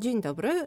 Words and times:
Dzień 0.00 0.20
dobry. 0.20 0.48
E, 0.48 0.66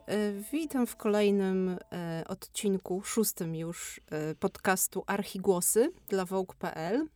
witam 0.52 0.88
w 0.88 0.96
kolejnym 0.96 1.78
e, 1.91 2.23
odcinku, 2.28 3.02
szóstym 3.04 3.55
już 3.55 4.02
e, 4.12 4.36
podcastu 4.36 5.04
Archigłosy 5.07 5.91
dla 6.09 6.25
Vogue.pl. 6.25 7.07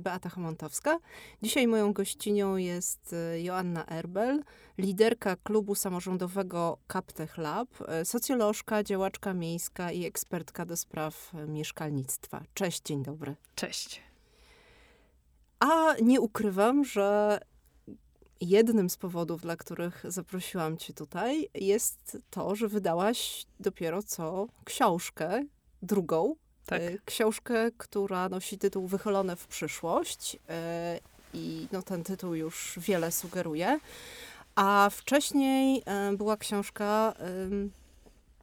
Beata 0.00 0.28
Hamontowska. 0.28 0.98
Dzisiaj 1.42 1.66
moją 1.66 1.92
gościnią 1.92 2.56
jest 2.56 3.14
Joanna 3.42 3.86
Erbel, 3.86 4.42
liderka 4.78 5.36
klubu 5.36 5.74
samorządowego 5.74 6.78
Captech 6.92 7.38
Lab, 7.38 7.68
socjolożka, 8.04 8.82
działaczka 8.82 9.34
miejska 9.34 9.92
i 9.92 10.04
ekspertka 10.04 10.66
do 10.66 10.76
spraw 10.76 11.32
mieszkalnictwa. 11.48 12.42
Cześć, 12.54 12.82
dzień 12.82 13.02
dobry. 13.02 13.34
Cześć. 13.54 14.02
A 15.60 15.94
nie 16.02 16.20
ukrywam, 16.20 16.84
że 16.84 17.38
jednym 18.44 18.90
z 18.90 18.96
powodów, 18.96 19.42
dla 19.42 19.56
których 19.56 20.04
zaprosiłam 20.08 20.76
cię 20.76 20.94
tutaj, 20.94 21.48
jest 21.54 22.18
to, 22.30 22.56
że 22.56 22.68
wydałaś 22.68 23.46
dopiero 23.60 24.02
co 24.02 24.46
książkę, 24.64 25.44
drugą. 25.82 26.36
Tak. 26.66 26.82
E, 26.82 26.98
książkę, 27.04 27.70
która 27.78 28.28
nosi 28.28 28.58
tytuł 28.58 28.86
Wychylone 28.86 29.36
w 29.36 29.46
przyszłość. 29.46 30.36
E, 30.48 31.00
I 31.34 31.68
no, 31.72 31.82
ten 31.82 32.04
tytuł 32.04 32.34
już 32.34 32.78
wiele 32.78 33.12
sugeruje. 33.12 33.78
A 34.54 34.90
wcześniej 34.92 35.82
e, 35.86 36.12
była 36.16 36.36
książka 36.36 37.14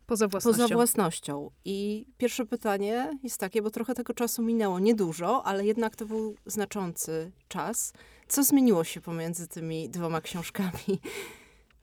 Poza 0.06 0.28
własnością. 0.28 0.64
Poza 0.64 0.76
własnością. 0.76 1.52
I 1.66 2.06
pierwsze 2.18 2.46
pytanie 2.46 3.20
jest 3.24 3.38
takie, 3.38 3.62
bo 3.62 3.70
trochę 3.70 3.94
tego 3.94 4.14
czasu 4.14 4.42
minęło, 4.42 4.80
niedużo, 4.80 5.44
ale 5.46 5.66
jednak 5.66 5.96
to 5.96 6.06
był 6.06 6.36
znaczący 6.46 7.32
czas. 7.48 7.94
Co 8.28 8.44
zmieniło 8.44 8.84
się 8.84 9.02
pomiędzy 9.02 9.48
tymi 9.48 9.90
dwoma 9.90 10.22
książkami? 10.22 11.00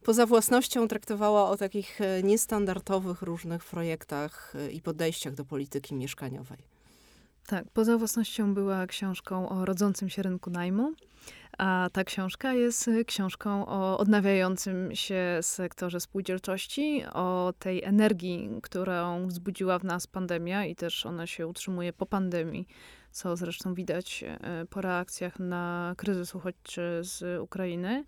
Poza 0.02 0.26
własnością 0.26 0.88
traktowała 0.88 1.50
o 1.50 1.56
takich 1.56 2.00
e, 2.00 2.22
niestandardowych 2.22 3.22
różnych 3.22 3.64
projektach 3.64 4.52
e, 4.54 4.70
i 4.70 4.82
podejściach 4.82 5.34
do 5.34 5.44
polityki 5.44 5.94
mieszkaniowej. 5.94 6.77
Tak, 7.48 7.64
poza 7.72 7.98
własnością 7.98 8.54
była 8.54 8.86
książką 8.86 9.48
o 9.48 9.64
rodzącym 9.64 10.08
się 10.08 10.22
rynku 10.22 10.50
najmu. 10.50 10.92
A 11.58 11.88
ta 11.92 12.04
książka 12.04 12.52
jest 12.52 12.90
książką 13.06 13.66
o 13.66 13.98
odnawiającym 13.98 14.94
się 14.94 15.38
sektorze 15.42 16.00
spółdzielczości, 16.00 17.04
o 17.14 17.52
tej 17.58 17.84
energii, 17.84 18.50
którą 18.62 19.26
wzbudziła 19.26 19.78
w 19.78 19.84
nas 19.84 20.06
pandemia 20.06 20.64
i 20.64 20.76
też 20.76 21.06
ona 21.06 21.26
się 21.26 21.46
utrzymuje 21.46 21.92
po 21.92 22.06
pandemii, 22.06 22.66
co 23.10 23.36
zresztą 23.36 23.74
widać 23.74 24.24
y, 24.62 24.66
po 24.66 24.80
reakcjach 24.80 25.38
na 25.38 25.94
kryzys 25.96 26.34
uchodźczy 26.34 27.00
z 27.02 27.40
Ukrainy. 27.42 28.04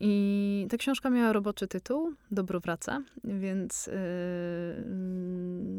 I 0.00 0.66
ta 0.70 0.76
książka 0.76 1.10
miała 1.10 1.32
roboczy 1.32 1.68
tytuł 1.68 2.12
Dobro 2.30 2.60
wraca, 2.60 3.02
więc 3.24 3.86
yy, 3.86 3.92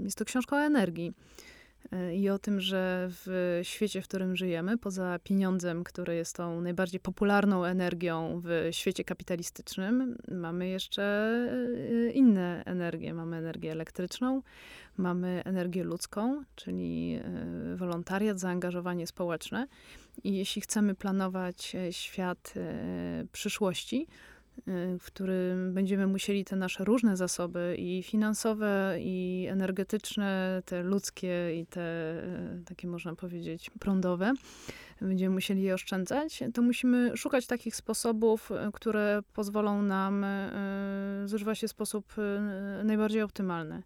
jest 0.04 0.18
to 0.18 0.26
książka 0.26 0.56
o 0.56 0.60
energii 0.60 1.14
i 2.14 2.30
o 2.30 2.40
tym, 2.40 2.62
że 2.62 3.08
w 3.10 3.60
świecie, 3.64 4.02
w 4.02 4.08
którym 4.08 4.36
żyjemy, 4.36 4.78
poza 4.78 5.20
pieniądzem, 5.24 5.84
który 5.84 6.16
jest 6.16 6.36
tą 6.36 6.62
najbardziej 6.62 7.00
popularną 7.00 7.66
energią 7.66 8.42
w 8.46 8.68
świecie 8.72 9.04
kapitalistycznym, 9.04 10.18
mamy 10.32 10.68
jeszcze 10.68 11.04
e, 12.08 12.12
inne 12.12 12.64
energie. 12.66 13.14
Mamy 13.14 13.38
energię 13.38 13.72
elektryczną, 13.72 14.42
mamy 14.98 15.42
energię 15.46 15.84
ludzką, 15.84 16.44
czyli 16.56 17.20
e, 17.24 17.76
wolontariat, 17.76 18.40
zaangażowanie 18.40 19.08
społeczne. 19.08 19.68
I 20.24 20.38
jeśli 20.38 20.62
chcemy 20.62 20.96
planować 20.96 21.76
e, 21.76 21.94
świat 21.94 22.54
przyszłości, 23.32 24.08
w 25.00 25.06
którym 25.06 25.74
będziemy 25.74 26.08
musieli 26.08 26.46
te 26.46 26.56
nasze 26.56 26.84
różne 26.84 27.18
zasoby 27.18 27.76
i 27.78 28.04
finansowe, 28.04 28.96
i 29.00 29.48
energetyczne, 29.50 30.62
te 30.66 30.84
ludzkie 30.84 31.60
i 31.60 31.66
te 31.66 31.82
e, 31.82 32.62
takie 32.66 32.88
można 32.88 33.16
powiedzieć 33.16 33.72
prądowe, 33.80 34.34
będziemy 35.02 35.34
musieli 35.34 35.62
je 35.62 35.74
oszczędzać, 35.74 36.44
to 36.54 36.62
musimy 36.62 37.18
szukać 37.18 37.48
takich 37.48 37.76
sposobów, 37.76 38.52
e, 38.52 38.70
które 38.74 39.20
pozwolą 39.34 39.82
nam 39.82 40.26
zużywać 41.26 41.62
je 41.62 41.68
w 41.68 41.72
sposób 41.72 42.14
najbardziej 42.84 43.22
optymalny. 43.22 43.84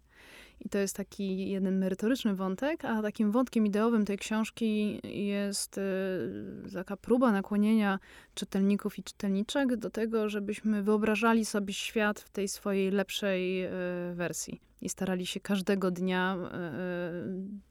I 0.64 0.68
to 0.68 0.78
jest 0.78 0.96
taki 0.96 1.50
jeden 1.50 1.78
merytoryczny 1.78 2.34
wątek, 2.34 2.84
a 2.84 3.02
takim 3.02 3.30
wątkiem 3.30 3.66
ideowym 3.66 4.04
tej 4.04 4.18
książki 4.18 5.00
jest 5.04 5.78
y, 5.78 6.72
taka 6.72 6.96
próba 6.96 7.32
nakłonienia 7.32 7.98
czytelników 8.34 8.98
i 8.98 9.02
czytelniczek 9.02 9.76
do 9.76 9.90
tego, 9.90 10.28
żebyśmy 10.28 10.82
wyobrażali 10.82 11.44
sobie 11.44 11.74
świat 11.74 12.20
w 12.20 12.30
tej 12.30 12.48
swojej 12.48 12.90
lepszej 12.90 13.64
y, 13.64 13.70
wersji 14.14 14.60
i 14.80 14.88
starali 14.88 15.26
się 15.26 15.40
każdego 15.40 15.90
dnia 15.90 16.36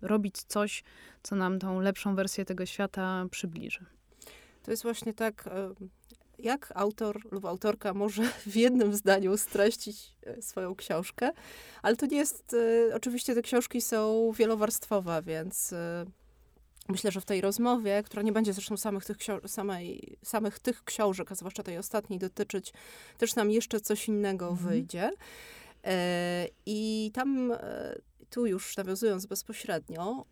y, 0.01 0.07
robić 0.07 0.43
coś, 0.43 0.83
co 1.23 1.35
nam 1.35 1.59
tą 1.59 1.79
lepszą 1.79 2.15
wersję 2.15 2.45
tego 2.45 2.65
świata 2.65 3.25
przybliży. 3.31 3.85
To 4.63 4.71
jest 4.71 4.83
właśnie 4.83 5.13
tak 5.13 5.49
jak 6.39 6.71
autor 6.75 7.31
lub 7.31 7.45
autorka 7.45 7.93
może 7.93 8.23
w 8.47 8.55
jednym 8.55 8.93
zdaniu 8.93 9.37
streścić 9.37 10.15
e, 10.25 10.41
swoją 10.41 10.75
książkę, 10.75 11.31
ale 11.81 11.95
to 11.95 12.05
nie 12.05 12.17
jest, 12.17 12.55
e, 12.89 12.95
oczywiście 12.95 13.35
te 13.35 13.41
książki 13.41 13.81
są 13.81 14.31
wielowarstwowe, 14.31 15.21
więc 15.25 15.73
e, 15.73 16.05
myślę, 16.89 17.11
że 17.11 17.21
w 17.21 17.25
tej 17.25 17.41
rozmowie, 17.41 18.03
która 18.05 18.21
nie 18.21 18.31
będzie 18.31 18.53
zresztą 18.53 18.77
samych 18.77 19.05
tych, 19.05 19.17
samej, 19.47 20.17
samych 20.23 20.59
tych 20.59 20.83
książek, 20.83 21.31
a 21.31 21.35
zwłaszcza 21.35 21.63
tej 21.63 21.77
ostatniej 21.77 22.19
dotyczyć, 22.19 22.73
też 23.17 23.35
nam 23.35 23.51
jeszcze 23.51 23.79
coś 23.79 24.07
innego 24.07 24.49
mhm. 24.49 24.69
wyjdzie. 24.69 25.11
I 26.65 27.11
tam, 27.13 27.53
tu 28.29 28.45
już 28.45 28.77
nawiązując 28.77 29.25
bezpośrednio, 29.25 30.25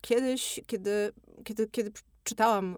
kiedyś, 0.00 0.60
kiedy, 0.66 1.12
kiedy, 1.44 1.68
kiedy 1.68 1.92
czytałam 2.24 2.76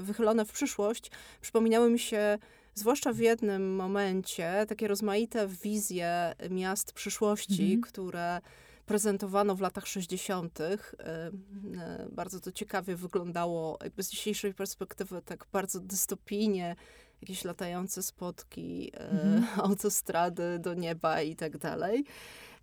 wychylone 0.00 0.44
w 0.44 0.52
przyszłość, 0.52 1.10
przypominały 1.40 1.90
mi 1.90 1.98
się 1.98 2.38
zwłaszcza 2.74 3.12
w 3.12 3.18
jednym 3.18 3.76
momencie 3.76 4.66
takie 4.68 4.88
rozmaite 4.88 5.48
wizje 5.48 6.34
miast 6.50 6.92
przyszłości, 6.92 7.62
mhm. 7.62 7.80
które 7.80 8.40
prezentowano 8.86 9.54
w 9.54 9.60
latach 9.60 9.86
60. 9.86 10.58
Yy, 10.58 10.66
yy, 10.68 12.08
bardzo 12.12 12.40
to 12.40 12.52
ciekawie 12.52 12.96
wyglądało, 12.96 13.78
jakby 13.84 14.02
z 14.02 14.10
dzisiejszej 14.10 14.54
perspektywy, 14.54 15.22
tak 15.22 15.46
bardzo 15.52 15.80
dystopijnie, 15.80 16.76
jakieś 17.20 17.44
latające 17.44 18.02
spotki, 18.02 18.84
yy, 18.84 18.90
mhm. 18.98 19.46
autostrady 19.66 20.58
do 20.58 20.74
nieba 20.74 21.22
i 21.22 21.36
tak 21.36 21.58
dalej. 21.58 22.04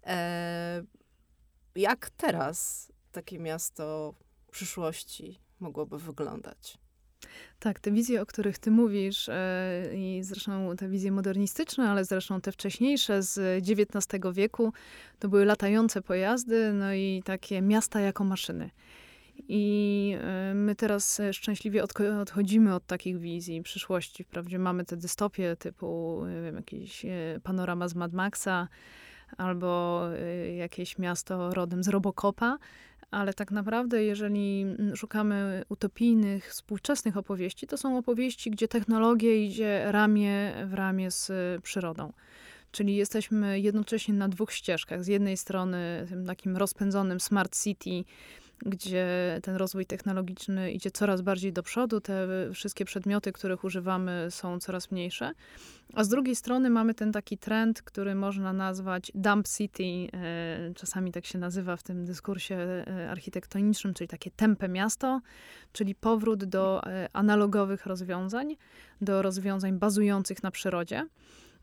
Yy, 0.06 0.12
jak 1.76 2.10
teraz 2.10 2.92
takie 3.12 3.40
miasto 3.40 4.14
przyszłości 4.52 5.40
mogłoby 5.60 6.00
wyglądać. 6.00 6.78
Tak, 7.60 7.80
te 7.80 7.92
wizje, 7.92 8.22
o 8.22 8.26
których 8.26 8.58
ty 8.58 8.72
mówisz, 8.72 9.30
e, 9.30 9.84
i 9.94 10.24
zresztą 10.24 10.76
te 10.78 10.90
wizje 10.90 11.12
modernistyczne, 11.12 11.90
ale 11.90 12.06
zresztą 12.06 12.42
te 12.42 12.52
wcześniejsze 12.52 13.24
z 13.24 13.64
XIX 13.70 14.24
wieku, 14.34 14.74
to 15.20 15.30
były 15.30 15.46
latające 15.46 16.02
pojazdy, 16.02 16.74
no 16.74 16.94
i 16.94 17.22
takie 17.26 17.62
miasta 17.62 18.00
jako 18.00 18.24
maszyny. 18.24 18.70
I 19.48 20.16
e, 20.22 20.54
my 20.54 20.76
teraz 20.76 21.22
szczęśliwie 21.32 21.84
odchodzimy 22.22 22.76
od 22.76 22.86
takich 22.86 23.20
wizji 23.20 23.62
przyszłości. 23.62 24.24
Wprawdzie 24.24 24.60
mamy 24.60 24.86
te 24.86 24.98
dystopie 24.98 25.56
typu 25.56 26.22
nie 26.36 26.42
wiem, 26.42 26.56
jakieś 26.56 27.06
e, 27.06 27.10
panorama 27.44 27.88
z 27.88 27.96
Mad 27.96 28.14
Maxa 28.14 28.68
albo 29.38 30.04
jakieś 30.58 30.98
miasto 30.98 31.54
rodem 31.54 31.84
z 31.84 31.88
Robocopa, 31.88 32.58
ale 33.12 33.34
tak 33.34 33.51
naprawdę, 33.51 34.03
jeżeli 34.03 34.66
szukamy 34.95 35.63
utopijnych, 35.69 36.50
współczesnych 36.50 37.18
opowieści, 37.18 37.68
to 37.68 37.77
są 37.77 37.98
opowieści, 37.98 38.51
gdzie 38.51 38.68
technologia 38.68 39.33
idzie 39.33 39.92
ramię 39.92 40.54
w 40.65 40.74
ramię 40.74 41.12
z 41.12 41.31
przyrodą. 41.62 42.13
Czyli 42.71 42.95
jesteśmy 42.95 43.59
jednocześnie 43.59 44.13
na 44.13 44.30
dwóch 44.30 44.54
ścieżkach. 44.54 45.04
Z 45.04 45.07
jednej 45.07 45.38
strony 45.38 46.06
tym 46.09 46.25
takim 46.25 46.57
rozpędzonym 46.57 47.19
smart 47.19 47.63
city, 47.63 48.04
gdzie 48.65 49.07
ten 49.44 49.56
rozwój 49.56 49.86
technologiczny 49.86 50.71
idzie 50.71 50.92
coraz 50.92 51.21
bardziej 51.21 51.54
do 51.54 51.63
przodu, 51.63 52.01
te 52.01 52.27
wszystkie 52.54 52.86
przedmioty, 52.86 53.31
których 53.31 53.63
używamy, 53.63 54.27
są 54.30 54.59
coraz 54.59 54.92
mniejsze. 54.92 55.31
A 55.94 56.04
z 56.04 56.09
drugiej 56.09 56.36
strony 56.36 56.69
mamy 56.69 56.94
ten 56.94 57.12
taki 57.12 57.38
trend, 57.38 57.81
który 57.81 58.15
można 58.15 58.54
nazwać 58.54 59.12
dump 59.15 59.48
city, 59.48 59.83
e, 59.83 60.74
czasami 60.75 61.12
tak 61.12 61.25
się 61.25 61.39
nazywa 61.39 61.77
w 61.77 61.83
tym 61.83 62.06
dyskursie 62.06 62.56
e, 62.56 63.09
architektonicznym, 63.12 63.94
czyli 63.94 64.07
takie 64.07 64.31
tempe 64.31 64.69
miasto, 64.69 65.21
czyli 65.71 65.95
powrót 65.95 66.44
do 66.44 66.83
e, 66.83 67.10
analogowych 67.13 67.86
rozwiązań, 67.86 68.57
do 69.01 69.21
rozwiązań 69.21 69.80
bazujących 69.80 70.44
na 70.44 70.51
przyrodzie 70.51 71.06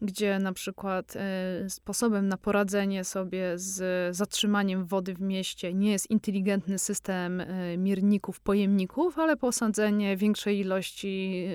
gdzie 0.03 0.39
na 0.39 0.53
przykład 0.53 1.17
e, 1.17 1.71
sposobem 1.71 2.29
na 2.29 2.37
poradzenie 2.37 3.05
sobie 3.05 3.53
z 3.59 4.17
zatrzymaniem 4.17 4.85
wody 4.85 5.15
w 5.15 5.21
mieście 5.21 5.75
nie 5.75 5.93
jest 5.93 6.11
inteligentny 6.11 6.79
system 6.79 7.41
e, 7.41 7.79
mierników, 7.79 8.41
pojemników, 8.41 9.19
ale 9.19 9.37
posadzenie 9.37 10.17
większej 10.17 10.59
ilości 10.61 11.47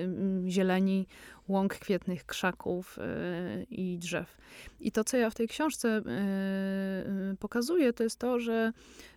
zieleni, 0.48 1.06
łąk 1.50 1.78
kwietnych, 1.78 2.26
krzaków 2.26 2.98
i 3.70 3.98
drzew. 3.98 4.36
I 4.80 4.92
to, 4.92 5.04
co 5.04 5.16
ja 5.16 5.30
w 5.30 5.34
tej 5.34 5.48
książce 5.48 6.02
pokazuję, 7.38 7.92
to 7.92 8.02
jest 8.02 8.18
to, 8.18 8.40
że 8.40 8.72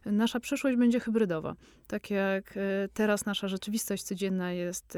nasza 0.06 0.40
przyszłość 0.40 0.78
będzie 0.78 1.00
hybrydowa. 1.00 1.56
Tak 1.88 2.10
jak 2.10 2.60
teraz 2.94 3.26
nasza 3.26 3.48
rzeczywistość 3.48 4.04
codzienna 4.04 4.54
jest 4.54 4.98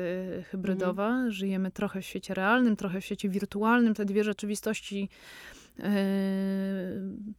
hybrydowa, 0.52 1.08
mhm. 1.08 1.32
żyjemy 1.32 1.72
trochę 1.72 2.02
w 2.02 2.06
świecie 2.06 2.34
realnym, 2.34 2.76
trochę 2.76 3.02
w 3.02 3.06
świecie 3.06 3.30
wirtualnym. 3.30 3.94
Te 3.94 4.06
dwie 4.06 4.24
rzeczywistości 4.24 5.10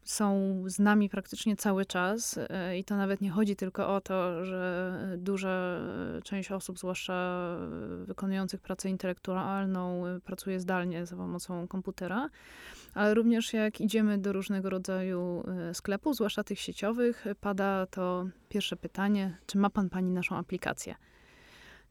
są 0.05 0.63
z 0.67 0.79
nami 0.79 1.09
praktycznie 1.09 1.57
cały 1.57 1.87
czas 1.87 2.39
yy, 2.71 2.79
i 2.79 2.85
to 2.85 2.97
nawet 2.97 3.21
nie 3.21 3.31
chodzi 3.31 3.57
tylko 3.57 3.95
o 3.95 4.01
to, 4.01 4.45
że 4.45 4.93
duża 5.19 5.81
część 6.25 6.53
osób, 6.53 6.79
zwłaszcza 6.79 7.49
wykonujących 8.05 8.61
pracę 8.61 8.89
intelektualną, 8.89 10.03
pracuje 10.25 10.61
zdalnie 10.61 11.07
za 11.07 11.17
pomocą 11.17 11.69
komputera, 11.69 12.31
ale 12.95 13.15
również 13.15 13.53
jak 13.53 13.81
idziemy 13.81 14.19
do 14.19 14.33
różnego 14.33 14.71
rodzaju 14.71 15.45
yy, 15.67 15.75
sklepów, 15.75 16.15
zwłaszcza 16.15 16.45
tych 16.45 16.61
sieciowych, 16.61 17.25
pada 17.41 17.87
to 17.87 18.29
pierwsze 18.49 18.77
pytanie, 18.77 19.37
czy 19.47 19.59
ma 19.59 19.71
pan 19.71 19.91
pani 19.91 20.11
naszą 20.11 20.37
aplikację? 20.37 20.95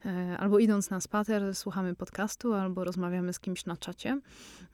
E, 0.04 0.38
albo 0.38 0.58
idąc 0.58 0.90
na 0.90 1.00
spacer, 1.00 1.54
słuchamy 1.54 1.94
podcastu, 1.94 2.54
albo 2.54 2.84
rozmawiamy 2.84 3.32
z 3.32 3.40
kimś 3.40 3.66
na 3.66 3.76
czacie. 3.76 4.20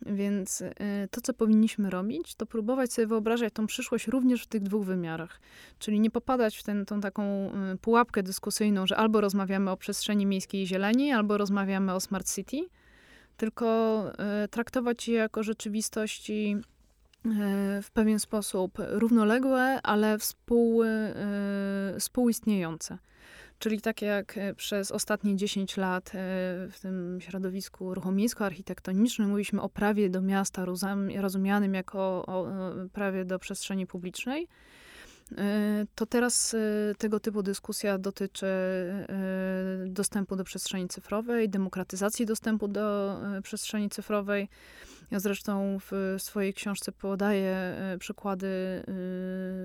Więc 0.06 0.62
e, 0.62 1.08
to, 1.10 1.20
co 1.20 1.34
powinniśmy 1.34 1.90
robić, 1.90 2.34
to 2.34 2.46
próbować 2.46 2.92
sobie 2.92 3.06
wyobrażać 3.06 3.52
tą 3.52 3.66
przyszłość 3.66 4.06
również 4.06 4.42
w 4.42 4.46
tych 4.46 4.62
dwóch 4.62 4.84
wymiarach. 4.84 5.40
Czyli 5.78 6.00
nie 6.00 6.10
popadać 6.10 6.58
w 6.58 6.62
tą 6.86 7.00
taką 7.00 7.22
e, 7.22 7.76
pułapkę 7.80 8.22
dyskusyjną, 8.22 8.86
że 8.86 8.96
albo 8.96 9.20
rozmawiamy 9.20 9.70
o 9.70 9.76
przestrzeni 9.76 10.26
miejskiej 10.26 10.66
zieleni, 10.66 11.12
albo 11.12 11.38
rozmawiamy 11.38 11.94
o 11.94 12.00
smart 12.00 12.34
city, 12.34 12.68
tylko 13.36 14.02
traktować 14.50 15.08
je 15.08 15.14
jako 15.14 15.42
rzeczywistości 15.42 16.56
w 17.82 17.90
pewien 17.92 18.18
sposób 18.18 18.78
równoległe, 18.78 19.80
ale 19.82 20.18
współ, 20.18 20.82
współistniejące. 21.98 22.98
Czyli 23.62 23.80
tak 23.80 24.02
jak 24.02 24.38
e, 24.38 24.54
przez 24.54 24.90
ostatnie 24.90 25.36
10 25.36 25.76
lat 25.76 26.08
e, 26.08 26.10
w 26.70 26.78
tym 26.82 27.18
środowisku 27.20 27.84
uruchomisko-architektonicznym 27.84 29.28
mówiliśmy 29.28 29.62
o 29.62 29.68
prawie 29.68 30.10
do 30.10 30.22
miasta 30.22 30.64
rozumianym 31.16 31.74
jako 31.74 32.26
o 32.26 32.46
prawie 32.92 33.24
do 33.24 33.38
przestrzeni 33.38 33.86
publicznej, 33.86 34.48
e, 35.38 35.86
to 35.94 36.06
teraz 36.06 36.56
tego 36.98 37.20
typu 37.20 37.42
dyskusja 37.42 37.98
dotyczy 37.98 38.46
dostępu 39.86 40.36
do 40.36 40.44
przestrzeni 40.44 40.88
cyfrowej, 40.88 41.48
demokratyzacji 41.48 42.26
dostępu 42.26 42.68
do 42.68 43.16
przestrzeni 43.42 43.90
cyfrowej. 43.90 44.48
Ja 45.12 45.20
zresztą 45.20 45.78
w 45.80 46.16
swojej 46.18 46.54
książce 46.54 46.92
podaję 46.92 47.50
e, 47.54 47.96
przykłady 47.98 48.46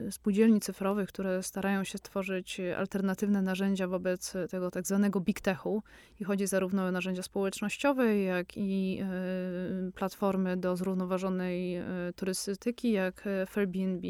e, 0.08 0.12
spółdzielni 0.12 0.60
cyfrowych, 0.60 1.10
które 1.10 1.44
starają 1.44 1.84
się 1.84 1.98
stworzyć 1.98 2.60
alternatywne 2.78 3.42
narzędzia 3.42 3.88
wobec 3.88 4.34
tego 4.50 4.72
tak 4.72 4.88
zwanego 4.88 5.20
big 5.20 5.42
techu. 5.42 5.84
I 6.20 6.24
chodzi 6.24 6.48
zarówno 6.48 6.86
o 6.86 6.92
narzędzia 6.92 7.24
społecznościowe, 7.24 8.18
jak 8.18 8.58
i 8.58 9.00
e, 9.02 9.92
platformy 9.92 10.58
do 10.58 10.78
zrównoważonej 10.78 11.82
turystyki, 12.16 12.92
jak 12.92 13.24
Airbnb, 13.56 14.08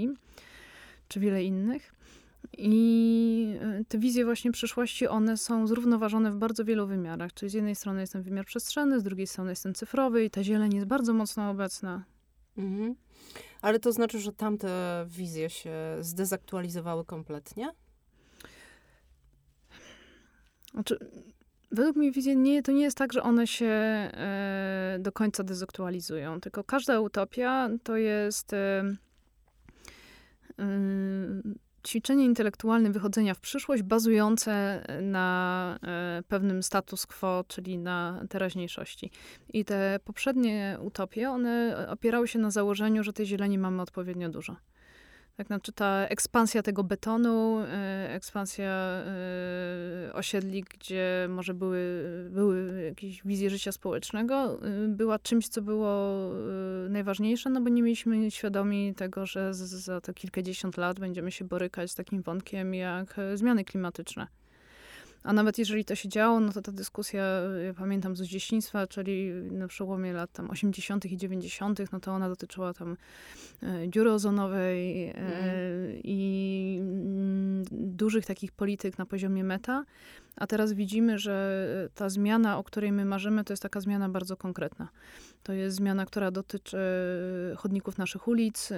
czy 1.07 1.19
wiele 1.19 1.44
innych. 1.44 1.96
I 2.57 3.57
e, 3.61 3.83
te 3.88 3.97
wizje 3.97 4.25
właśnie 4.25 4.51
przyszłości, 4.51 5.07
one 5.07 5.38
są 5.38 5.67
zrównoważone 5.67 6.31
w 6.31 6.35
bardzo 6.35 6.65
wielu 6.65 6.88
wymiarach. 6.88 7.33
Czyli 7.33 7.49
z 7.49 7.53
jednej 7.53 7.75
strony 7.75 8.01
jest 8.01 8.13
ten 8.13 8.21
wymiar 8.21 8.45
przestrzenny, 8.45 8.99
z 8.99 9.03
drugiej 9.03 9.27
strony 9.27 9.49
jest 9.49 9.63
ten 9.63 9.73
cyfrowy 9.73 10.25
i 10.25 10.29
ta 10.29 10.44
zieleń 10.44 10.75
jest 10.75 10.88
bardzo 10.88 11.13
mocno 11.13 11.49
obecna. 11.49 12.03
Mhm. 12.57 12.95
Ale 13.61 13.79
to 13.79 13.91
znaczy, 13.91 14.19
że 14.19 14.33
tamte 14.33 15.05
wizje 15.09 15.49
się 15.49 15.73
zdezaktualizowały 15.99 17.05
kompletnie? 17.05 17.69
Znaczy, 20.71 21.00
według 21.71 21.95
mnie 21.95 22.11
wizje 22.11 22.35
nie, 22.35 22.63
to 22.63 22.71
nie 22.71 22.81
jest 22.81 22.97
tak, 22.97 23.13
że 23.13 23.23
one 23.23 23.47
się 23.47 23.65
e, 23.65 24.97
do 25.00 25.11
końca 25.11 25.43
dezaktualizują, 25.43 26.41
tylko 26.41 26.63
każda 26.63 27.00
utopia 27.00 27.69
to 27.83 27.97
jest... 27.97 28.53
E, 28.53 28.83
ćwiczenie 31.88 32.25
intelektualne 32.25 32.92
wychodzenia 32.92 33.34
w 33.34 33.39
przyszłość, 33.39 33.84
bazujące 33.84 34.84
na 35.01 35.80
e, 35.84 36.24
pewnym 36.28 36.63
status 36.63 37.06
quo, 37.06 37.44
czyli 37.48 37.78
na 37.78 38.24
teraźniejszości. 38.30 39.12
I 39.54 39.66
te 39.66 40.00
poprzednie 40.04 40.78
utopie, 40.81 41.30
one 41.30 41.86
opierały 41.89 42.28
się 42.28 42.39
na 42.39 42.51
założeniu, 42.51 43.04
że 43.04 43.13
tej 43.13 43.25
zieleni 43.25 43.57
mamy 43.57 43.81
odpowiednio 43.81 44.30
dużo. 44.30 44.56
Tak 45.38 45.48
znaczy 45.48 45.72
ta 45.72 46.06
ekspansja 46.07 46.63
tego 46.63 46.84
betonu, 46.84 47.60
e, 47.60 48.13
ekspansja 48.13 48.72
e, 48.72 50.13
osiedli, 50.13 50.63
gdzie 50.63 51.28
może 51.30 51.54
były, 51.54 52.04
były 52.30 52.84
jakieś 52.84 53.24
wizje 53.24 53.50
życia 53.50 53.72
społecznego, 53.72 54.60
e, 54.62 54.88
była 54.88 55.19
czymś, 55.19 55.48
co 55.48 55.62
było 55.62 56.18
najważniejsze, 56.89 57.50
no 57.50 57.62
bo 57.62 57.69
nie 57.69 57.81
mieliśmy 57.81 58.31
świadomi 58.31 58.94
tego, 58.95 59.25
że 59.25 59.54
za 59.54 60.01
to 60.01 60.13
kilkadziesiąt 60.13 60.78
lat 60.78 61.00
będziemy 61.00 61.31
się 61.31 61.45
borykać 61.45 61.92
z 61.92 61.95
takim 61.95 62.22
wątkiem 62.22 62.74
jak 62.74 63.16
zmiany 63.36 63.66
klimatyczne. 63.66 64.28
A 65.23 65.33
nawet 65.33 65.57
jeżeli 65.57 65.85
to 65.85 65.95
się 65.95 66.09
działo, 66.09 66.39
no 66.39 66.51
to 66.51 66.61
ta 66.61 66.71
dyskusja, 66.71 67.23
ja 67.65 67.73
pamiętam 67.73 68.15
z 68.15 68.21
dzieciństwa, 68.21 68.87
czyli 68.87 69.31
na 69.33 69.67
przełomie 69.67 70.13
lat 70.13 70.31
tam 70.31 70.49
80. 70.49 71.05
i 71.05 71.17
90., 71.17 71.79
no 71.91 71.99
to 71.99 72.11
ona 72.11 72.29
dotyczyła 72.29 72.73
tam 72.73 72.97
e, 73.63 73.89
dziury 73.89 74.11
ozonowej 74.11 75.09
e, 75.09 75.13
mm. 75.13 76.01
i 76.03 76.79
dużych 77.71 78.25
takich 78.25 78.51
polityk 78.51 78.97
na 78.97 79.05
poziomie 79.05 79.43
meta. 79.43 79.83
A 80.38 80.48
teraz 80.48 80.74
widzimy, 80.74 81.19
że 81.19 81.89
ta 81.95 82.10
zmiana, 82.10 82.57
o 82.57 82.63
której 82.63 82.92
my 82.92 83.06
marzymy, 83.06 83.44
to 83.44 83.54
jest 83.54 83.63
taka 83.63 83.81
zmiana 83.81 84.10
bardzo 84.10 84.38
konkretna. 84.38 84.88
To 85.44 85.54
jest 85.54 85.78
zmiana, 85.78 86.06
która 86.06 86.31
dotyczy 86.31 86.78
chodników 87.57 87.98
naszych 87.98 88.28
ulic. 88.28 88.69
Yy, 88.69 88.78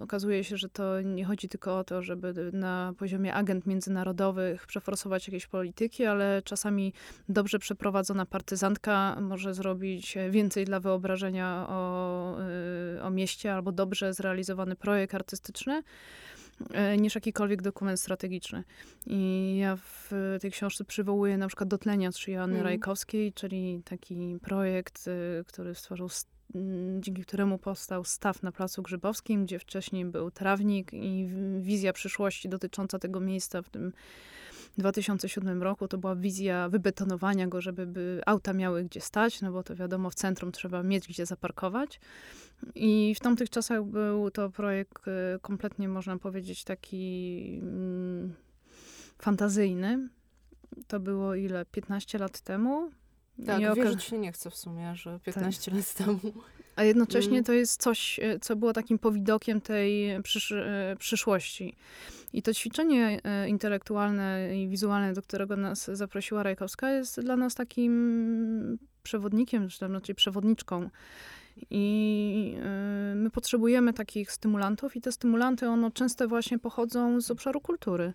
okazuje 0.00 0.44
się, 0.44 0.56
że 0.56 0.68
to 0.68 1.00
nie 1.00 1.24
chodzi 1.24 1.48
tylko 1.48 1.78
o 1.78 1.84
to, 1.84 2.02
żeby 2.02 2.50
na 2.52 2.92
poziomie 2.98 3.34
agent 3.34 3.66
międzynarodowych 3.66 4.66
przeforsować 4.66 5.28
jakieś 5.28 5.46
polityki, 5.46 6.04
ale 6.04 6.42
czasami 6.44 6.92
dobrze 7.28 7.58
przeprowadzona 7.58 8.26
partyzantka 8.26 9.16
może 9.20 9.54
zrobić 9.54 10.18
więcej 10.30 10.64
dla 10.64 10.80
wyobrażenia 10.80 11.66
o, 11.68 12.36
o 13.02 13.10
mieście 13.10 13.54
albo 13.54 13.72
dobrze 13.72 14.14
zrealizowany 14.14 14.76
projekt 14.76 15.14
artystyczny. 15.14 15.82
E, 16.72 16.96
niż 16.96 17.14
jakikolwiek 17.14 17.62
dokument 17.62 18.00
strategiczny. 18.00 18.64
I 19.06 19.56
ja 19.60 19.76
w 19.76 20.10
tej 20.40 20.50
książce 20.50 20.84
przywołuję 20.84 21.38
na 21.38 21.46
przykład 21.46 21.68
Dotlenia 21.68 22.12
z 22.12 22.26
Joanny 22.26 22.54
mm. 22.54 22.66
Rajkowskiej, 22.66 23.32
czyli 23.32 23.82
taki 23.84 24.36
projekt, 24.42 25.04
e, 25.08 25.44
który 25.44 25.74
stworzył 25.74 26.08
dzięki 27.00 27.22
któremu 27.22 27.58
powstał 27.58 28.04
staw 28.04 28.42
na 28.42 28.52
Placu 28.52 28.82
Grzybowskim, 28.82 29.44
gdzie 29.44 29.58
wcześniej 29.58 30.04
był 30.04 30.30
trawnik 30.30 30.92
i 30.92 31.28
wizja 31.60 31.92
przyszłości 31.92 32.48
dotycząca 32.48 32.98
tego 32.98 33.20
miejsca 33.20 33.62
w 33.62 33.70
tym 33.70 33.92
2007 34.78 35.62
roku 35.62 35.88
to 35.88 35.98
była 35.98 36.16
wizja 36.16 36.68
wybetonowania 36.68 37.46
go, 37.46 37.60
żeby 37.60 37.86
by 37.86 38.20
auta 38.26 38.52
miały 38.52 38.84
gdzie 38.84 39.00
stać, 39.00 39.40
no 39.42 39.52
bo 39.52 39.62
to 39.62 39.76
wiadomo, 39.76 40.10
w 40.10 40.14
centrum 40.14 40.52
trzeba 40.52 40.82
mieć 40.82 41.08
gdzie 41.08 41.26
zaparkować. 41.26 42.00
I 42.74 43.14
w 43.16 43.20
tamtych 43.20 43.50
czasach 43.50 43.84
był 43.84 44.30
to 44.30 44.50
projekt 44.50 45.08
y, 45.08 45.40
kompletnie, 45.40 45.88
można 45.88 46.18
powiedzieć, 46.18 46.64
taki 46.64 47.58
mm, 47.62 48.34
fantazyjny. 49.18 50.08
To 50.86 51.00
było 51.00 51.34
ile? 51.34 51.64
15 51.64 52.18
lat 52.18 52.40
temu? 52.40 52.90
Tak, 53.46 53.60
I 53.60 53.74
wierzyć 53.74 54.02
się 54.04 54.18
nie 54.18 54.32
chce 54.32 54.50
w 54.50 54.56
sumie, 54.56 54.94
że 54.96 55.20
15 55.24 55.70
tak. 55.70 55.80
lat 55.80 55.94
temu. 55.94 56.18
A 56.76 56.82
jednocześnie 56.82 57.32
mm. 57.32 57.44
to 57.44 57.52
jest 57.52 57.82
coś, 57.82 58.18
y, 58.18 58.38
co 58.40 58.56
było 58.56 58.72
takim 58.72 58.98
powidokiem 58.98 59.60
tej 59.60 60.22
przysz 60.22 60.50
y, 60.50 60.96
przyszłości. 60.98 61.76
I 62.32 62.42
to 62.42 62.54
ćwiczenie 62.54 63.20
intelektualne 63.46 64.58
i 64.58 64.68
wizualne, 64.68 65.12
do 65.12 65.22
którego 65.22 65.56
nas 65.56 65.90
zaprosiła 65.92 66.42
Rajkowska, 66.42 66.90
jest 66.90 67.20
dla 67.20 67.36
nas 67.36 67.54
takim 67.54 68.78
przewodnikiem, 69.02 69.68
czy 69.68 69.78
znaczy 69.78 70.14
przewodniczką 70.14 70.90
i 71.70 72.56
y, 73.12 73.14
my 73.14 73.30
potrzebujemy 73.30 73.92
takich 73.92 74.32
stymulantów, 74.32 74.96
i 74.96 75.00
te 75.00 75.12
stymulanty, 75.12 75.68
one 75.68 75.90
często 75.92 76.28
właśnie 76.28 76.58
pochodzą 76.58 77.20
z 77.20 77.30
obszaru 77.30 77.60
kultury. 77.60 78.12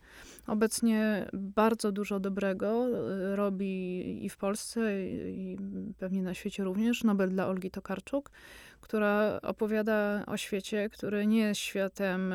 Obecnie 0.48 1.30
bardzo 1.34 1.92
dużo 1.92 2.20
dobrego 2.20 2.88
y, 2.88 3.36
robi 3.36 4.26
i 4.26 4.30
w 4.30 4.38
Polsce, 4.38 5.10
i 5.12 5.58
pewnie 5.98 6.22
na 6.22 6.34
świecie 6.34 6.64
również 6.64 7.04
Nobel 7.04 7.30
dla 7.30 7.48
Olgi 7.48 7.72
Tokarczuk, 7.72 8.32
która 8.82 9.40
opowiada 9.42 10.24
o 10.28 10.38
świecie, 10.38 10.90
który 10.90 11.28
nie 11.28 11.40
jest 11.40 11.62
światem, 11.62 12.34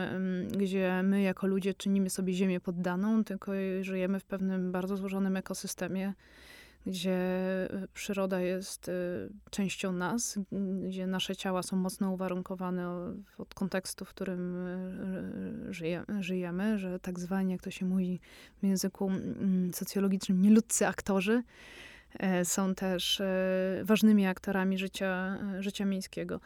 gdzie 0.59 1.03
my 1.03 1.23
jako 1.23 1.47
ludzie 1.47 1.75
czynimy 1.75 2.11
sobie 2.11 2.33
ziemię 2.33 2.61
poddaną, 2.61 3.25
tylko 3.25 3.53
żyjemy 3.81 4.21
w 4.21 4.25
pewnym 4.25 4.73
bardzo 4.73 4.97
złożonym 4.97 5.37
ekosystemie 5.37 6.15
gdzie 6.87 7.19
przyroda 7.95 8.41
jest 8.41 8.91
częścią 9.51 9.93
nas, 9.93 10.39
gdzie 10.83 11.07
nasze 11.07 11.37
ciała 11.37 11.63
są 11.63 11.77
mocno 11.77 12.13
uwarunkowane 12.13 12.89
od 13.39 13.55
kontekstu, 13.55 14.05
w 14.05 14.09
którym 14.09 14.67
żyjemy, 16.21 16.79
że 16.79 17.01
tak 17.01 17.21
zwani, 17.21 17.53
jak 17.53 17.63
to 17.63 17.71
się 17.71 17.87
mówi 17.87 18.21
w 18.63 18.67
języku 18.67 19.11
mm, 19.11 19.75
socjologicznym, 19.75 20.43
nieludzcy 20.43 20.87
aktorzy 20.87 21.43
E, 21.43 21.43
są 22.45 22.75
też 22.75 23.21
e, 23.21 23.81
ważnymi 23.85 24.27
aktorami 24.27 24.79
życia, 24.79 25.39
e, 25.59 25.63
życia 25.63 25.85
miejskiego. 25.85 26.41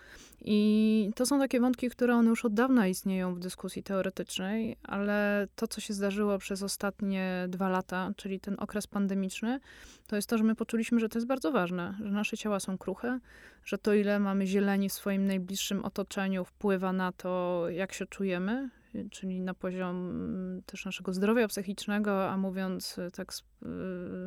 I 0.44 1.10
to 1.16 1.26
są 1.26 1.38
takie 1.38 1.60
wątki, 1.60 1.90
które 1.90 2.14
one 2.14 2.30
już 2.30 2.44
od 2.44 2.54
dawna 2.54 2.88
istnieją 2.88 3.34
w 3.34 3.38
dyskusji 3.38 3.82
teoretycznej, 3.82 4.76
ale 4.82 5.46
to, 5.56 5.68
co 5.68 5.80
się 5.80 5.94
zdarzyło 5.94 6.38
przez 6.38 6.62
ostatnie 6.62 7.46
dwa 7.48 7.68
lata, 7.68 8.10
czyli 8.16 8.40
ten 8.40 8.56
okres 8.58 8.86
pandemiczny, 8.86 9.60
to 10.06 10.16
jest 10.16 10.28
to, 10.28 10.38
że 10.38 10.44
my 10.44 10.54
poczuliśmy, 10.54 11.00
że 11.00 11.08
to 11.08 11.18
jest 11.18 11.26
bardzo 11.26 11.52
ważne, 11.52 11.94
że 12.04 12.10
nasze 12.10 12.36
ciała 12.36 12.60
są 12.60 12.78
kruche, 12.78 13.18
że 13.64 13.78
to, 13.78 13.94
ile 13.94 14.18
mamy 14.18 14.46
zieleni 14.46 14.88
w 14.88 14.92
swoim 14.92 15.26
najbliższym 15.26 15.84
otoczeniu, 15.84 16.44
wpływa 16.44 16.92
na 16.92 17.12
to, 17.12 17.64
jak 17.70 17.92
się 17.92 18.06
czujemy, 18.06 18.70
czyli 19.10 19.40
na 19.40 19.54
poziom 19.54 20.10
mm, 20.10 20.62
też 20.62 20.84
naszego 20.84 21.14
zdrowia 21.14 21.48
psychicznego, 21.48 22.30
a 22.30 22.36
mówiąc 22.36 22.98
e, 22.98 23.10
tak, 23.10 23.32
e, 23.62 23.66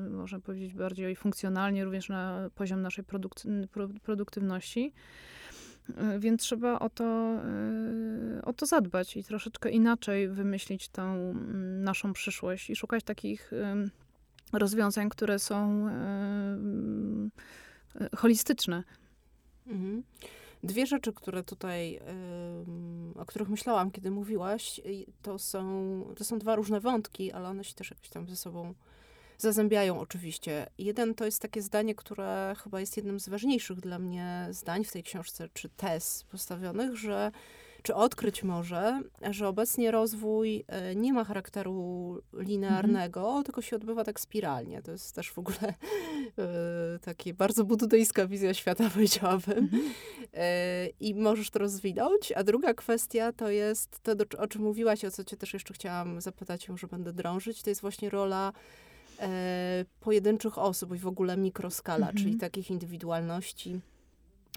można 0.10 0.40
powiedzieć 0.40 0.74
bardziej 0.74 1.16
funkcjonalnie, 1.16 1.86
również 1.86 2.10
na 2.10 2.50
poziom 2.56 2.82
naszej 2.82 3.06
produktywności. 4.04 4.94
E, 5.98 6.20
więc 6.20 6.42
trzeba 6.42 6.80
o 6.80 6.90
to, 6.90 7.40
o 8.44 8.54
to 8.54 8.66
zadbać 8.66 9.18
i 9.18 9.24
troszeczkę 9.24 9.70
inaczej 9.70 10.30
wymyślić 10.30 10.90
tę 10.90 11.02
mm, 11.02 11.84
naszą 11.84 12.14
przyszłość 12.14 12.70
i 12.70 12.76
szukać 12.76 13.04
takich 13.04 13.52
rozwiązań, 14.54 15.10
które 15.10 15.40
są 15.40 15.90
holistyczne. 18.16 18.84
Mhm. 19.68 20.04
Dwie 20.64 20.88
rzeczy, 20.88 21.14
które 21.14 21.44
tutaj, 21.44 22.00
o 23.16 23.26
których 23.26 23.50
myślałam, 23.50 23.92
kiedy 23.92 24.12
mówiłaś, 24.12 24.82
to 25.22 25.40
są, 25.40 25.64
to 26.16 26.24
są 26.24 26.40
dwa 26.40 26.56
różne 26.56 26.80
wątki, 26.80 27.32
ale 27.32 27.50
one 27.50 27.64
się 27.64 27.74
też 27.74 27.92
jakoś 27.92 28.10
tam 28.10 28.28
ze 28.28 28.36
sobą 28.36 28.74
zazębiają 29.38 30.00
oczywiście. 30.00 30.68
Jeden 30.78 31.16
to 31.16 31.26
jest 31.26 31.42
takie 31.42 31.62
zdanie, 31.62 31.96
które 31.96 32.56
chyba 32.64 32.80
jest 32.80 32.98
jednym 32.98 33.20
z 33.20 33.30
ważniejszych 33.30 33.80
dla 33.80 34.00
mnie 34.00 34.48
zdań 34.52 34.84
w 34.84 34.92
tej 34.92 35.04
książce, 35.04 35.50
czy 35.54 35.70
tez 35.70 36.24
postawionych, 36.24 36.96
że 36.96 37.32
czy 37.86 37.96
odkryć 37.96 38.44
może, 38.44 39.02
że 39.30 39.48
obecnie 39.48 39.92
rozwój 39.92 40.66
e, 40.68 40.96
nie 40.96 41.14
ma 41.14 41.24
charakteru 41.24 42.22
linearnego, 42.34 43.28
mhm. 43.28 43.44
tylko 43.44 43.62
się 43.62 43.76
odbywa 43.76 44.04
tak 44.04 44.20
spiralnie. 44.20 44.82
To 44.82 44.92
jest 44.92 45.16
też 45.16 45.32
w 45.32 45.40
ogóle 45.40 45.74
e, 46.40 47.00
takie 47.00 47.34
bardzo 47.34 47.64
buddyjska 47.64 48.28
wizja 48.28 48.54
świata, 48.54 48.90
powiedziałabym. 48.94 49.58
Mhm. 49.58 49.82
E, 50.34 50.88
I 51.00 51.16
możesz 51.16 51.50
to 51.50 51.60
rozwinąć. 51.60 52.32
A 52.32 52.44
druga 52.44 52.74
kwestia 52.74 53.34
to 53.34 53.50
jest 53.50 54.00
to, 54.04 54.16
do, 54.16 54.26
o 54.38 54.48
czym 54.48 54.62
mówiłaś, 54.62 55.06
o 55.06 55.12
co 55.12 55.24
cię 55.24 55.38
też 55.38 55.54
jeszcze 55.54 55.74
chciałam 55.74 56.22
zapytać, 56.22 56.70
może 56.70 56.88
będę 56.88 57.14
drążyć, 57.14 57.64
to 57.64 57.70
jest 57.70 57.82
właśnie 57.82 58.10
rola 58.10 58.54
e, 59.20 59.86
pojedynczych 60.00 60.58
osób 60.58 60.96
i 60.96 61.00
w 61.00 61.08
ogóle 61.08 61.38
mikroskala, 61.38 62.08
czyli 62.08 62.24
mhm. 62.24 62.40
takich 62.40 62.72
indywidualności 62.72 63.82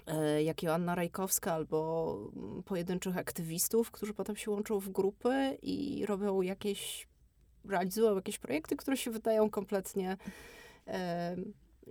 E, 0.09 0.43
jak 0.43 0.63
Joanna 0.63 0.95
Rajkowska 0.95 1.53
albo 1.53 2.17
mm, 2.35 2.63
pojedynczych 2.63 3.17
aktywistów, 3.17 3.91
którzy 3.91 4.13
potem 4.13 4.35
się 4.35 4.51
łączą 4.51 4.79
w 4.79 4.89
grupy 4.89 5.57
i 5.61 6.05
robią 6.05 6.41
jakieś, 6.41 7.07
realizują 7.65 8.15
jakieś 8.15 8.39
projekty, 8.39 8.75
które 8.75 8.97
się 8.97 9.11
wydają 9.11 9.49
kompletnie 9.49 10.17
e, 10.87 11.35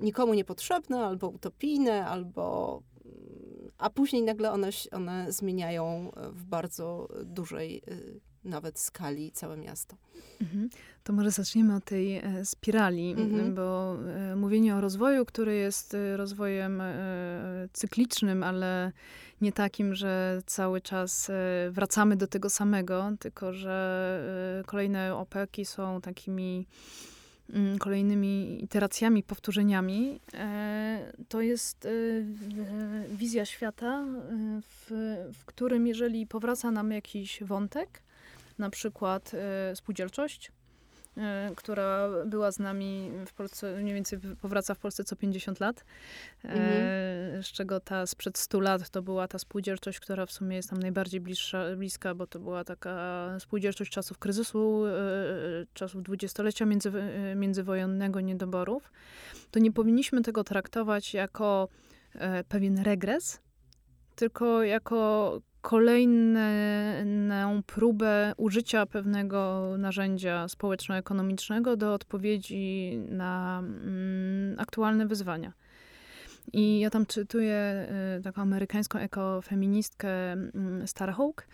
nikomu 0.01 0.35
niepotrzebne, 0.35 1.05
albo 1.05 1.29
utopijne, 1.29 2.07
albo 2.07 2.83
mm, 3.05 3.71
a 3.79 3.91
później 3.91 4.23
nagle 4.23 4.53
one, 4.53 4.71
one 4.93 5.33
zmieniają 5.33 6.13
w 6.33 6.45
bardzo 6.45 7.09
dużej 7.25 7.83
y, 7.89 8.21
nawet 8.45 8.79
skali 8.79 9.33
całe 9.33 9.57
miasto. 9.57 9.97
Mhm. 10.41 10.69
To 11.05 11.13
może 11.13 11.31
zaczniemy 11.31 11.75
od 11.75 11.85
tej 11.85 12.17
e, 12.17 12.45
spirali, 12.45 13.11
mhm. 13.11 13.55
bo 13.55 13.97
e, 13.97 14.37
mówienie 14.37 14.77
o 14.77 14.81
rozwoju, 14.81 15.25
który 15.25 15.55
jest 15.55 15.95
e, 15.95 16.17
rozwojem 16.17 16.83
cyklicznym, 17.73 18.43
ale 18.43 18.93
nie 19.41 19.53
takim, 19.53 19.95
że 19.95 20.43
cały 20.47 20.81
czas 20.81 21.31
wracamy 21.71 22.17
do 22.17 22.27
tego 22.27 22.51
samego, 22.51 23.13
tylko 23.21 23.53
że 23.53 24.63
kolejne 24.67 25.15
opeki 25.15 25.65
są 25.65 26.01
takimi 26.01 26.67
kolejnymi 27.79 28.65
iteracjami, 28.65 29.23
powtórzeniami, 29.23 30.21
to 31.29 31.41
jest 31.41 31.89
wizja 33.09 33.45
świata, 33.45 34.05
w, 34.63 34.91
w 35.35 35.45
którym 35.45 35.87
jeżeli 35.87 36.27
powraca 36.27 36.71
nam 36.71 36.93
jakiś 36.93 37.43
wątek, 37.43 38.03
na 38.59 38.71
przykład 38.71 39.33
e, 39.35 39.77
spółdzielczość, 39.77 40.49
e, 40.49 40.53
która 41.57 42.09
była 42.27 42.53
z 42.53 42.59
nami 42.59 43.11
w 43.27 43.33
Polsce, 43.33 43.77
mniej 43.77 43.95
więcej 43.95 44.19
powraca 44.43 44.75
w 44.75 44.79
Polsce 44.79 45.05
co 45.05 45.17
50 45.17 45.61
lat, 45.61 45.85
e, 46.45 46.49
mhm. 46.49 47.43
z 47.43 47.47
czego 47.47 47.81
ta 47.81 48.07
sprzed 48.07 48.39
100 48.39 48.61
lat 48.61 48.91
to 48.91 49.03
była 49.03 49.29
ta 49.29 49.39
spółdzielczość, 49.39 50.01
która 50.01 50.27
w 50.27 50.33
sumie 50.33 50.57
jest 50.57 50.73
nam 50.73 50.81
najbardziej 50.81 51.21
bliższa, 51.21 51.65
bliska, 51.77 52.15
bo 52.15 52.27
to 52.27 52.39
była 52.39 52.65
taka 52.65 53.37
spółdzielczość 53.39 53.91
czasów 53.91 54.19
kryzysu, 54.19 54.85
czasów 55.75 56.03
dwudziestolecia 56.03 56.67
między, 56.67 56.93
międzywojennego, 57.37 58.21
niedoborów. 58.21 58.93
To 59.51 59.59
nie 59.59 59.73
powinniśmy 59.73 60.23
tego 60.23 60.45
traktować 60.45 61.15
jako 61.15 61.69
pewien 62.49 62.79
regres, 62.79 63.41
tylko 64.15 64.63
jako 64.63 65.41
kolejną 65.69 67.63
próbę 67.67 68.33
użycia 68.37 68.87
pewnego 68.87 69.69
narzędzia 69.79 70.49
społeczno-ekonomicznego 70.49 71.77
do 71.77 71.95
odpowiedzi 71.95 72.99
na 73.09 73.59
mm, 73.59 74.57
aktualne 74.59 75.07
wyzwania. 75.07 75.53
I 76.53 76.81
ja 76.81 76.91
tam 76.91 77.07
czytuję 77.07 77.87
y, 78.19 78.23
taką 78.23 78.43
amerykańską 78.43 78.99
ekofeministkę 78.99 80.35
y, 80.35 80.87
Starhawk, 80.87 81.47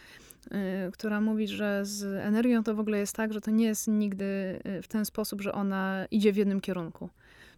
y, 0.46 0.50
która 0.92 1.20
mówi, 1.20 1.48
że 1.48 1.84
z 1.84 2.04
energią 2.04 2.62
to 2.62 2.74
w 2.74 2.80
ogóle 2.80 2.98
jest 2.98 3.16
tak, 3.16 3.32
że 3.32 3.40
to 3.40 3.50
nie 3.50 3.66
jest 3.66 3.88
nigdy 3.88 4.60
y, 4.78 4.82
w 4.82 4.88
ten 4.88 5.04
sposób, 5.04 5.40
że 5.42 5.52
ona 5.52 6.06
idzie 6.10 6.32
w 6.32 6.36
jednym 6.36 6.60
kierunku. 6.60 7.08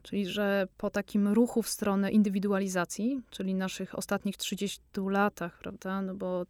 Czyli, 0.03 0.27
że 0.27 0.69
po 0.79 0.91
takim 0.91 1.29
ruchu 1.29 1.63
w 1.63 1.69
stronę 1.69 2.11
indywidualizacji, 2.11 3.21
czyli 3.31 3.55
naszych 3.55 3.99
ostatnich 3.99 4.37
30 4.37 4.81
latach, 5.07 5.59
prawda, 5.59 6.03
no 6.03 6.15
bo 6.15 6.47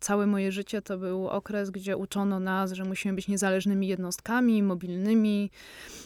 całe 0.00 0.26
moje 0.26 0.52
życie 0.52 0.82
to 0.82 0.98
był 0.98 1.28
okres, 1.28 1.70
gdzie 1.70 1.96
uczono 1.96 2.40
nas, 2.40 2.72
że 2.72 2.84
musimy 2.84 3.14
być 3.14 3.28
niezależnymi 3.28 3.88
jednostkami, 3.88 4.62
mobilnymi, 4.62 5.50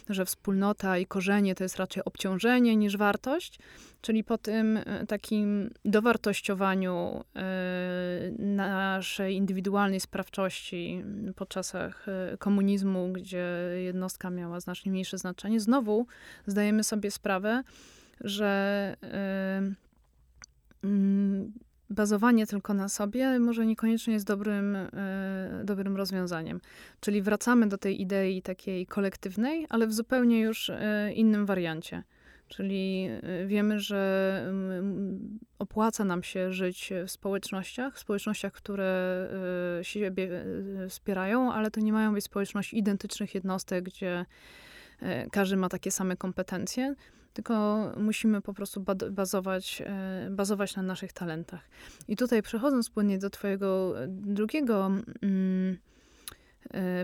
że 0.09 0.25
wspólnota 0.25 0.99
i 0.99 1.07
korzenie 1.07 1.55
to 1.55 1.65
jest 1.65 1.77
raczej 1.77 2.05
obciążenie 2.05 2.77
niż 2.77 2.97
wartość. 2.97 3.59
Czyli 4.01 4.25
po 4.25 4.39
tym 4.39 4.77
e, 4.77 5.07
takim 5.07 5.71
dowartościowaniu 5.85 7.25
e, 7.37 7.43
naszej 8.39 9.35
indywidualnej 9.37 10.01
sprawczości 10.01 11.05
po 11.37 11.47
czasach 11.47 12.07
e, 12.09 12.37
komunizmu, 12.39 13.13
gdzie 13.13 13.47
jednostka 13.77 14.31
miała 14.31 14.61
znacznie 14.61 14.93
mniejsze 14.93 15.19
znaczenie, 15.19 15.61
znowu 15.61 16.07
zdajemy 16.47 16.85
sobie 16.85 17.11
sprawę, 17.11 17.63
że 18.21 18.97
mm, 20.83 21.53
bazowanie 21.90 22.47
tylko 22.47 22.75
na 22.75 22.88
sobie 22.88 23.38
może 23.38 23.66
niekoniecznie 23.66 24.14
jest 24.14 24.26
dobrym, 24.26 24.76
dobrym 25.64 25.97
rozwiązaniem. 25.97 26.61
Czyli 27.00 27.23
wracamy 27.23 27.66
do 27.66 27.78
tej 27.78 28.00
idei 28.00 28.43
takiej 28.43 28.87
kolektywnej, 28.87 29.66
ale 29.69 29.87
w 29.87 29.93
zupełnie 29.93 30.40
już 30.40 30.71
innym 31.14 31.47
wariancie. 31.47 32.02
Czyli 32.49 33.09
y, 33.43 33.47
wiemy, 33.47 33.81
że 33.81 34.52
opłaca 35.59 36.05
nam 36.05 36.23
się 36.23 36.52
żyć 36.52 36.93
w 37.07 37.11
społecznościach, 37.11 37.99
społecznościach, 37.99 38.52
które 38.52 39.28
siebie 39.83 40.45
wspierają, 40.88 41.52
ale 41.52 41.71
to 41.71 41.81
nie 41.81 41.93
mają 41.93 42.14
być 42.14 42.25
społeczności 42.25 42.78
identycznych 42.78 43.35
jednostek, 43.35 43.85
gdzie 43.85 44.26
każdy 45.33 45.57
ma 45.57 45.69
takie 45.69 45.90
same 45.90 46.16
kompetencje, 46.16 46.95
tylko 47.37 47.78
musimy 47.97 48.40
po 48.40 48.55
prostu 48.55 48.85
bazować, 49.11 49.83
bazować 50.31 50.76
na 50.76 50.83
naszych 50.83 51.12
talentach. 51.12 51.61
I 52.09 52.16
tutaj 52.16 52.43
przechodząc 52.43 52.90
płynnie 52.90 53.19
do 53.19 53.31
Twojego 53.31 53.95
drugiego 54.09 54.90
mm, 55.23 55.78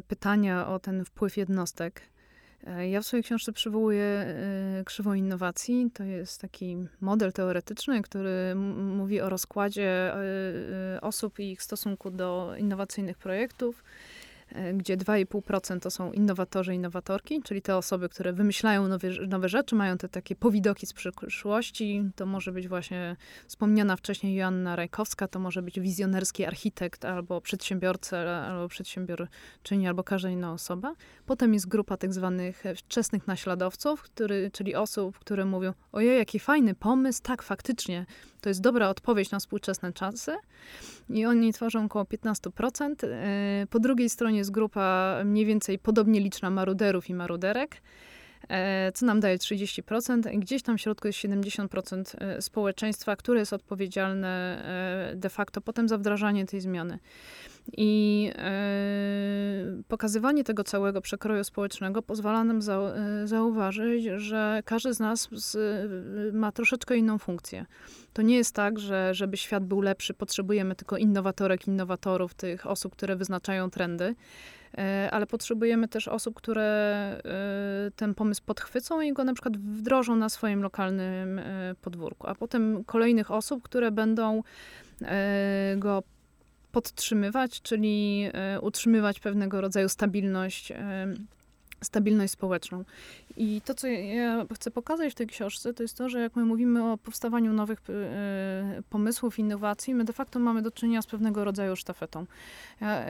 pytania 0.08 0.68
o 0.68 0.78
ten 0.78 1.04
wpływ 1.04 1.36
jednostek, 1.36 2.02
E, 2.66 2.88
ja 2.88 3.00
w 3.00 3.06
swojej 3.06 3.24
książce 3.24 3.52
przywołuję 3.52 4.04
e, 4.04 4.82
krzywą 4.84 5.14
innowacji. 5.14 5.90
To 5.94 6.04
jest 6.04 6.40
taki 6.40 6.76
model 7.00 7.32
teoretyczny, 7.32 8.02
który 8.02 8.54
mówi 8.54 9.20
o 9.20 9.28
rozkładzie 9.28 10.14
e, 10.14 11.00
osób 11.00 11.38
i 11.38 11.50
ich 11.50 11.62
stosunku 11.62 12.10
do 12.10 12.54
innowacyjnych 12.58 13.18
projektów. 13.18 13.84
E, 14.54 14.74
gdzie 14.74 14.96
2,5% 14.96 15.80
to 15.80 15.90
są 15.90 16.12
innowatorzy, 16.12 16.74
innowatorki, 16.74 17.42
czyli 17.42 17.62
te 17.62 17.76
osoby, 17.76 18.08
które 18.08 18.32
wymyślają 18.32 18.88
nowe, 18.88 19.08
nowe 19.28 19.48
rzeczy, 19.48 19.74
mają 19.74 19.98
te 19.98 20.08
takie 20.08 20.36
powidoki 20.36 20.86
z 20.86 20.92
przyszłości. 20.92 22.10
To 22.16 22.26
może 22.26 22.52
być 22.52 22.68
właśnie 22.68 23.16
wspomniana 23.46 23.96
wcześniej 23.96 24.34
Joanna 24.34 24.76
Rajkowska, 24.76 25.28
to 25.28 25.38
może 25.38 25.62
być 25.62 25.80
wizjonerski 25.80 26.44
architekt 26.44 27.04
albo 27.04 27.40
przedsiębiorca, 27.40 28.18
albo 28.18 28.68
przedsiębiorczyni, 28.68 29.88
albo 29.88 30.04
każda 30.04 30.30
inna 30.30 30.52
osoba. 30.52 30.94
Potem 31.26 31.54
jest 31.54 31.68
grupa 31.68 31.96
tak 31.96 32.12
zwanych 32.14 32.64
wczesnych 32.76 33.26
naśladowców, 33.26 34.02
który, 34.02 34.50
czyli 34.50 34.74
osób, 34.74 35.18
które 35.18 35.44
mówią, 35.44 35.72
ojej, 35.92 36.18
jaki 36.18 36.38
fajny 36.38 36.74
pomysł, 36.74 37.22
tak, 37.22 37.42
faktycznie, 37.42 38.06
to 38.42 38.48
jest 38.48 38.60
dobra 38.60 38.88
odpowiedź 38.88 39.30
na 39.30 39.38
współczesne 39.38 39.92
czasy 39.92 40.36
i 41.10 41.26
oni 41.26 41.52
tworzą 41.52 41.84
około 41.84 42.04
15%. 42.04 42.94
E, 43.04 43.66
po 43.70 43.80
drugiej 43.80 44.08
stronie 44.08 44.38
jest 44.38 44.50
grupa 44.50 45.16
mniej 45.24 45.46
więcej 45.46 45.78
podobnie 45.78 46.20
liczna 46.20 46.50
maruderów 46.50 47.10
i 47.10 47.14
maruderek, 47.14 47.82
e, 48.48 48.92
co 48.92 49.06
nam 49.06 49.20
daje 49.20 49.38
30%. 49.38 50.38
Gdzieś 50.38 50.62
tam 50.62 50.78
w 50.78 50.80
środku 50.80 51.06
jest 51.06 51.18
70% 51.18 52.14
e, 52.18 52.42
społeczeństwa, 52.42 53.16
które 53.16 53.40
jest 53.40 53.52
odpowiedzialne 53.52 54.62
de 55.16 55.28
facto 55.28 55.60
potem 55.60 55.88
za 55.88 55.98
wdrażanie 55.98 56.46
tej 56.46 56.60
zmiany. 56.60 56.98
I 57.76 58.30
e, 58.36 59.82
pokazywanie 59.88 60.44
tego 60.44 60.64
całego 60.64 61.00
przekroju 61.00 61.44
społecznego 61.44 62.02
pozwala 62.02 62.44
nam 62.44 62.62
za, 62.62 62.78
e, 62.78 63.26
zauważyć, 63.26 64.04
że 64.04 64.62
każdy 64.64 64.94
z 64.94 65.00
nas 65.00 65.28
z, 65.32 65.56
ma 66.34 66.52
troszeczkę 66.52 66.96
inną 66.96 67.18
funkcję. 67.18 67.66
To 68.12 68.22
nie 68.22 68.36
jest 68.36 68.54
tak, 68.54 68.78
że 68.78 69.14
żeby 69.14 69.36
świat 69.36 69.64
był 69.64 69.80
lepszy, 69.80 70.14
potrzebujemy 70.14 70.74
tylko 70.74 70.96
innowatorek, 70.96 71.66
innowatorów, 71.66 72.34
tych 72.34 72.66
osób, 72.66 72.92
które 72.92 73.16
wyznaczają 73.16 73.70
trendy 73.70 74.14
e, 74.78 75.08
ale 75.12 75.26
potrzebujemy 75.26 75.88
też 75.88 76.08
osób, 76.08 76.34
które 76.34 76.72
ten 77.96 78.14
pomysł 78.14 78.42
podchwycą 78.46 79.00
i 79.00 79.12
go 79.12 79.24
na 79.24 79.34
przykład 79.34 79.56
wdrożą 79.56 80.16
na 80.16 80.28
swoim 80.28 80.62
lokalnym 80.62 81.40
podwórku, 81.82 82.26
a 82.26 82.34
potem 82.34 82.84
kolejnych 82.84 83.30
osób, 83.30 83.62
które 83.62 83.90
będą 83.90 84.42
go 85.76 86.02
podtrzymywać, 86.72 87.62
czyli 87.62 88.24
e, 88.32 88.60
utrzymywać 88.60 89.20
pewnego 89.20 89.60
rodzaju 89.60 89.88
stabilność 89.88 90.72
e, 90.72 91.06
stabilność 91.80 92.32
społeczną. 92.32 92.84
I 93.36 93.60
to, 93.64 93.74
co 93.74 93.86
ja 93.86 94.46
chcę 94.54 94.70
pokazać 94.70 95.12
w 95.12 95.14
tej 95.14 95.26
książce, 95.26 95.74
to 95.74 95.82
jest 95.82 95.96
to, 95.96 96.08
że 96.08 96.20
jak 96.20 96.36
my 96.36 96.44
mówimy 96.44 96.92
o 96.92 96.98
powstawaniu 96.98 97.52
nowych 97.52 97.82
e, 97.90 98.82
pomysłów, 98.90 99.38
innowacji, 99.38 99.94
my 99.94 100.04
de 100.04 100.12
facto 100.12 100.38
mamy 100.38 100.62
do 100.62 100.70
czynienia 100.70 101.02
z 101.02 101.06
pewnego 101.06 101.44
rodzaju 101.44 101.76
sztafetą. 101.76 102.26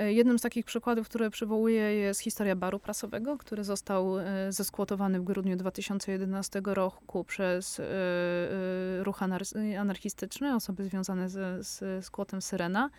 Jednym 0.06 0.38
z 0.38 0.42
takich 0.42 0.64
przykładów, 0.64 1.08
które 1.08 1.30
przywołuję, 1.30 1.94
jest 1.94 2.20
historia 2.20 2.56
baru 2.56 2.78
prasowego, 2.78 3.38
który 3.38 3.64
został 3.64 4.14
zeskłotowany 4.48 5.20
w 5.20 5.24
grudniu 5.24 5.56
2011 5.56 6.62
roku 6.64 7.24
przez 7.24 7.80
ruch 9.00 9.22
anarchistyczny, 9.78 10.54
osoby 10.54 10.84
związane 10.84 11.28
z, 11.28 11.66
z 11.66 12.04
skłotem 12.04 12.42
Syrena. 12.42 12.90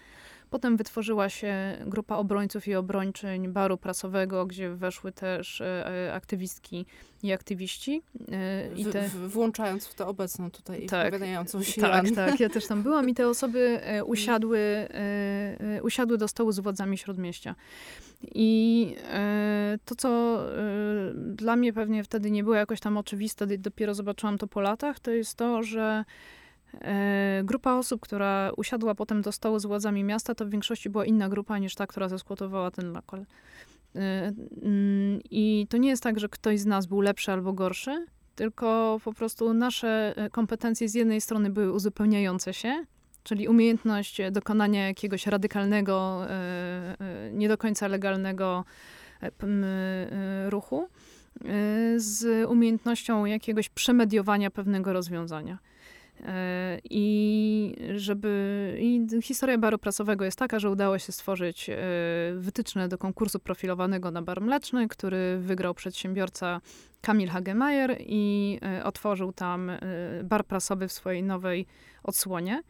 Potem 0.54 0.78
wytworzyła 0.78 1.30
się 1.30 1.78
grupa 1.86 2.16
obrońców 2.16 2.68
i 2.68 2.76
obrończyń 2.76 3.48
baru 3.48 3.78
prasowego, 3.78 4.46
gdzie 4.46 4.70
weszły 4.70 5.12
też 5.12 5.62
e, 5.62 5.88
e, 6.08 6.14
aktywistki 6.14 6.86
i 7.24 7.32
aktywiści. 7.32 8.02
E, 8.32 8.76
I 8.76 8.86
te... 8.86 9.10
w, 9.10 9.32
włączając 9.32 9.88
w 9.88 9.94
to 9.94 10.08
obecną 10.08 10.52
tutaj 10.52 10.86
tak, 10.86 11.06
wypowiadającą 11.06 11.64
się 11.64 11.82
Tak, 11.82 12.12
tak, 12.16 12.40
ja 12.40 12.50
też 12.50 12.68
tam 12.68 12.84
byłam 12.88 13.10
i 13.10 13.14
te 13.14 13.28
osoby 13.28 13.80
usiadły, 14.06 14.88
usiadły 15.82 16.18
do 16.18 16.28
stołu 16.28 16.52
z 16.52 16.60
władzami 16.60 16.98
Śródmieścia. 16.98 17.56
I 18.36 18.96
to, 19.86 19.96
co 19.96 20.40
dla 21.16 21.56
mnie 21.56 21.74
pewnie 21.74 22.04
wtedy 22.04 22.32
nie 22.32 22.44
było 22.44 22.56
jakoś 22.56 22.80
tam 22.80 22.98
oczywiste, 22.98 23.48
dopiero 23.48 23.94
zobaczyłam 23.94 24.38
to 24.38 24.48
po 24.48 24.62
latach, 24.62 25.00
to 25.00 25.12
jest 25.12 25.36
to, 25.36 25.64
że 25.64 26.06
E, 26.06 26.06
grupa 27.44 27.74
osób, 27.74 28.02
która 28.02 28.52
usiadła 28.58 28.96
potem 28.96 29.22
do 29.22 29.32
stołu 29.32 29.60
z 29.60 29.66
władzami 29.66 30.04
miasta, 30.04 30.36
to 30.36 30.46
w 30.46 30.50
większości 30.50 30.90
była 30.90 31.06
inna 31.06 31.30
grupa 31.30 31.58
niż 31.58 31.76
ta, 31.76 31.88
która 31.88 32.10
zeskłotowała 32.10 32.72
ten 32.72 32.92
lokal. 32.92 33.26
E, 33.96 34.34
mm, 34.62 35.20
I 35.32 35.68
to 35.70 35.78
nie 35.78 35.90
jest 35.90 36.04
tak, 36.04 36.20
że 36.20 36.30
ktoś 36.30 36.60
z 36.60 36.66
nas 36.66 36.86
był 36.86 37.02
lepszy 37.02 37.32
albo 37.32 37.54
gorszy, 37.54 38.06
tylko 38.36 39.00
po 39.04 39.14
prostu 39.14 39.54
nasze 39.54 40.14
e, 40.16 40.30
kompetencje 40.30 40.90
z 40.90 40.94
jednej 40.94 41.22
strony 41.22 41.50
były 41.50 41.72
uzupełniające 41.72 42.54
się, 42.54 42.86
czyli 43.24 43.48
umiejętność 43.48 44.22
dokonania 44.32 44.88
jakiegoś 44.88 45.28
radykalnego, 45.28 46.28
nie 47.32 47.48
do 47.48 47.58
końca 47.58 47.88
legalnego 47.88 48.66
ruchu, 50.50 50.88
z 51.96 52.50
umiejętnością 52.50 53.26
jakiegoś 53.26 53.70
przemediowania 53.70 54.52
pewnego 54.52 54.94
rozwiązania. 54.94 55.58
E, 56.26 56.80
I 56.90 57.76
żeby. 57.96 58.78
I 58.80 59.08
historia 59.22 59.58
baru 59.58 59.78
prasowego 59.78 60.26
jest 60.26 60.40
taka, 60.40 60.60
że 60.60 60.70
udało 60.70 61.00
się 61.00 61.12
stworzyć 61.12 61.70
e, 61.70 61.76
wytyczne 62.36 62.88
do 62.88 62.98
konkursu 62.98 63.40
profilowanego 63.40 64.12
na 64.12 64.22
bar 64.22 64.42
mleczny, 64.42 64.88
który 64.88 65.38
wygrał 65.40 65.74
przedsiębiorca 65.74 66.62
Kamil 67.02 67.30
Hagemeyer 67.30 67.98
i 68.00 68.60
e, 68.62 68.84
otworzył 68.84 69.32
tam 69.32 69.72
bar 70.24 70.46
prasowy 70.46 70.88
w 70.88 70.92
swojej 70.92 71.24
nowej 71.24 71.66
odsłonie. 72.04 72.64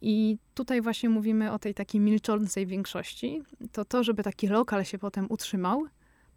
I 0.00 0.38
tutaj 0.54 0.80
właśnie 0.80 1.08
mówimy 1.08 1.52
o 1.52 1.58
tej 1.58 1.74
takiej 1.74 2.00
milczącej 2.00 2.66
większości. 2.66 3.42
To 3.72 3.84
to, 3.84 4.04
żeby 4.04 4.22
taki 4.22 4.48
lokal 4.48 4.84
się 4.84 4.98
potem 4.98 5.26
utrzymał, 5.28 5.86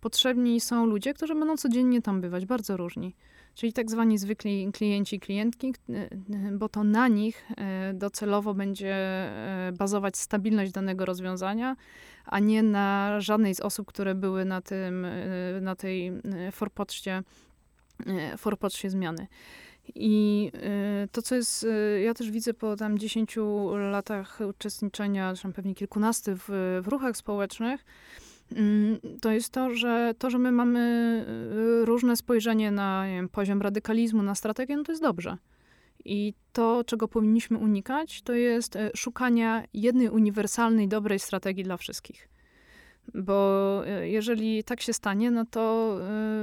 potrzebni 0.01 0.59
są 0.59 0.85
ludzie, 0.85 1.13
którzy 1.13 1.35
będą 1.35 1.57
codziennie 1.57 2.01
tam 2.01 2.21
bywać, 2.21 2.45
bardzo 2.45 2.77
różni 2.77 3.15
czyli 3.57 3.73
tak 3.73 3.91
zwani 3.91 4.17
zwykli 4.17 4.71
klienci 4.71 5.19
klientki, 5.19 5.73
bo 6.51 6.69
to 6.69 6.83
na 6.83 7.07
nich 7.07 7.45
e, 7.57 7.93
docelowo 7.93 8.53
będzie 8.53 8.95
e, 8.95 9.71
bazować 9.77 10.17
stabilność 10.17 10.71
danego 10.71 11.05
rozwiązania, 11.05 11.75
a 12.25 12.39
nie 12.39 12.63
na 12.63 13.15
żadnej 13.21 13.55
z 13.55 13.59
osób, 13.59 13.87
które 13.87 14.15
były 14.15 14.45
na, 14.45 14.61
tym, 14.61 15.05
e, 15.05 15.61
na 15.61 15.75
tej 15.75 16.11
forpoczcie, 16.51 17.23
forpoczcie 18.37 18.89
zmiany. 18.89 19.27
I 19.95 20.51
to, 21.11 21.21
co 21.21 21.35
jest, 21.35 21.67
ja 22.03 22.13
też 22.13 22.31
widzę 22.31 22.53
po 22.53 22.75
tam 22.75 22.97
10 22.97 23.37
latach 23.91 24.39
uczestniczenia, 24.49 25.29
zresztą 25.29 25.53
pewnie 25.53 25.75
kilkunastu 25.75 26.31
w, 26.35 26.49
w 26.83 26.87
ruchach 26.87 27.17
społecznych, 27.17 27.85
to 29.21 29.31
jest 29.31 29.53
to, 29.53 29.75
że 29.75 30.13
to, 30.17 30.29
że 30.29 30.37
my 30.37 30.51
mamy 30.51 30.79
y, 31.81 31.85
różne 31.85 32.15
spojrzenie 32.15 32.71
na 32.71 33.05
wiem, 33.07 33.29
poziom 33.29 33.61
radykalizmu, 33.61 34.23
na 34.23 34.35
strategię, 34.35 34.77
no 34.77 34.83
to 34.83 34.91
jest 34.91 35.01
dobrze. 35.01 35.37
I 36.05 36.33
to, 36.53 36.83
czego 36.83 37.07
powinniśmy 37.07 37.57
unikać, 37.57 38.21
to 38.21 38.33
jest 38.33 38.75
y, 38.75 38.91
szukania 38.95 39.63
jednej 39.73 40.09
uniwersalnej, 40.09 40.87
dobrej 40.87 41.19
strategii 41.19 41.63
dla 41.63 41.77
wszystkich. 41.77 42.29
Bo 43.13 43.83
y, 44.01 44.09
jeżeli 44.09 44.63
tak 44.63 44.81
się 44.81 44.93
stanie, 44.93 45.31
no 45.31 45.45
to 45.45 45.95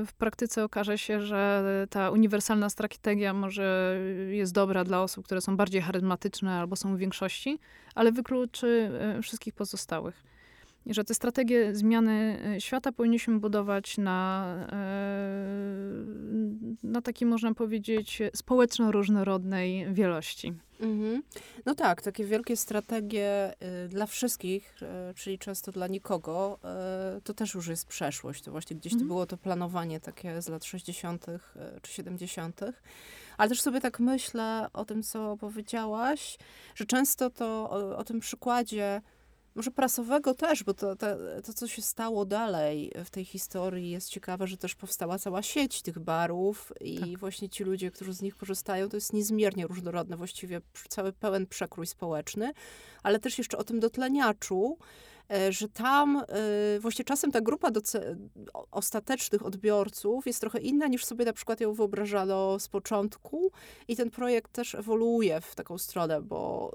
w 0.07 0.13
praktyce 0.19 0.65
okaże 0.65 0.99
się, 0.99 1.21
że 1.21 1.65
ta 1.91 2.11
uniwersalna 2.11 2.71
strategia 2.71 3.35
może 3.35 3.99
jest 4.31 4.53
dobra 4.53 4.85
dla 4.85 5.03
osób, 5.03 5.25
które 5.25 5.41
są 5.41 5.57
bardziej 5.57 5.83
charyzmatyczne 5.83 6.53
albo 6.53 6.77
są 6.77 6.97
w 6.97 6.99
większości, 6.99 7.59
ale 7.95 8.13
wykluczy 8.13 8.91
wszystkich 9.23 9.55
pozostałych 9.55 10.34
że 10.87 11.05
te 11.05 11.15
strategie 11.15 11.75
zmiany 11.75 12.41
e, 12.57 12.61
świata 12.61 12.93
powinniśmy 12.93 13.39
budować 13.39 13.99
na, 13.99 14.47
e, 14.73 14.77
na 16.83 17.03
takiej, 17.03 17.29
można 17.29 17.55
powiedzieć, 17.55 18.23
społeczno-różnorodnej 18.35 19.95
wielości. 19.95 20.53
Mhm. 20.81 21.23
No 21.67 21.75
tak, 21.75 22.03
takie 22.03 22.25
wielkie 22.25 22.57
strategie 22.57 23.55
y, 23.85 23.89
dla 23.89 24.07
wszystkich, 24.07 24.75
czyli 25.17 25.39
często 25.39 25.73
dla 25.73 25.87
nikogo, 25.87 26.59
to 27.25 27.35
też 27.35 27.55
już 27.55 27.67
jest 27.67 27.87
przeszłość. 27.87 28.43
To 28.43 28.51
właśnie 28.51 28.77
gdzieś 28.77 28.93
mhm. 28.93 29.09
to 29.09 29.15
było 29.15 29.27
to 29.27 29.37
planowanie 29.37 30.01
takie 30.01 30.43
z 30.43 30.49
lat 30.49 30.65
60. 30.65 31.27
czy 31.83 31.93
70. 31.93 32.61
Ale 33.37 33.49
też 33.49 33.61
sobie 33.61 33.81
tak 33.81 34.01
myślę 34.01 34.69
o 34.73 34.85
tym, 34.85 35.03
co 35.03 35.37
powiedziałaś, 35.37 36.39
że 36.75 36.85
często 36.85 37.31
to 37.31 37.71
o, 37.71 37.97
o 37.97 38.05
tym 38.05 38.21
przykładzie 38.21 39.01
może 39.55 39.71
prasowego 39.71 40.35
też, 40.35 40.65
bo 40.65 40.75
to, 40.75 40.97
to, 40.97 41.07
to, 41.45 41.53
co 41.53 41.69
się 41.69 41.83
stało 41.83 42.25
dalej 42.25 42.93
w 43.05 43.11
tej 43.11 43.25
historii 43.25 43.91
jest 43.91 44.09
ciekawe, 44.09 44.47
że 44.47 44.57
też 44.57 44.75
powstała 44.75 45.19
cała 45.19 45.43
sieć 45.43 45.83
tych 45.83 45.99
barów 45.99 46.73
i 46.81 46.99
tak. 46.99 47.19
właśnie 47.19 47.49
ci 47.49 47.65
ludzie, 47.65 47.91
którzy 47.91 48.15
z 48.15 48.23
nich 48.23 48.37
korzystają, 48.37 48.89
to 48.89 48.97
jest 48.97 49.13
niezmiernie 49.13 49.67
różnorodne, 49.67 50.17
właściwie 50.17 50.61
cały 50.89 51.13
pełen 51.13 51.47
przekrój 51.47 51.87
społeczny, 51.87 52.53
ale 53.03 53.19
też 53.19 53.39
jeszcze 53.39 53.59
o 53.59 53.65
tym 53.65 53.81
dotleniaczu, 53.81 54.79
że 55.51 55.69
tam 55.69 56.17
e, 56.29 56.81
właśnie 56.81 57.05
czasem 57.05 57.33
ta 57.33 57.41
grupa 57.41 57.71
ostatecznych 58.71 59.47
odbiorców 59.47 60.27
jest 60.27 60.41
trochę 60.41 60.61
inna 60.61 60.87
niż 60.87 61.05
sobie 61.05 61.25
na 61.25 61.33
przykład 61.33 61.61
ją 61.61 61.75
wyobrażano 61.75 62.59
z 62.59 62.69
początku 62.69 63.51
i 63.89 63.97
ten 63.97 64.11
projekt 64.11 64.53
też 64.53 64.75
ewoluuje 64.75 65.41
w 65.41 65.55
taką 65.55 65.79
stronę, 65.79 66.23
bo 66.23 66.73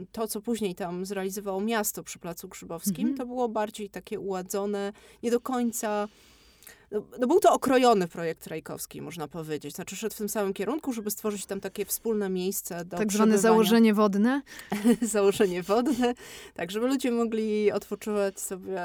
e, 0.00 0.06
to, 0.12 0.28
co 0.28 0.40
później 0.40 0.74
tam 0.74 1.06
zrealizowało 1.06 1.60
miasto 1.60 2.02
przy 2.02 2.18
Placu 2.18 2.48
Grzybowskim, 2.48 3.08
mhm. 3.08 3.16
to 3.16 3.26
było 3.26 3.48
bardziej 3.48 3.90
takie 3.90 4.20
uładzone, 4.20 4.92
nie 5.22 5.30
do 5.30 5.40
końca 5.40 6.08
no, 6.90 7.02
no, 7.18 7.26
był 7.26 7.40
to 7.40 7.52
okrojony 7.52 8.08
projekt 8.08 8.46
Rajkowski, 8.46 9.02
można 9.02 9.28
powiedzieć. 9.28 9.74
Znaczy 9.74 9.96
szedł 9.96 10.14
w 10.14 10.18
tym 10.18 10.28
samym 10.28 10.54
kierunku, 10.54 10.92
żeby 10.92 11.10
stworzyć 11.10 11.46
tam 11.46 11.60
takie 11.60 11.84
wspólne 11.84 12.30
miejsce 12.30 12.84
do 12.84 12.96
Tak 12.96 13.12
zwane 13.12 13.38
założenie 13.38 13.94
wodne? 13.94 14.42
założenie 15.02 15.62
wodne, 15.62 16.14
tak, 16.54 16.70
żeby 16.70 16.86
ludzie 16.86 17.10
mogli 17.10 17.72
odpoczywać 17.72 18.40
sobie 18.40 18.80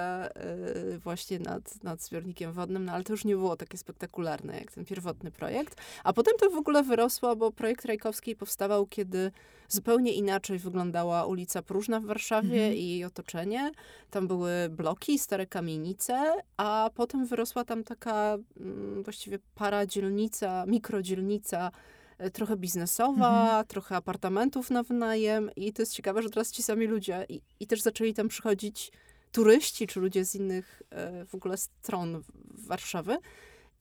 y, 0.94 1.00
właśnie 1.00 1.40
nad, 1.40 1.84
nad 1.84 2.02
zbiornikiem 2.02 2.54
wodnym, 2.54 2.86
no 2.86 2.92
ale 2.92 3.04
to 3.04 3.14
już 3.14 3.26
nie 3.26 3.36
było 3.36 3.56
takie 3.56 3.78
spektakularne 3.78 4.60
jak 4.60 4.72
ten 4.72 4.86
pierwotny 4.86 5.32
projekt. 5.32 5.82
A 6.04 6.14
potem 6.14 6.34
to 6.40 6.50
w 6.50 6.58
ogóle 6.58 6.84
wyrosło, 6.84 7.36
bo 7.36 7.52
projekt 7.52 7.86
Rajkowski 7.86 8.36
powstawał, 8.36 8.88
kiedy 8.88 9.32
zupełnie 9.68 10.14
inaczej 10.14 10.60
wyglądała 10.60 11.26
ulica 11.26 11.62
Próżna 11.62 12.00
w 12.00 12.06
Warszawie 12.06 12.62
mhm. 12.62 12.74
i 12.74 12.88
jej 12.88 13.06
otoczenie. 13.06 13.72
Tam 14.10 14.28
były 14.28 14.52
bloki, 14.70 15.20
stare 15.20 15.48
kamienice, 15.48 16.34
a 16.58 16.90
potem 16.96 17.26
wyrosła 17.26 17.66
tam 17.66 17.84
taka 17.84 18.38
mm, 18.60 19.04
właściwie 19.04 19.40
paradzielnica, 19.56 20.66
mikrodzielnica, 20.66 21.72
e, 22.18 22.30
trochę 22.30 22.58
biznesowa, 22.58 23.44
mhm. 23.44 23.66
trochę 23.66 23.96
apartamentów 23.96 24.70
na 24.70 24.84
wynajem 24.84 25.50
i 25.56 25.74
to 25.74 25.82
jest 25.82 25.94
ciekawe, 25.94 26.22
że 26.22 26.30
teraz 26.30 26.52
ci 26.52 26.64
sami 26.64 26.88
ludzie 26.88 27.26
i, 27.30 27.42
i 27.60 27.68
też 27.68 27.82
zaczęli 27.82 28.14
tam 28.14 28.28
przychodzić 28.28 28.92
turyści 29.32 29.88
czy 29.88 30.00
ludzie 30.00 30.26
z 30.26 30.36
innych 30.36 30.82
e, 30.90 31.26
w 31.26 31.36
ogóle 31.36 31.58
stron 31.58 32.24
Warszawy. 32.68 33.18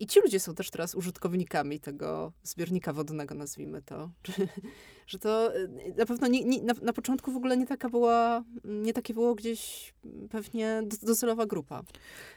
I 0.02 0.06
ci 0.06 0.20
ludzie 0.20 0.40
są 0.40 0.54
też 0.54 0.70
teraz 0.70 0.94
użytkownikami 0.94 1.80
tego 1.80 2.32
zbiornika 2.42 2.92
wodnego, 2.92 3.34
nazwijmy 3.34 3.82
to. 3.82 4.10
że 5.06 5.18
to 5.18 5.56
y, 5.56 5.94
na 5.96 6.06
pewno 6.06 6.26
nie, 6.26 6.44
nie, 6.44 6.62
na, 6.62 6.74
na, 6.82 6.92
początku 6.92 7.32
w 7.32 7.36
ogóle 7.36 7.56
nie 7.56 7.66
taka 7.66 7.88
była, 7.88 8.44
nie 8.64 8.92
takie 8.92 9.14
było 9.14 9.34
gdzieś 9.34 9.94
pewnie 10.30 10.82
docelowa 11.02 11.46
grupa. 11.46 11.82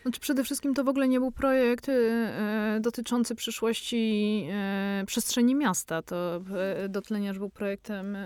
Znaczy 0.01 0.19
przede 0.19 0.43
wszystkim 0.43 0.73
to 0.73 0.83
w 0.83 0.89
ogóle 0.89 1.07
nie 1.07 1.19
był 1.19 1.31
projekt 1.31 1.89
e, 1.89 2.79
dotyczący 2.81 3.35
przyszłości 3.35 4.47
e, 4.51 5.03
przestrzeni 5.07 5.55
miasta. 5.55 6.01
To 6.01 6.41
e, 6.55 6.89
Dotleniarz 6.89 7.37
był 7.37 7.49
projektem 7.49 8.17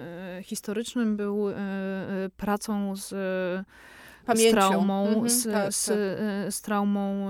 historycznym, 0.43 1.17
był 1.17 1.45
pracą 2.37 2.95
z 2.95 3.13
Pamięcią. 4.29 4.49
z 4.49 4.51
traumą, 4.51 5.07
mhm, 5.07 5.29
z, 5.29 5.43
tak, 5.43 5.73
z, 5.73 5.85
tak. 5.85 5.97
z, 6.53 6.61
traumą 6.61 7.27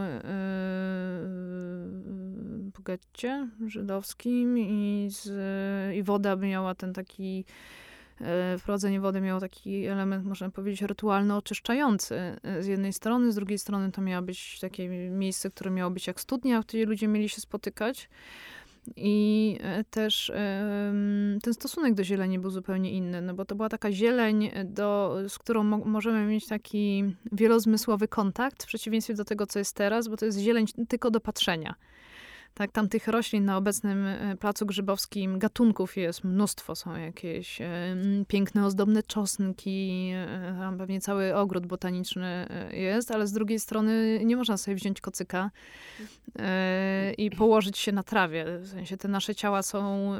w 2.73 2.83
getcie 2.83 3.47
żydowskim 3.67 4.57
i, 4.57 5.07
z, 5.11 5.95
i 5.95 6.03
woda 6.03 6.35
miała 6.35 6.75
ten 6.75 6.93
taki 6.93 7.45
wprowadzenie 8.59 8.99
wody 8.99 9.21
miało 9.21 9.39
taki 9.39 9.85
element, 9.85 10.25
można 10.25 10.49
powiedzieć, 10.49 10.81
rytualno 10.81 11.37
oczyszczający 11.37 12.39
z 12.59 12.67
jednej 12.67 12.93
strony, 12.93 13.31
z 13.31 13.35
drugiej 13.35 13.59
strony 13.59 13.91
to 13.91 14.01
miało 14.01 14.21
być 14.21 14.59
takie 14.59 14.89
miejsce, 15.09 15.51
które 15.51 15.71
miało 15.71 15.91
być 15.91 16.07
jak 16.07 16.21
studnia, 16.21 16.63
gdzie 16.67 16.85
ludzie 16.85 17.07
mieli 17.07 17.29
się 17.29 17.41
spotykać. 17.41 18.09
I 18.95 19.57
e, 19.61 19.83
też 19.83 20.31
ten 21.43 21.53
stosunek 21.53 21.93
do 21.93 22.03
zieleni 22.03 22.39
był 22.39 22.49
zupełnie 22.49 22.91
inny, 22.91 23.21
no 23.21 23.33
bo 23.33 23.45
to 23.45 23.55
była 23.55 23.69
taka 23.69 23.91
zieleń, 23.91 24.51
do, 24.65 25.17
z 25.27 25.39
którą 25.39 25.63
mo 25.63 25.77
możemy 25.77 26.25
mieć 26.25 26.47
taki 26.47 27.03
wielozmysłowy 27.31 28.07
kontakt, 28.07 28.63
w 28.63 28.67
przeciwieństwie 28.67 29.13
do 29.13 29.25
tego, 29.25 29.47
co 29.47 29.59
jest 29.59 29.75
teraz, 29.75 30.07
bo 30.07 30.17
to 30.17 30.25
jest 30.25 30.37
zieleń 30.37 30.65
tylko 30.87 31.11
do 31.11 31.19
patrzenia. 31.19 31.75
Tak, 32.53 32.71
tam 32.71 32.89
tych 32.89 33.07
roślin 33.07 33.45
na 33.45 33.57
obecnym 33.57 34.05
e, 34.05 34.35
placu 34.35 34.65
grzybowskim 34.65 35.39
gatunków 35.39 35.97
jest 35.97 36.23
mnóstwo. 36.23 36.75
Są 36.75 36.95
jakieś 36.95 37.61
e, 37.61 37.95
piękne, 38.27 38.65
ozdobne 38.65 39.03
czosnki, 39.03 40.11
e, 40.15 40.55
tam 40.59 40.77
pewnie 40.77 41.01
cały 41.01 41.35
ogród 41.35 41.65
botaniczny 41.65 42.47
jest, 42.71 43.11
ale 43.11 43.27
z 43.27 43.31
drugiej 43.31 43.59
strony 43.59 44.21
nie 44.25 44.35
można 44.35 44.57
sobie 44.57 44.75
wziąć 44.75 45.01
kocyka 45.01 45.51
i 47.17 47.31
położyć 47.31 47.77
się 47.77 47.91
na 47.91 48.03
trawie. 48.03 48.45
W 48.59 48.67
sensie 48.67 48.97
te 48.97 49.07
nasze 49.07 49.35
ciała 49.35 49.61
są 49.61 50.13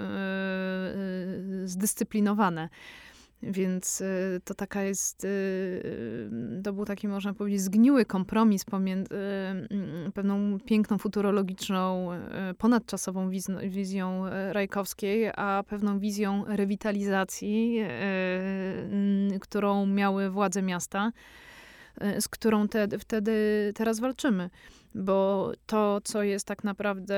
zdyscyplinowane. 1.65 2.69
Więc 3.43 4.01
y, 4.01 4.41
to 4.43 4.53
taka 4.53 4.83
jest, 4.83 5.23
y, 5.23 5.27
y, 5.27 6.61
to 6.63 6.73
był 6.73 6.85
taki, 6.85 7.07
można 7.07 7.33
powiedzieć, 7.33 7.61
zgniły 7.61 8.05
kompromis 8.05 8.65
pomiędzy 8.65 9.15
pewną 10.13 10.59
piękną, 10.59 10.97
futurologiczną, 10.97 12.09
ponadczasową 12.57 13.29
wizją 13.63 14.23
Rajkowskiej, 14.51 15.31
a 15.35 15.63
pewną 15.67 15.99
wizją 15.99 16.43
rewitalizacji, 16.47 17.79
którą 19.41 19.85
miały 19.85 20.29
władze 20.29 20.61
miasta, 20.61 21.11
z 22.19 22.27
którą 22.27 22.67
te, 22.67 22.87
wtedy 22.99 23.31
teraz 23.75 23.99
walczymy 23.99 24.49
bo 24.95 25.51
to, 25.65 26.01
co 26.03 26.23
jest 26.23 26.47
tak 26.47 26.63
naprawdę 26.63 27.15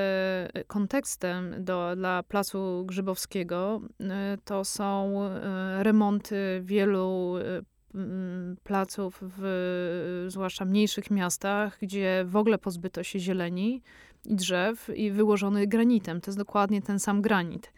kontekstem 0.66 1.64
do, 1.64 1.96
dla 1.96 2.22
Placu 2.22 2.84
Grzybowskiego, 2.86 3.80
y, 4.00 4.04
to 4.44 4.64
są 4.64 5.14
y, 5.26 5.82
remonty 5.82 6.60
wielu 6.64 7.34
placów, 8.64 9.22
w, 9.38 10.26
zwłaszcza 10.28 10.64
mniejszych 10.64 11.10
miastach, 11.10 11.78
gdzie 11.82 12.24
w 12.28 12.36
ogóle 12.36 12.58
pozbyto 12.58 13.02
się 13.02 13.18
zieleni 13.18 13.82
i 14.24 14.36
drzew 14.36 14.90
i 14.94 15.10
wyłożony 15.10 15.66
granitem. 15.66 16.20
To 16.20 16.30
jest 16.30 16.38
dokładnie 16.38 16.82
ten 16.82 16.98
sam 16.98 17.22
granit. 17.22 17.72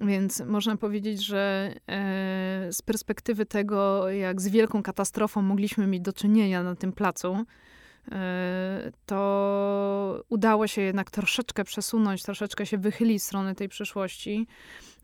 Więc 0.00 0.40
można 0.40 0.76
powiedzieć, 0.76 1.24
że 1.24 1.74
e, 1.86 2.68
z 2.72 2.82
perspektywy 2.82 3.46
tego, 3.46 4.10
jak 4.10 4.40
z 4.40 4.48
wielką 4.48 4.82
katastrofą 4.82 5.42
mogliśmy 5.42 5.86
mieć 5.86 6.02
do 6.02 6.12
czynienia 6.12 6.62
na 6.62 6.74
tym 6.74 6.92
placu, 6.92 7.36
E, 7.36 7.44
to 9.06 10.24
udało 10.28 10.66
się 10.66 10.82
jednak 10.82 11.10
troszeczkę 11.10 11.64
przesunąć, 11.64 12.22
troszeczkę 12.22 12.66
się 12.66 12.78
wychylić 12.78 13.22
w 13.22 13.26
stronę 13.26 13.54
tej 13.54 13.68
przyszłości, 13.68 14.46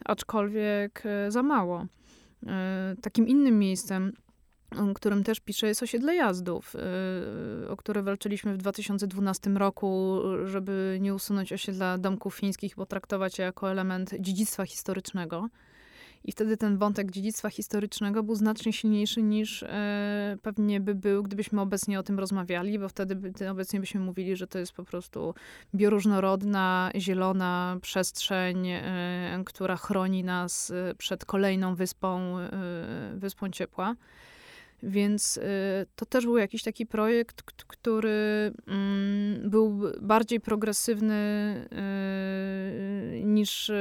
aczkolwiek 0.04 1.02
e, 1.06 1.30
za 1.30 1.42
mało. 1.42 1.86
E, 2.46 2.94
takim 3.02 3.28
innym 3.28 3.58
miejscem, 3.58 4.12
którym 4.94 5.24
też 5.24 5.40
piszę, 5.40 5.66
jest 5.66 5.82
osiedle 5.82 6.14
jazdów, 6.14 6.76
o 7.68 7.76
które 7.76 8.02
walczyliśmy 8.02 8.54
w 8.54 8.56
2012 8.56 9.50
roku, 9.50 10.20
żeby 10.44 10.98
nie 11.00 11.14
usunąć 11.14 11.52
osiedla 11.52 11.98
domków 11.98 12.34
fińskich, 12.34 12.74
bo 12.76 12.86
traktować 12.86 13.38
je 13.38 13.44
jako 13.44 13.70
element 13.70 14.14
dziedzictwa 14.20 14.66
historycznego. 14.66 15.48
I 16.24 16.32
wtedy 16.32 16.56
ten 16.56 16.78
wątek 16.78 17.10
dziedzictwa 17.10 17.50
historycznego 17.50 18.22
był 18.22 18.34
znacznie 18.34 18.72
silniejszy 18.72 19.22
niż 19.22 19.62
e, 19.62 20.36
pewnie 20.42 20.80
by 20.80 20.94
był, 20.94 21.22
gdybyśmy 21.22 21.60
obecnie 21.60 21.98
o 21.98 22.02
tym 22.02 22.18
rozmawiali, 22.18 22.78
bo 22.78 22.88
wtedy 22.88 23.16
by, 23.16 23.50
obecnie 23.50 23.80
byśmy 23.80 24.00
mówili, 24.00 24.36
że 24.36 24.46
to 24.46 24.58
jest 24.58 24.72
po 24.72 24.84
prostu 24.84 25.34
bioróżnorodna, 25.74 26.90
zielona 26.96 27.78
przestrzeń, 27.82 28.68
e, 28.68 29.42
która 29.46 29.76
chroni 29.76 30.24
nas 30.24 30.72
przed 30.98 31.24
kolejną 31.24 31.74
wyspą, 31.74 32.38
e, 32.38 32.50
wyspą 33.14 33.50
ciepła. 33.50 33.94
Więc 34.84 35.36
y, 35.36 35.42
to 35.96 36.06
też 36.06 36.24
był 36.24 36.38
jakiś 36.38 36.62
taki 36.62 36.86
projekt, 36.86 37.42
który 37.42 38.52
mm, 38.66 39.50
był 39.50 39.80
bardziej 40.00 40.40
progresywny 40.40 41.14
y, 43.14 43.24
niż 43.24 43.68
y, 43.68 43.74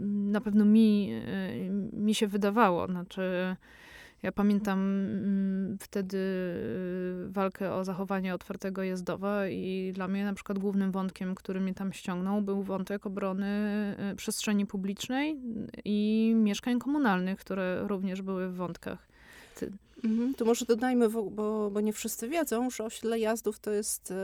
na 0.00 0.40
pewno 0.40 0.64
mi, 0.64 1.22
mi 1.92 2.14
się 2.14 2.26
wydawało. 2.26 2.86
Znaczy, 2.86 3.56
ja 4.26 4.32
pamiętam 4.32 4.78
mm, 4.78 5.78
wtedy 5.80 6.18
y, 6.18 7.28
walkę 7.28 7.74
o 7.74 7.84
zachowanie 7.84 8.34
otwartego 8.34 8.82
Jezdowa 8.82 9.48
i 9.48 9.92
dla 9.94 10.08
mnie 10.08 10.24
na 10.24 10.34
przykład 10.34 10.58
głównym 10.58 10.92
wątkiem, 10.92 11.34
który 11.34 11.60
mnie 11.60 11.74
tam 11.74 11.92
ściągnął, 11.92 12.42
był 12.42 12.62
wątek 12.62 13.06
obrony 13.06 13.46
y, 14.12 14.16
przestrzeni 14.16 14.66
publicznej 14.66 15.40
i 15.84 16.32
mieszkań 16.36 16.78
komunalnych, 16.78 17.38
które 17.38 17.88
również 17.88 18.22
były 18.22 18.48
w 18.48 18.54
wątkach. 18.54 19.08
Ty... 19.54 19.72
Mhm, 20.04 20.34
tu 20.34 20.46
może 20.46 20.64
dodajmy, 20.64 21.08
bo, 21.08 21.70
bo 21.70 21.80
nie 21.80 21.92
wszyscy 21.92 22.28
wiedzą, 22.28 22.70
że 22.70 22.84
osiedle 22.84 23.18
Jazdów 23.18 23.58
to 23.58 23.70
jest 23.70 24.10
y, 24.10 24.14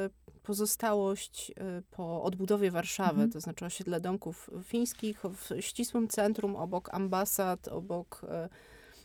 pozostałość 0.43 1.53
po 1.91 2.23
odbudowie 2.23 2.71
Warszawy, 2.71 3.11
mhm. 3.11 3.31
to 3.31 3.41
znaczy 3.41 3.65
osiedle 3.65 4.01
domków 4.01 4.51
fińskich 4.65 5.23
w 5.25 5.61
ścisłym 5.61 6.09
centrum, 6.09 6.57
obok 6.57 6.95
ambasad, 6.95 7.69
obok 7.69 8.23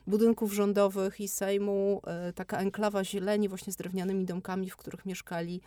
budynków 0.08 0.54
rządowych 0.54 1.20
i 1.20 1.28
Sejmu, 1.28 2.02
e, 2.08 2.34
taka 2.34 2.58
enklawa 2.60 3.04
zieleni 3.04 3.50
właśnie 3.50 3.74
z 3.74 3.76
drewnianymi 3.76 4.26
domkami, 4.26 4.70
w 4.70 4.78
których 4.78 5.06
mieszkali 5.06 5.62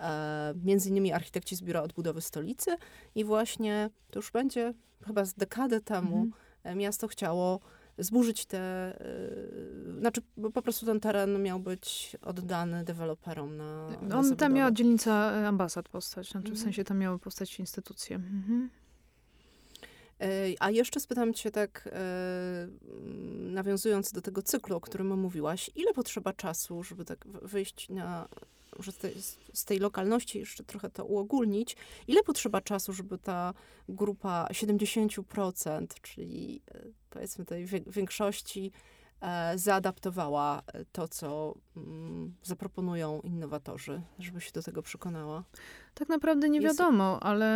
e, 0.00 0.54
między 0.64 0.90
innymi 0.90 1.12
architekci 1.12 1.56
z 1.56 1.62
Biura 1.62 1.82
Odbudowy 1.82 2.20
Stolicy 2.20 2.76
i 3.14 3.24
właśnie 3.24 3.90
to 4.10 4.18
już 4.18 4.30
będzie 4.30 4.74
chyba 5.06 5.24
z 5.24 5.34
dekadę 5.34 5.80
temu 5.80 6.16
mhm. 6.16 6.32
E, 6.64 6.74
miasto 6.74 7.08
chciało 7.08 7.60
zburzyć 7.98 8.46
te, 8.46 8.94
znaczy 9.98 10.20
po 10.54 10.62
prostu 10.62 10.86
ten 10.86 11.00
teren 11.00 11.42
miał 11.42 11.60
być 11.60 12.16
oddany 12.22 12.84
deweloperom 12.84 13.56
na, 13.56 13.88
na 14.02 14.18
On 14.18 14.36
tam 14.36 14.52
miała 14.52 14.72
dzielnica 14.72 15.30
ambasad 15.30 15.88
powstać, 15.88 16.30
znaczy 16.30 16.46
w 16.46 16.50
mhm. 16.50 16.64
sensie 16.64 16.84
tam 16.84 16.98
miały 16.98 17.18
powstać 17.18 17.58
instytucje. 17.58 18.16
Mhm. 18.16 18.70
A 20.60 20.70
jeszcze 20.70 21.00
spytam 21.00 21.34
cię 21.34 21.50
tak, 21.50 21.88
nawiązując 23.50 24.12
do 24.12 24.22
tego 24.22 24.42
cyklu, 24.42 24.76
o 24.76 24.80
którym 24.80 25.18
mówiłaś, 25.18 25.70
ile 25.74 25.92
potrzeba 25.92 26.32
czasu, 26.32 26.82
żeby 26.82 27.04
tak 27.04 27.26
wyjść 27.28 27.88
na 27.88 28.28
z 29.52 29.64
tej, 29.64 29.78
lokalności 29.78 30.38
jeszcze 30.38 30.64
trochę 30.64 30.90
to 30.90 31.04
uogólnić, 31.04 31.76
ile 32.08 32.22
potrzeba 32.22 32.60
czasu, 32.60 32.92
żeby 32.92 33.18
ta 33.18 33.54
grupa 33.88 34.48
70%, 34.50 35.86
czyli 36.02 36.62
e, 36.74 36.80
powiedzmy 37.10 37.44
tej 37.44 37.66
większości, 37.86 38.72
e, 38.74 39.03
zaadaptowała 39.54 40.62
to, 40.92 41.08
co 41.08 41.54
mm, 41.76 42.34
zaproponują 42.42 43.20
innowatorzy, 43.20 44.02
żeby 44.18 44.40
się 44.40 44.52
do 44.52 44.62
tego 44.62 44.82
przekonała? 44.82 45.44
Tak 45.94 46.08
naprawdę 46.08 46.48
nie 46.48 46.60
wiadomo, 46.60 47.22
ale 47.22 47.46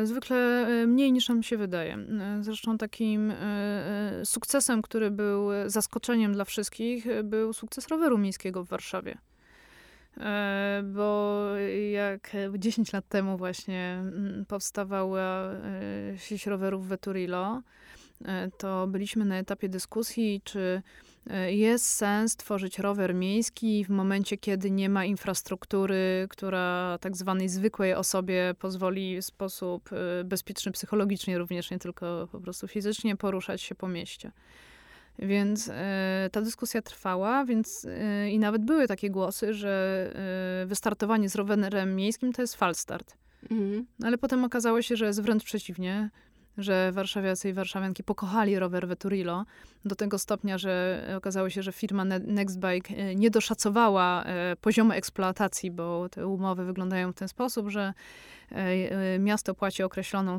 e, 0.00 0.06
zwykle 0.06 0.36
e, 0.36 0.86
mniej 0.86 1.12
niż 1.12 1.28
nam 1.28 1.42
się 1.42 1.56
wydaje. 1.56 1.94
E, 1.94 2.38
zresztą 2.40 2.78
takim 2.78 3.30
e, 3.30 3.36
e, 3.36 4.24
sukcesem, 4.24 4.82
który 4.82 5.10
był 5.10 5.48
zaskoczeniem 5.66 6.32
dla 6.32 6.44
wszystkich, 6.44 7.06
był 7.24 7.52
sukces 7.52 7.88
roweru 7.88 8.18
miejskiego 8.18 8.64
w 8.64 8.68
Warszawie. 8.68 9.18
E, 10.20 10.82
bo 10.84 11.44
jak 11.92 12.30
10 12.58 12.92
lat 12.92 13.08
temu 13.08 13.36
właśnie 13.36 13.98
mm, 14.00 14.44
powstawała 14.46 15.52
e, 15.52 16.18
sieć 16.18 16.46
rowerów 16.46 16.88
Veturilo, 16.88 17.56
e, 17.56 17.62
to 18.58 18.86
byliśmy 18.86 19.24
na 19.24 19.38
etapie 19.38 19.68
dyskusji, 19.68 20.40
czy 20.44 20.82
jest 21.46 21.86
sens 21.86 22.36
tworzyć 22.36 22.78
rower 22.78 23.14
miejski 23.14 23.84
w 23.84 23.88
momencie, 23.88 24.36
kiedy 24.36 24.70
nie 24.70 24.88
ma 24.88 25.04
infrastruktury, 25.04 26.26
która 26.30 26.98
tak 27.00 27.16
zwanej 27.16 27.48
zwykłej 27.48 27.94
osobie 27.94 28.54
pozwoli 28.58 29.20
w 29.20 29.24
sposób 29.24 29.90
bezpieczny 30.24 30.72
psychologicznie 30.72 31.38
również, 31.38 31.70
nie 31.70 31.78
tylko 31.78 32.28
po 32.32 32.40
prostu 32.40 32.68
fizycznie 32.68 33.16
poruszać 33.16 33.62
się 33.62 33.74
po 33.74 33.88
mieście. 33.88 34.32
Więc 35.18 35.70
e, 35.72 36.28
ta 36.32 36.40
dyskusja 36.40 36.82
trwała, 36.82 37.44
więc 37.44 37.86
e, 37.90 38.30
i 38.30 38.38
nawet 38.38 38.64
były 38.64 38.88
takie 38.88 39.10
głosy, 39.10 39.54
że 39.54 40.10
e, 40.62 40.66
wystartowanie 40.66 41.28
z 41.28 41.34
rowerem 41.34 41.96
miejskim 41.96 42.32
to 42.32 42.42
jest 42.42 42.54
falstart. 42.54 43.16
Mhm. 43.50 43.86
Ale 44.02 44.18
potem 44.18 44.44
okazało 44.44 44.82
się, 44.82 44.96
że 44.96 45.06
jest 45.06 45.22
wręcz 45.22 45.44
przeciwnie, 45.44 46.10
że 46.58 46.92
warszawiacy 46.92 47.48
i 47.48 47.52
warszawianki 47.52 48.04
pokochali 48.04 48.58
rower 48.58 48.88
Veturilo 48.88 49.44
do 49.84 49.94
tego 49.94 50.18
stopnia, 50.18 50.58
że 50.58 51.02
okazało 51.16 51.50
się, 51.50 51.62
że 51.62 51.72
firma 51.72 52.04
Nextbike 52.04 52.94
e, 52.96 53.14
nie 53.14 53.30
doszacowała 53.30 54.24
e, 54.24 54.56
poziomu 54.60 54.92
eksploatacji, 54.92 55.70
bo 55.70 56.08
te 56.08 56.26
umowy 56.26 56.64
wyglądają 56.64 57.12
w 57.12 57.14
ten 57.14 57.28
sposób, 57.28 57.68
że 57.68 57.94
e, 58.50 59.18
miasto 59.18 59.54
płaci 59.54 59.82
określoną 59.82 60.38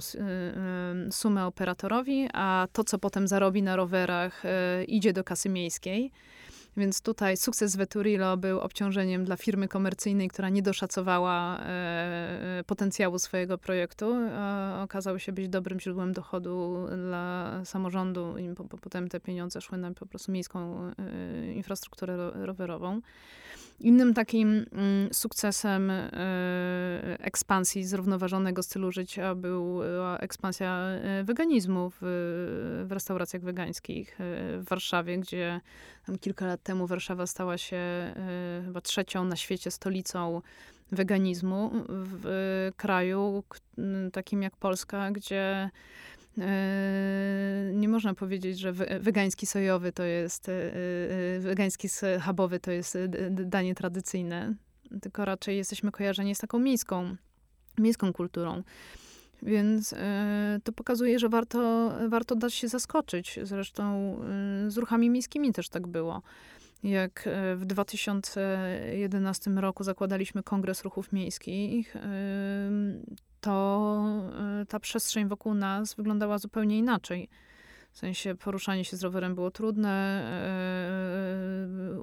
sumę 1.12 1.46
operatorowi, 1.46 2.28
a 2.34 2.68
to, 2.74 2.84
co 2.84 3.00
potem 3.00 3.28
zarobi 3.28 3.64
na 3.64 3.76
rowerach, 3.76 4.44
idzie 4.88 5.14
do 5.14 5.24
kasy 5.24 5.50
miejskiej. 5.50 6.12
Więc 6.78 7.02
tutaj 7.02 7.38
sukces 7.38 7.76
Veturilo 7.76 8.38
był 8.38 8.60
obciążeniem 8.60 9.26
dla 9.26 9.38
firmy 9.38 9.68
komercyjnej, 9.68 10.28
która 10.28 10.50
nie 10.50 10.62
doszacowała 10.62 11.60
e, 11.60 11.64
e 12.60 12.64
potencjału 12.64 13.20
swojego 13.20 13.58
projektu. 13.58 14.14
E, 14.14 14.80
okazał 14.84 15.20
się 15.20 15.32
być 15.32 15.50
dobrym 15.50 15.80
źródłem 15.80 16.14
dochodu 16.14 16.88
dla 17.08 17.62
samorządu 17.66 18.38
i 18.38 18.56
po, 18.56 18.64
po, 18.64 18.78
potem 18.78 19.08
te 19.08 19.20
pieniądze 19.20 19.62
szły 19.62 19.78
na 19.78 19.94
po 19.94 20.06
prostu 20.06 20.32
miejską 20.32 20.92
e, 21.00 21.54
infrastrukturę 21.54 22.18
ro, 22.18 22.46
rowerową. 22.46 23.02
Innym 23.80 24.14
takim 24.14 24.66
mm, 24.72 25.14
sukcesem 25.14 25.92
e, 25.92 26.10
ekspansji 27.20 27.84
zrównoważonego 27.84 28.64
stylu 28.64 28.92
życia 28.92 29.36
była 29.36 30.18
ekspansja 30.18 30.80
e, 30.80 31.24
weganizmu 31.24 31.90
w, 31.90 31.98
w 32.88 32.92
restauracjach 32.92 33.42
wegańskich 33.42 34.16
w 34.20 34.66
Warszawie, 34.70 35.18
gdzie 35.18 35.62
kilka 36.22 36.46
lat 36.46 36.64
temu 36.64 36.88
Warszawa 36.88 37.28
stała 37.28 37.58
się 37.58 37.78
e, 37.78 38.62
chyba 38.66 38.82
trzecią 38.82 39.26
na 39.26 39.36
świecie 39.36 39.72
stolicą 39.72 40.42
weganizmu 40.92 41.72
w 41.90 42.72
kraju 42.78 43.44
takim 44.14 44.42
jak 44.42 44.56
Polska, 44.58 45.12
gdzie 45.12 45.70
nie 47.74 47.90
można 47.90 48.14
powiedzieć, 48.14 48.60
że 48.60 48.74
wegański 49.00 49.46
sojowy 49.46 49.92
to 49.92 50.04
jest, 50.04 50.52
wegański 51.40 51.90
schabowy 51.90 52.60
to 52.60 52.72
jest 52.72 52.98
danie 53.30 53.76
tradycyjne, 53.76 54.54
tylko 55.02 55.26
raczej 55.26 55.58
jesteśmy 55.58 55.92
kojarzeni 55.92 56.36
z 56.36 56.40
taką 56.40 56.60
miejską, 56.60 57.16
miejską 57.78 58.14
kulturą. 58.14 58.64
Więc 59.42 59.94
y, 59.94 59.98
to 60.64 60.72
pokazuje, 60.72 61.20
że 61.20 61.30
warto, 61.30 61.92
warto 62.10 62.36
dać 62.36 62.54
się 62.54 62.68
zaskoczyć. 62.68 63.40
Zresztą 63.44 64.16
y, 64.68 64.72
z 64.72 64.78
ruchami 64.78 65.10
miejskimi 65.10 65.54
też 65.54 65.70
tak 65.70 65.88
było. 65.88 66.22
Jak 66.84 67.30
w 67.56 67.66
2011 67.66 69.52
roku 69.52 69.84
zakładaliśmy 69.84 70.44
Kongres 70.44 70.84
Ruchów 70.84 71.12
Miejskich, 71.14 71.96
y, 71.96 72.00
to 73.42 74.04
y, 74.62 74.66
ta 74.66 74.80
przestrzeń 74.80 75.28
wokół 75.28 75.54
nas 75.54 75.96
wyglądała 75.96 76.38
zupełnie 76.38 76.78
inaczej. 76.78 77.30
W 77.92 77.98
sensie 77.98 78.36
poruszanie 78.36 78.86
się 78.86 78.98
z 78.98 79.04
rowerem 79.04 79.36
było 79.36 79.52
trudne, 79.52 80.26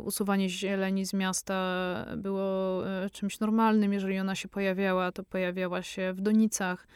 usuwanie 0.04 0.48
zieleni 0.48 1.06
z 1.06 1.12
miasta 1.12 2.06
było 2.16 2.82
czymś 3.12 3.40
normalnym. 3.40 3.92
Jeżeli 3.92 4.18
ona 4.18 4.34
się 4.34 4.48
pojawiała, 4.48 5.12
to 5.12 5.24
pojawiała 5.24 5.82
się 5.82 6.12
w 6.12 6.20
donicach. 6.20 6.86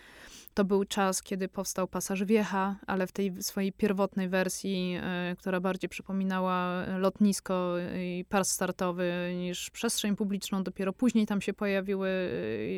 To 0.57 0.65
był 0.65 0.85
czas, 0.85 1.23
kiedy 1.23 1.49
powstał 1.49 1.89
pasaż 1.89 2.25
Wiecha, 2.25 2.77
ale 2.87 3.07
w 3.07 3.13
tej 3.13 3.43
swojej 3.43 3.73
pierwotnej 3.73 4.29
wersji, 4.29 4.99
y, 5.33 5.37
która 5.37 5.61
bardziej 5.61 5.89
przypominała 5.89 6.85
lotnisko 6.99 7.75
i 7.99 8.25
par 8.29 8.45
startowy 8.45 9.35
niż 9.39 9.71
przestrzeń 9.71 10.17
publiczną. 10.17 10.63
Dopiero 10.63 10.93
później 10.93 11.27
tam 11.27 11.41
się 11.41 11.53
pojawiły 11.53 12.11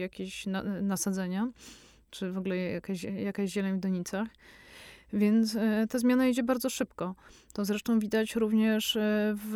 jakieś 0.00 0.46
na, 0.46 0.62
nasadzenia, 0.62 1.48
czy 2.10 2.32
w 2.32 2.38
ogóle 2.38 2.56
jakaś, 2.56 3.02
jakaś 3.02 3.50
zieleń 3.50 3.76
w 3.76 3.80
donicach. 3.80 4.28
Więc 5.12 5.54
y, 5.54 5.86
ta 5.90 5.98
zmiana 5.98 6.28
idzie 6.28 6.42
bardzo 6.42 6.70
szybko. 6.70 7.14
To 7.52 7.64
zresztą 7.64 7.98
widać 7.98 8.36
również 8.36 8.98
w, 9.34 9.54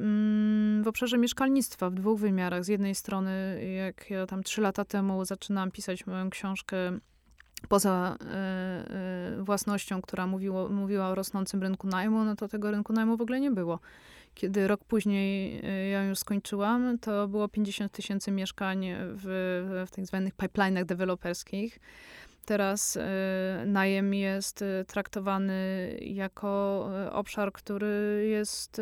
mm, 0.00 0.82
w 0.82 0.88
obszarze 0.88 1.18
mieszkalnictwa 1.18 1.90
w 1.90 1.94
dwóch 1.94 2.20
wymiarach. 2.20 2.64
Z 2.64 2.68
jednej 2.68 2.94
strony, 2.94 3.64
jak 3.76 4.10
ja 4.10 4.26
tam 4.26 4.42
trzy 4.42 4.60
lata 4.60 4.84
temu 4.84 5.24
zaczynałam 5.24 5.70
pisać 5.70 6.06
moją 6.06 6.30
książkę 6.30 6.76
poza 7.68 8.16
y, 9.40 9.42
własnością, 9.42 10.02
która 10.02 10.26
mówiło, 10.26 10.68
mówiła 10.68 11.08
o 11.08 11.14
rosnącym 11.14 11.62
rynku 11.62 11.86
najmu, 11.86 12.24
no 12.24 12.36
to 12.36 12.48
tego 12.48 12.70
rynku 12.70 12.92
najmu 12.92 13.16
w 13.16 13.20
ogóle 13.20 13.40
nie 13.40 13.50
było. 13.50 13.80
Kiedy 14.34 14.68
rok 14.68 14.84
później 14.84 15.58
y, 15.58 15.88
ja 15.88 16.04
już 16.04 16.18
skończyłam, 16.18 16.98
to 16.98 17.28
było 17.28 17.48
50 17.48 17.92
tysięcy 17.92 18.30
mieszkań 18.30 18.86
w, 18.96 19.86
w 19.86 19.90
tak 19.90 20.06
zwanych 20.06 20.34
pipeline'ach 20.34 20.84
deweloperskich. 20.84 21.80
Teraz 22.50 22.96
y, 22.96 23.00
najem 23.66 24.14
jest 24.14 24.62
y, 24.62 24.84
traktowany 24.86 25.52
jako 26.00 26.88
y, 27.06 27.12
obszar, 27.12 27.52
który 27.52 28.26
jest 28.30 28.80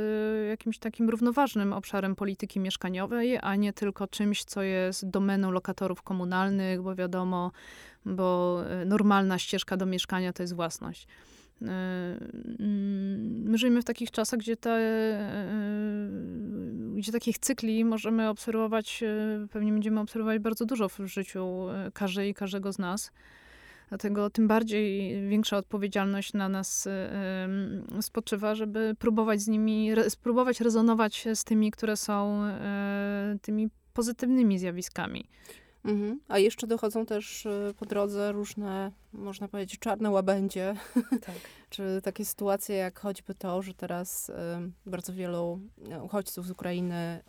jakimś 0.48 0.78
takim 0.78 1.11
równoważnym 1.11 1.72
obszarem 1.72 2.16
polityki 2.16 2.61
mieszkaniowej, 2.61 3.38
a 3.42 3.57
nie 3.57 3.72
tylko 3.72 4.07
czymś, 4.07 4.44
co 4.44 4.62
jest 4.62 5.11
domeną 5.11 5.50
lokatorów 5.50 6.02
komunalnych, 6.02 6.83
bo 6.83 6.94
wiadomo, 6.94 7.52
bo 8.04 8.61
normalna 8.87 9.38
ścieżka 9.38 9.76
do 9.76 9.87
mieszkania 9.87 10.33
to 10.33 10.42
jest 10.42 10.54
własność. 10.54 11.07
Mm, 11.62 12.18
my 13.44 13.59
żyjemy 13.59 13.83
w 13.83 13.85
takich 13.85 14.11
czasach, 14.11 14.40
gdzie, 14.40 14.57
te, 14.57 14.78
gdzie 16.94 17.12
takich 17.12 17.38
cykli 17.38 17.85
możemy 17.85 18.28
obserwować, 18.28 19.04
pewnie 19.50 19.72
będziemy 19.72 20.00
obserwować 20.00 20.38
bardzo 20.38 20.66
dużo 20.66 20.88
w 20.88 20.98
życiu 20.98 21.66
każdej 21.94 22.31
i 22.31 22.35
każdego 22.35 22.72
z 22.72 22.78
nas. 22.78 23.12
Dlatego 23.88 24.31
tym 24.31 24.48
bardziej 24.48 25.14
większa 25.29 25.57
odpowiedzialność 25.57 26.33
na 26.33 26.48
nas 26.48 26.88
spoczywa, 28.01 28.55
żeby 28.55 28.94
próbować 28.98 29.40
z 29.40 29.48
nimi, 29.48 29.90
spróbować 30.09 30.61
rezonować 30.61 31.29
z 31.35 31.44
tymi, 31.44 31.70
które 31.70 31.96
są 31.96 32.44
e, 32.44 33.37
tymi 33.42 33.68
pozytywnymi 33.92 34.59
zjawiskami. 34.59 35.29
Mhm. 35.85 36.20
A 36.29 36.38
jeszcze 36.38 36.66
dochodzą 36.66 37.07
też 37.07 37.48
po 37.79 37.87
drodze 37.87 38.33
różne, 38.33 38.92
można 39.12 39.48
powiedzieć, 39.48 39.79
czarne 39.79 40.11
łabędzie. 40.11 40.74
Tak. 41.27 41.35
Czy 41.70 42.01
takie 42.03 42.24
sytuacje, 42.24 42.77
jak 42.77 43.01
choćby 43.01 43.35
to, 43.35 43.62
że 43.62 43.74
teraz 43.74 44.31
bardzo 44.87 45.12
wielu 45.12 45.61
uchodźców 46.03 46.46
z 46.46 46.51
Ukrainy 46.51 47.22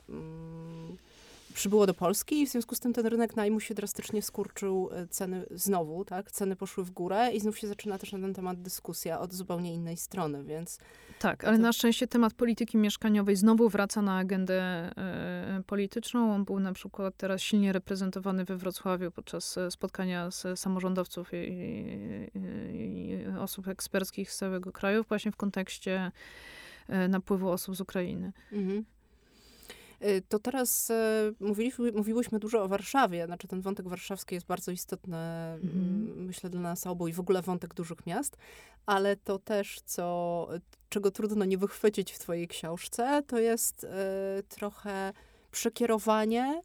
przybyło 1.54 1.86
do 1.86 1.94
Polski 1.94 2.42
i 2.42 2.48
w 2.48 2.50
związku 2.50 2.76
z 2.76 2.80
tym 2.80 2.94
ten 2.94 3.06
rynek 3.06 3.36
najmu 3.36 3.60
się 3.60 3.74
drastycznie 3.74 4.22
skurczył, 4.22 4.90
e, 4.92 5.08
ceny 5.08 5.46
znowu, 5.52 6.06
tak, 6.06 6.32
ceny 6.32 6.56
poszły 6.56 6.84
w 6.84 6.92
górę 6.92 7.32
i 7.32 7.40
znów 7.40 7.60
się 7.60 7.68
zaczyna 7.68 7.98
też 7.98 8.12
na 8.12 8.20
ten 8.20 8.34
temat 8.34 8.62
dyskusja 8.62 9.20
od 9.20 9.34
zupełnie 9.34 9.74
innej 9.74 9.98
strony, 9.98 10.44
więc... 10.44 10.80
Tak, 11.20 11.44
ale 11.44 11.58
to... 11.58 11.64
na 11.64 11.74
szczęście 11.74 12.08
temat 12.08 12.34
polityki 12.34 12.78
mieszkaniowej 12.78 13.36
znowu 13.36 13.70
wraca 13.70 14.02
na 14.02 14.18
agendę 14.18 14.62
e, 14.62 15.64
polityczną. 15.68 16.34
On 16.34 16.46
był 16.46 16.60
na 16.60 16.74
przykład 16.74 17.18
teraz 17.18 17.42
silnie 17.42 17.74
reprezentowany 17.74 18.46
we 18.46 18.58
Wrocławiu 18.58 19.12
podczas 19.12 19.58
e, 19.58 19.72
spotkania 19.72 20.32
z 20.32 20.60
samorządowców 20.60 21.34
i, 21.34 21.38
i, 21.38 22.40
i 22.74 23.28
osób 23.40 23.68
eksperckich 23.68 24.32
z 24.32 24.38
całego 24.38 24.72
kraju 24.72 25.04
właśnie 25.04 25.32
w 25.32 25.36
kontekście 25.36 26.12
napływu 27.10 27.50
osób 27.50 27.76
z 27.76 27.82
Ukrainy. 27.82 28.32
Mhm. 28.52 28.86
Y, 30.04 30.22
to 30.30 30.40
teraz 30.40 30.92
e, 30.92 31.32
mówiliśmy, 31.40 31.92
mówiłyśmy 31.92 32.40
dużo 32.40 32.64
o 32.64 32.68
Warszawie, 32.68 33.26
znaczy 33.26 33.48
ten 33.48 33.62
wątek 33.62 33.88
warszawski 33.88 34.36
jest 34.36 34.48
bardzo 34.48 34.72
istotny, 34.72 35.18
mhm. 35.18 36.26
myślę, 36.26 36.50
dla 36.50 36.62
nas 36.62 36.88
obu 36.88 37.08
i 37.08 37.14
w 37.14 37.20
ogóle 37.20 37.42
wątek 37.42 37.74
dużych 37.74 38.06
miast, 38.06 38.38
ale 38.86 39.16
to 39.16 39.40
też, 39.40 39.82
co, 39.86 40.48
czego 40.90 41.12
trudno 41.12 41.46
nie 41.46 41.58
wychwycić 41.58 42.12
w 42.12 42.20
twojej 42.20 42.48
książce, 42.48 43.24
to 43.28 43.40
jest 43.40 43.84
y, 43.84 43.88
trochę 44.50 45.14
przekierowanie 45.52 46.62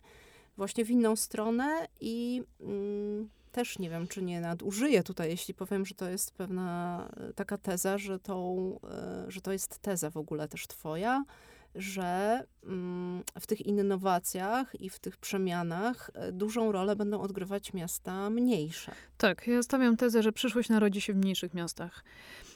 właśnie 0.57 0.85
w 0.85 0.91
inną 0.91 1.17
stronę 1.17 1.89
i 2.01 2.43
mm, 2.61 3.29
też 3.53 3.79
nie 3.79 3.91
wiem, 3.91 4.09
czy 4.09 4.23
nie 4.23 4.41
nadużyję 4.41 5.03
tutaj, 5.03 5.31
jeśli 5.31 5.55
powiem, 5.55 5.87
że 5.87 5.95
to 5.95 6.09
jest 6.09 6.33
pewna 6.33 7.09
taka 7.35 7.59
teza, 7.59 7.99
że, 7.99 8.19
tą, 8.19 8.81
że 9.29 9.41
to 9.41 9.53
jest 9.53 9.79
teza 9.79 10.11
w 10.11 10.17
ogóle 10.17 10.49
też 10.49 10.67
twoja, 10.67 11.25
że 11.75 12.41
mm, 12.65 13.23
w 13.41 13.47
tych 13.47 13.67
innowacjach 13.67 14.81
i 14.81 14.91
w 14.91 14.99
tych 14.99 15.17
przemianach 15.17 16.11
e, 16.15 16.33
dużą 16.33 16.73
rolę 16.73 16.97
będą 16.97 17.21
odgrywać 17.21 17.73
miasta 17.73 18.31
mniejsze. 18.31 18.93
Tak, 19.19 19.47
ja 19.47 19.63
stawiam 19.63 19.97
tezę, 19.97 20.23
że 20.23 20.33
przyszłość 20.33 20.69
narodzi 20.69 21.01
się 21.01 21.13
w 21.13 21.17
mniejszych 21.17 21.55
miastach. 21.55 22.05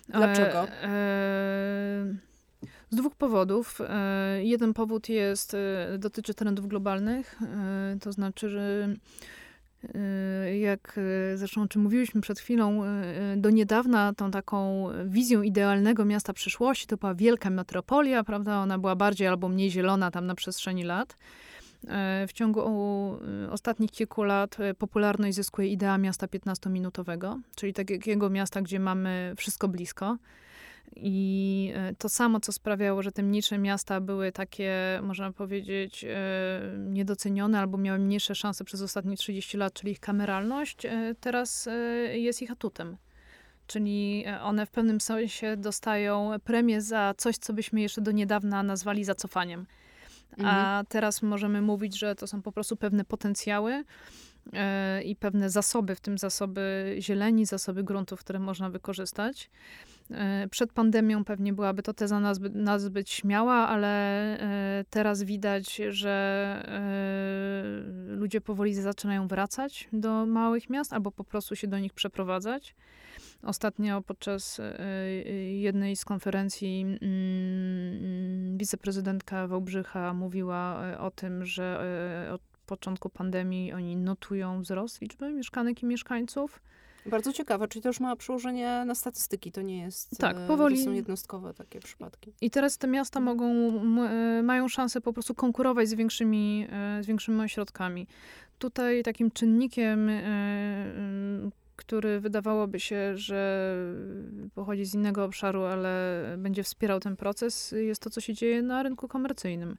Dlaczego? 0.09 0.68
E, 0.68 0.85
e, 0.85 2.28
z 2.90 2.96
dwóch 2.96 3.14
powodów. 3.14 3.81
E, 3.81 4.44
jeden 4.44 4.74
powód 4.74 5.09
jest, 5.09 5.54
e, 5.54 5.98
dotyczy 5.98 6.35
trendów 6.35 6.68
globalnych, 6.68 7.38
e, 7.42 7.96
to 8.00 8.12
znaczy, 8.12 8.48
że 8.48 8.88
jak 10.61 10.99
y, 11.33 11.38
zresztą 11.38 11.62
o 11.62 11.69
czym 11.69 11.83
mówiliśmy 11.83 12.21
przed 12.21 12.41
chwilą, 12.41 12.85
y, 12.85 12.87
do 13.37 13.51
niedawna 13.51 14.12
tą 14.12 14.31
taką 14.31 14.88
wizją 15.07 15.43
idealnego 15.43 16.05
miasta 16.05 16.33
przyszłości 16.33 16.87
to 16.87 16.97
była 16.97 17.14
wielka 17.14 17.51
metropolia, 17.51 18.25
prawda? 18.25 18.59
Ona 18.59 18.79
była 18.79 18.97
bardziej 18.97 19.29
albo 19.29 19.49
mniej 19.49 19.71
zielona 19.71 20.11
tam 20.11 20.27
na 20.27 20.35
przestrzeni 20.35 20.85
lat. 20.85 21.17
W 22.29 22.33
ciągu 22.33 22.62
ostatnich 23.51 23.91
kilku 23.91 24.23
lat 24.23 24.57
popularność 24.79 25.37
zyskuje 25.37 25.69
idea 25.69 25.99
miasta 25.99 26.27
15-minutowego, 26.27 27.41
czyli 27.57 27.73
takiego 27.73 28.31
miasta, 28.31 28.62
gdzie 28.62 28.81
mamy 28.81 29.35
wszystko 29.37 29.69
blisko. 29.69 30.17
I 30.96 31.72
e, 31.74 31.94
to 31.94 32.09
samo, 32.09 32.40
co 32.40 32.53
sprawiało, 32.53 33.03
że 33.03 33.12
te 33.12 33.22
mniejsze 33.22 33.59
miasta 33.59 34.01
były 34.01 34.33
takie, 34.33 35.01
można 35.03 35.33
powiedzieć, 35.33 36.05
e, 36.05 36.09
niedocenione 36.79 37.61
albo 37.61 37.79
miały 37.79 37.98
mniejsze 37.98 38.35
szanse 38.35 38.64
przez 38.64 38.83
ostatnie 38.83 39.16
30 39.16 39.57
lat, 39.57 39.72
czyli 39.72 39.92
ich 39.92 40.01
kameralność, 40.01 40.87
e, 40.87 41.14
teraz 41.20 41.68
jest 42.12 42.42
ich 42.42 42.51
atutem. 42.51 42.96
Czyli 43.66 44.24
one 44.42 44.66
w 44.66 44.70
pewnym 44.70 45.01
sensie 45.01 45.57
dostają 45.57 46.31
premię 46.44 46.81
za 46.81 47.14
coś, 47.16 47.37
co 47.37 47.53
byśmy 47.53 47.81
jeszcze 47.81 48.01
do 48.01 48.11
niedawna 48.11 48.62
nazwali 48.62 49.05
zacofaniem. 49.05 49.66
Mhm. 50.38 50.57
A 50.57 50.85
teraz 50.88 51.22
możemy 51.22 51.62
mówić, 51.62 51.98
że 51.98 52.14
to 52.14 52.27
są 52.27 52.42
po 52.42 52.53
prostu 52.53 52.77
pewne 52.77 53.05
potencjały 53.05 53.85
i 55.05 55.16
pewne 55.16 55.51
zasoby, 55.51 55.94
w 55.94 56.01
tym 56.01 56.18
zasoby 56.18 56.96
zieleni, 56.98 57.46
zasoby 57.46 57.85
gruntów, 57.85 58.20
które 58.20 58.38
można 58.38 58.70
wykorzystać. 58.70 59.51
E, 60.11 60.49
przed 60.51 60.73
pandemią 60.73 61.25
pewnie 61.25 61.53
byłaby 61.53 61.83
to 61.83 61.94
teza 61.94 62.21
nazbyt, 62.21 62.55
nazbyt 62.55 63.11
śmiała, 63.11 63.55
ale 63.55 63.88
e, 64.40 64.85
teraz 64.90 65.23
widać, 65.23 65.81
że 65.88 66.11
e, 66.68 68.16
ludzie 68.16 68.40
powoli 68.40 68.75
zaczynają 68.75 69.29
wracać 69.29 69.88
do 69.92 70.27
małych 70.27 70.71
miast 70.71 70.92
albo 70.92 71.11
po 71.11 71.25
prostu 71.25 71.57
się 71.57 71.68
do 71.68 71.79
nich 71.79 71.92
przeprowadzać. 71.92 72.75
Ostatnio 73.42 74.03
podczas 74.03 74.61
jednej 75.53 75.97
z 75.97 76.05
konferencji 76.05 76.81
mm, 76.81 78.59
wiceprezydentka 78.59 79.47
Wałbrzycha 79.47 80.14
mówiła 80.14 80.83
o 80.99 81.11
tym, 81.11 81.44
że 81.44 81.81
od 82.35 82.40
początku 82.66 83.11
pandemii 83.11 83.73
oni 83.73 83.97
notują 83.97 84.62
wzrost 84.62 85.01
liczby 85.01 85.33
mieszkanek 85.33 85.83
i 85.83 85.87
mieszkańców. 85.87 86.62
Bardzo 87.11 87.33
ciekawe, 87.33 87.68
czyli 87.68 87.83
to 87.83 87.88
już 87.88 88.01
ma 88.01 88.16
przełożenie 88.16 88.85
na 88.87 88.94
statystyki, 88.94 89.53
to 89.53 89.62
nie 89.62 89.79
jest, 89.79 90.18
tak, 90.18 90.37
e, 90.37 90.47
powoli. 90.47 90.79
to 90.79 90.85
są 90.85 90.92
jednostkowe 90.92 91.55
takie 91.55 91.81
przypadki. 91.81 92.33
I 92.40 92.51
teraz 92.51 92.79
te 92.79 92.88
miasta 92.88 93.21
mogą, 93.21 93.47
e, 94.05 94.42
mają 94.42 94.68
szansę 94.68 95.01
po 95.01 95.12
prostu 95.12 95.35
konkurować 95.35 95.88
z 95.88 95.94
większymi, 95.94 96.66
e, 96.71 97.03
z 97.03 97.07
większymi 97.07 97.40
ośrodkami. 97.40 98.07
Tutaj 98.59 99.03
takim 99.03 99.31
czynnikiem, 99.31 100.11
który 101.77 102.21
wydawałoby 102.21 102.81
się, 102.81 103.16
że 103.16 103.75
pochodzi 104.55 104.85
z 104.85 104.94
innego 104.94 105.25
obszaru, 105.25 105.62
ale 105.62 106.25
będzie 106.38 106.62
wspierał 106.62 107.01
ten 107.01 107.16
proces, 107.16 107.75
jest 107.79 108.03
to, 108.03 108.11
co 108.11 108.21
się 108.21 108.35
dzieje 108.35 108.62
na 108.62 108.83
rynku 108.83 109.09
komercyjnym. 109.09 109.77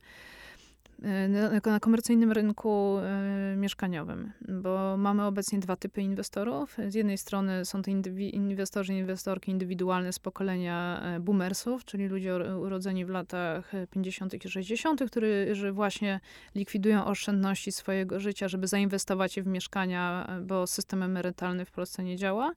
E, 1.03 1.27
na 1.65 1.79
komercyjnym 1.79 2.31
rynku 2.31 2.97
e, 2.97 3.55
mieszkaniowym, 3.55 4.31
bo 4.47 4.97
mamy 4.97 5.25
obecnie 5.25 5.59
dwa 5.59 5.75
typy 5.75 6.01
inwestorów. 6.01 6.77
Z 6.87 6.93
jednej 6.93 7.17
strony 7.17 7.65
są 7.65 7.81
to 7.81 7.91
inwestorzy, 7.91 8.93
inwestorki 8.93 9.51
indywidualne 9.51 10.13
z 10.13 10.19
pokolenia 10.19 11.01
e, 11.03 11.19
boomersów, 11.19 11.85
czyli 11.85 12.07
ludzie 12.07 12.35
urodzeni 12.35 13.05
w 13.05 13.09
latach 13.09 13.71
50. 13.91 14.45
i 14.45 14.49
60., 14.49 15.03
którzy 15.11 15.71
właśnie 15.71 16.19
likwidują 16.55 17.05
oszczędności 17.05 17.71
swojego 17.71 18.19
życia, 18.19 18.47
żeby 18.47 18.67
zainwestować 18.67 19.37
je 19.37 19.43
w 19.43 19.47
mieszkania, 19.47 20.29
bo 20.41 20.67
system 20.67 21.03
emerytalny 21.03 21.65
w 21.65 21.71
Polsce 21.71 22.03
nie 22.03 22.17
działa. 22.17 22.53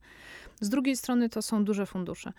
Z 0.61 0.69
drugiej 0.69 0.95
strony 0.95 1.29
to 1.29 1.41
są 1.41 1.63
duże 1.65 1.85
fundusze. 1.85 2.33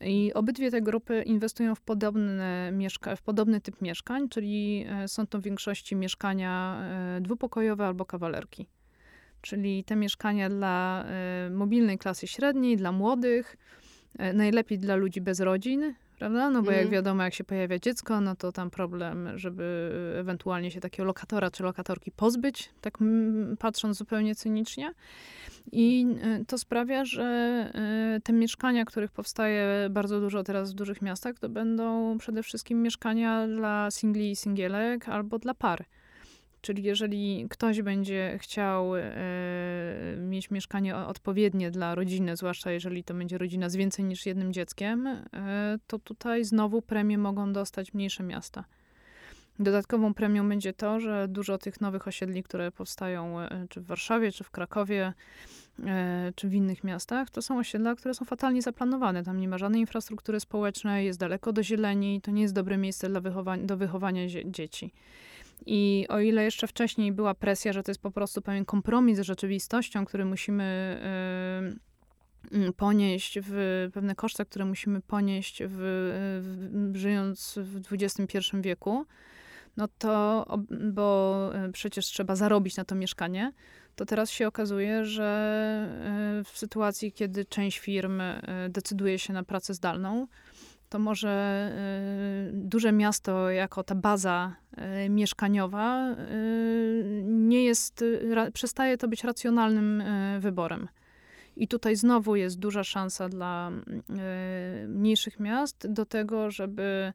I 0.00 0.32
obydwie 0.34 0.70
te 0.70 0.82
grupy 0.82 1.22
inwestują 1.22 1.74
w, 1.74 1.80
podobne 1.80 2.70
mieszka- 2.72 3.16
w 3.16 3.22
podobny 3.22 3.60
typ 3.60 3.82
mieszkań, 3.82 4.28
czyli 4.28 4.86
e, 4.88 5.08
są 5.08 5.26
to 5.26 5.38
w 5.38 5.42
większości 5.42 5.96
mieszkania 5.96 6.82
e, 7.16 7.20
dwupokojowe 7.20 7.86
albo 7.86 8.04
kawalerki. 8.04 8.66
Czyli 9.40 9.84
te 9.84 9.96
mieszkania 9.96 10.48
dla 10.48 11.04
e, 11.04 11.50
mobilnej 11.50 11.98
klasy 11.98 12.26
średniej, 12.26 12.76
dla 12.76 12.92
młodych, 12.92 13.56
najlepiej 14.34 14.78
dla 14.78 14.96
ludzi 14.96 15.20
bez 15.20 15.40
rodzin, 15.40 15.94
prawda? 16.18 16.50
No 16.50 16.62
bo 16.62 16.70
jak 16.70 16.80
mhm. 16.80 16.92
wiadomo, 16.92 17.22
jak 17.22 17.34
się 17.34 17.44
pojawia 17.44 17.78
dziecko, 17.78 18.20
no 18.20 18.36
to 18.36 18.52
tam 18.52 18.70
problem, 18.70 19.38
żeby 19.38 19.92
ewentualnie 20.20 20.70
się 20.70 20.80
takiego 20.80 21.04
lokatora 21.04 21.50
czy 21.50 21.62
lokatorki 21.62 22.10
pozbyć, 22.10 22.70
tak 22.80 22.98
patrząc 23.58 23.96
zupełnie 23.96 24.34
cynicznie. 24.34 24.92
I 25.72 26.06
y, 26.40 26.44
to 26.44 26.58
sprawia, 26.58 27.04
że 27.04 27.70
y, 28.16 28.20
te 28.20 28.32
mieszkania, 28.32 28.84
których 28.84 29.12
powstaje 29.12 29.88
bardzo 29.90 30.20
dużo 30.20 30.42
teraz 30.42 30.72
w 30.72 30.74
dużych 30.74 31.02
miastach, 31.02 31.38
to 31.38 31.48
będą 31.48 32.18
przede 32.18 32.42
wszystkim 32.42 32.82
mieszkania 32.82 33.46
dla 33.46 33.90
singli 33.90 34.30
i 34.30 34.36
singielek 34.36 35.08
albo 35.08 35.38
dla 35.38 35.54
par. 35.54 35.84
Czyli 36.68 36.82
jeżeli 36.82 37.46
ktoś 37.50 37.82
będzie 37.82 38.38
chciał 38.40 38.96
e, 38.96 39.02
mieć 40.18 40.50
mieszkanie 40.50 40.96
odpowiednie 40.96 41.70
dla 41.70 41.94
rodziny, 41.94 42.36
zwłaszcza 42.36 42.70
jeżeli 42.70 43.04
to 43.04 43.14
będzie 43.14 43.38
rodzina 43.38 43.68
z 43.68 43.76
więcej 43.76 44.04
niż 44.04 44.26
jednym 44.26 44.52
dzieckiem, 44.52 45.06
e, 45.06 45.78
to 45.86 45.98
tutaj 45.98 46.44
znowu 46.44 46.82
premie 46.82 47.18
mogą 47.18 47.52
dostać 47.52 47.94
mniejsze 47.94 48.22
miasta. 48.22 48.64
Dodatkową 49.58 50.14
premią 50.14 50.48
będzie 50.48 50.72
to, 50.72 51.00
że 51.00 51.28
dużo 51.28 51.58
tych 51.58 51.80
nowych 51.80 52.08
osiedli, 52.08 52.42
które 52.42 52.72
powstają 52.72 53.40
e, 53.40 53.66
czy 53.68 53.80
w 53.80 53.86
Warszawie, 53.86 54.32
czy 54.32 54.44
w 54.44 54.50
Krakowie, 54.50 55.12
e, 55.86 56.32
czy 56.36 56.48
w 56.48 56.54
innych 56.54 56.84
miastach, 56.84 57.30
to 57.30 57.42
są 57.42 57.58
osiedla, 57.58 57.94
które 57.94 58.14
są 58.14 58.24
fatalnie 58.24 58.62
zaplanowane. 58.62 59.24
Tam 59.24 59.40
nie 59.40 59.48
ma 59.48 59.58
żadnej 59.58 59.80
infrastruktury 59.80 60.40
społecznej, 60.40 61.06
jest 61.06 61.18
daleko 61.18 61.52
do 61.52 61.62
zieleni, 61.62 62.20
to 62.20 62.30
nie 62.30 62.42
jest 62.42 62.54
dobre 62.54 62.76
miejsce 62.76 63.08
dla 63.08 63.20
wychowania, 63.20 63.64
do 63.64 63.76
wychowania 63.76 64.22
dzieci. 64.44 64.92
I 65.66 66.06
o 66.08 66.20
ile 66.20 66.44
jeszcze 66.44 66.66
wcześniej 66.66 67.12
była 67.12 67.34
presja, 67.34 67.72
że 67.72 67.82
to 67.82 67.90
jest 67.90 68.02
po 68.02 68.10
prostu 68.10 68.42
pewien 68.42 68.64
kompromis 68.64 69.18
z 69.18 69.22
rzeczywistością, 69.22 70.04
który 70.04 70.24
musimy 70.24 70.98
ponieść, 72.76 73.38
w, 73.42 73.88
pewne 73.94 74.14
koszty, 74.14 74.44
które 74.44 74.64
musimy 74.64 75.00
ponieść 75.00 75.62
w, 75.66 75.76
w, 76.42 76.96
żyjąc 76.96 77.58
w 77.62 77.92
XXI 77.92 78.38
wieku, 78.60 79.06
no 79.76 79.88
to, 79.98 80.46
bo 80.92 81.50
y, 81.68 81.72
przecież 81.72 82.06
trzeba 82.06 82.36
zarobić 82.36 82.76
na 82.76 82.84
to 82.84 82.94
mieszkanie, 82.94 83.52
to 83.96 84.06
teraz 84.06 84.30
się 84.30 84.48
okazuje, 84.48 85.04
że 85.04 86.40
y, 86.40 86.44
w 86.44 86.58
sytuacji, 86.58 87.12
kiedy 87.12 87.44
część 87.44 87.78
firm 87.78 88.22
decyduje 88.68 89.18
się 89.18 89.32
na 89.32 89.42
pracę 89.42 89.74
zdalną, 89.74 90.26
to 90.88 90.98
może 90.98 91.70
y, 92.48 92.52
duże 92.52 92.92
miasto 92.92 93.50
jako 93.50 93.84
ta 93.84 93.94
baza 93.94 94.56
y, 95.06 95.08
mieszkaniowa 95.08 96.10
y, 96.10 97.22
nie 97.24 97.64
jest, 97.64 98.04
przestaje 98.52 98.98
to 98.98 99.08
być 99.08 99.24
racjonalnym 99.24 100.02
wyborem. 100.40 100.88
I 101.56 101.68
tutaj 101.68 101.96
znowu 101.96 102.36
jest 102.36 102.58
duża 102.58 102.84
szansa 102.84 103.28
dla 103.28 103.70
mniejszych 104.88 105.40
miast 105.40 105.92
do 105.92 106.06
tego, 106.06 106.50
żeby 106.50 107.12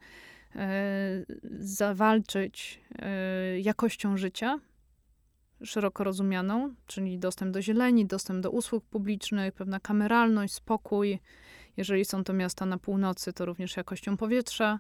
zawalczyć 1.60 2.82
jakością 3.62 4.18
życia, 4.18 4.60
szeroko 5.64 6.04
rozumianą, 6.04 6.74
czyli 6.88 7.20
dostęp 7.20 7.52
do 7.52 7.62
zieleni, 7.62 8.06
dostęp 8.06 8.44
do 8.44 8.52
usług 8.52 8.86
publicznych, 8.86 9.54
pewna 9.54 9.80
kameralność, 9.80 10.54
spokój, 10.54 11.20
jeżeli 11.78 12.06
są 12.06 12.24
to 12.24 12.34
miasta 12.34 12.66
na 12.66 12.78
północy, 12.78 13.34
to 13.34 13.46
również 13.46 13.78
jakością 13.78 14.18
powietrza, 14.18 14.80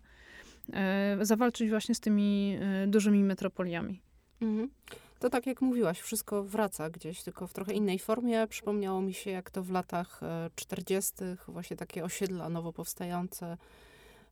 e, 0.73 1.17
zawalczyć 1.21 1.69
właśnie 1.69 1.95
z 1.95 1.99
tymi 1.99 2.57
e, 2.61 2.87
dużymi 2.87 3.23
metropoliami. 3.23 4.01
Mhm. 4.41 4.69
To 5.19 5.29
tak 5.29 5.47
jak 5.47 5.61
mówiłaś, 5.61 5.99
wszystko 5.99 6.43
wraca 6.43 6.89
gdzieś, 6.89 7.23
tylko 7.23 7.47
w 7.47 7.53
trochę 7.53 7.73
innej 7.73 7.99
formie. 7.99 8.47
Przypomniało 8.47 9.01
mi 9.01 9.13
się, 9.13 9.31
jak 9.31 9.51
to 9.51 9.63
w 9.63 9.71
latach 9.71 10.21
40. 10.55 11.13
E, 11.23 11.37
właśnie 11.47 11.77
takie 11.77 12.03
osiedla 12.03 12.49
nowo 12.49 12.73
powstające 12.73 13.57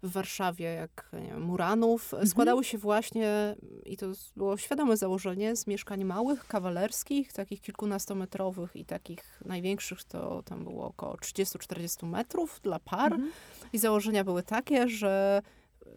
w 0.04 0.12
Warszawie, 0.12 0.66
jak 0.66 1.10
wiem, 1.14 1.42
Muranów, 1.42 2.14
mhm. 2.14 2.30
składały 2.30 2.64
się 2.64 2.78
właśnie, 2.78 3.56
i 3.86 3.98
to 3.98 4.08
było 4.36 4.58
świadome 4.58 4.98
założenie, 4.98 5.56
z 5.56 5.68
mieszkań 5.68 6.04
małych, 6.04 6.48
kawalerskich, 6.48 7.34
takich 7.34 7.62
kilkunastometrowych 7.62 8.76
i 8.76 8.86
takich 8.86 9.42
największych 9.46 10.04
to 10.04 10.44
tam 10.44 10.64
było 10.64 10.86
około 10.86 11.14
30-40 11.14 12.08
metrów 12.08 12.60
dla 12.64 12.80
par. 12.80 13.14
Mhm. 13.14 13.32
I 13.74 13.78
założenia 13.78 14.24
były 14.24 14.44
takie, 14.44 14.88
że 14.88 15.42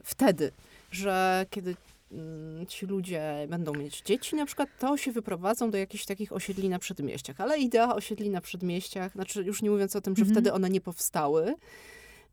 wtedy, 0.05 0.53
że 0.91 1.47
kiedy 1.51 1.77
mm, 2.13 2.67
ci 2.67 2.87
ludzie 2.87 3.47
będą 3.49 3.73
mieć 3.73 4.03
dzieci 4.03 4.37
na 4.37 4.47
przykład, 4.47 4.69
to 4.79 4.97
się 4.97 5.13
wyprowadzą 5.13 5.71
do 5.71 5.79
jakichś 5.79 6.05
takich 6.05 6.33
osiedli 6.33 6.69
na 6.69 6.79
przedmieściach. 6.79 7.41
Ale 7.41 7.59
idea 7.59 7.95
osiedli 7.95 8.31
na 8.31 8.41
przedmieściach, 8.41 9.13
znaczy 9.13 9.43
już 9.43 9.63
nie 9.63 9.71
mówiąc 9.71 9.97
o 9.97 10.01
tym, 10.01 10.17
że 10.17 10.23
mhm. 10.23 10.35
wtedy 10.35 10.53
one 10.53 10.71
nie 10.71 10.81
powstały, 10.81 11.55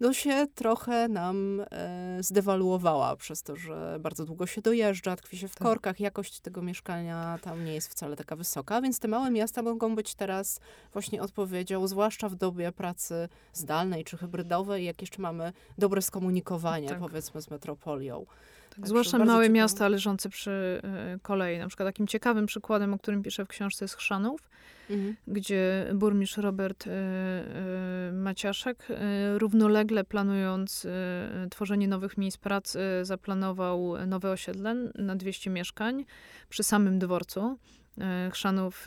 no 0.01 0.13
się 0.13 0.47
trochę 0.55 1.07
nam 1.07 1.61
e, 1.71 2.17
zdewaluowała 2.23 3.15
przez 3.15 3.43
to, 3.43 3.55
że 3.55 3.97
bardzo 3.99 4.25
długo 4.25 4.47
się 4.47 4.61
dojeżdża, 4.61 5.15
tkwi 5.15 5.37
się 5.37 5.47
w 5.47 5.55
tak. 5.55 5.67
korkach, 5.67 5.99
jakość 5.99 6.39
tego 6.39 6.61
mieszkania 6.61 7.39
tam 7.41 7.65
nie 7.65 7.73
jest 7.73 7.87
wcale 7.87 8.15
taka 8.15 8.35
wysoka, 8.35 8.81
więc 8.81 8.99
te 8.99 9.07
małe 9.07 9.31
miasta 9.31 9.61
mogą 9.61 9.95
być 9.95 10.15
teraz 10.15 10.59
właśnie 10.93 11.21
odpowiedzią, 11.21 11.87
zwłaszcza 11.87 12.29
w 12.29 12.35
dobie 12.35 12.71
pracy 12.71 13.29
zdalnej 13.53 14.03
czy 14.03 14.17
hybrydowej, 14.17 14.85
jak 14.85 15.01
jeszcze 15.01 15.21
mamy 15.21 15.53
dobre 15.77 16.01
skomunikowanie, 16.01 16.89
tak. 16.89 16.99
powiedzmy, 16.99 17.41
z 17.41 17.49
metropolią. 17.49 18.25
Tak, 18.75 18.87
zwłaszcza 18.87 19.17
małe 19.17 19.27
ciekawe. 19.27 19.49
miasta 19.49 19.87
leżące 19.87 20.29
przy 20.29 20.81
y, 21.15 21.19
kolei. 21.19 21.59
Na 21.59 21.67
przykład 21.67 21.89
takim 21.89 22.07
ciekawym 22.07 22.45
przykładem, 22.45 22.93
o 22.93 22.97
którym 22.97 23.23
piszę 23.23 23.45
w 23.45 23.47
książce 23.47 23.85
jest 23.85 23.95
Chrzanów, 23.95 24.49
mhm. 24.89 25.15
gdzie 25.27 25.87
burmistrz 25.93 26.37
Robert 26.37 26.87
y, 26.87 26.89
y, 26.89 28.11
Maciaszek 28.13 28.87
równolegle 29.37 30.03
planując 30.03 30.87
tworzenie 31.51 31.87
nowych 31.87 32.17
miejsc 32.17 32.37
pracy 32.37 32.79
zaplanował 33.01 34.07
nowe 34.07 34.31
osiedle 34.31 34.75
na 34.95 35.15
200 35.15 35.49
mieszkań 35.49 36.05
przy 36.49 36.63
samym 36.63 36.99
dworcu. 36.99 37.57
Chrzanów 38.31 38.85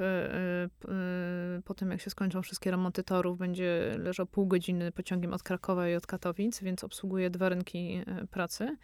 po 1.64 1.74
tym, 1.74 1.90
jak 1.90 2.00
się 2.00 2.10
skończą 2.10 2.42
wszystkie 2.42 2.70
remonty 2.70 3.02
torów, 3.02 3.38
będzie 3.38 3.96
leżał 3.98 4.26
pół 4.26 4.46
godziny 4.46 4.92
pociągiem 4.92 5.32
od 5.32 5.42
Krakowa 5.42 5.88
i 5.88 5.94
od 5.94 6.06
Katowic, 6.06 6.60
więc 6.60 6.84
obsługuje 6.84 7.30
dwa 7.30 7.48
rynki 7.48 8.02
pracy. 8.30 8.76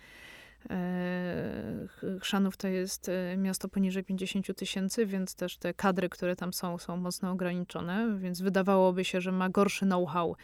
E, 0.70 1.88
Chrzanów 2.20 2.56
to 2.56 2.68
jest 2.68 3.08
e, 3.08 3.36
miasto 3.36 3.68
poniżej 3.68 4.04
50 4.04 4.56
tysięcy, 4.56 5.06
więc 5.06 5.34
też 5.34 5.56
te 5.56 5.74
kadry, 5.74 6.08
które 6.08 6.36
tam 6.36 6.52
są, 6.52 6.78
są 6.78 6.96
mocno 6.96 7.30
ograniczone, 7.30 8.18
więc 8.18 8.40
wydawałoby 8.40 9.04
się, 9.04 9.20
że 9.20 9.32
ma 9.32 9.48
gorszy 9.48 9.86
know-how 9.86 10.36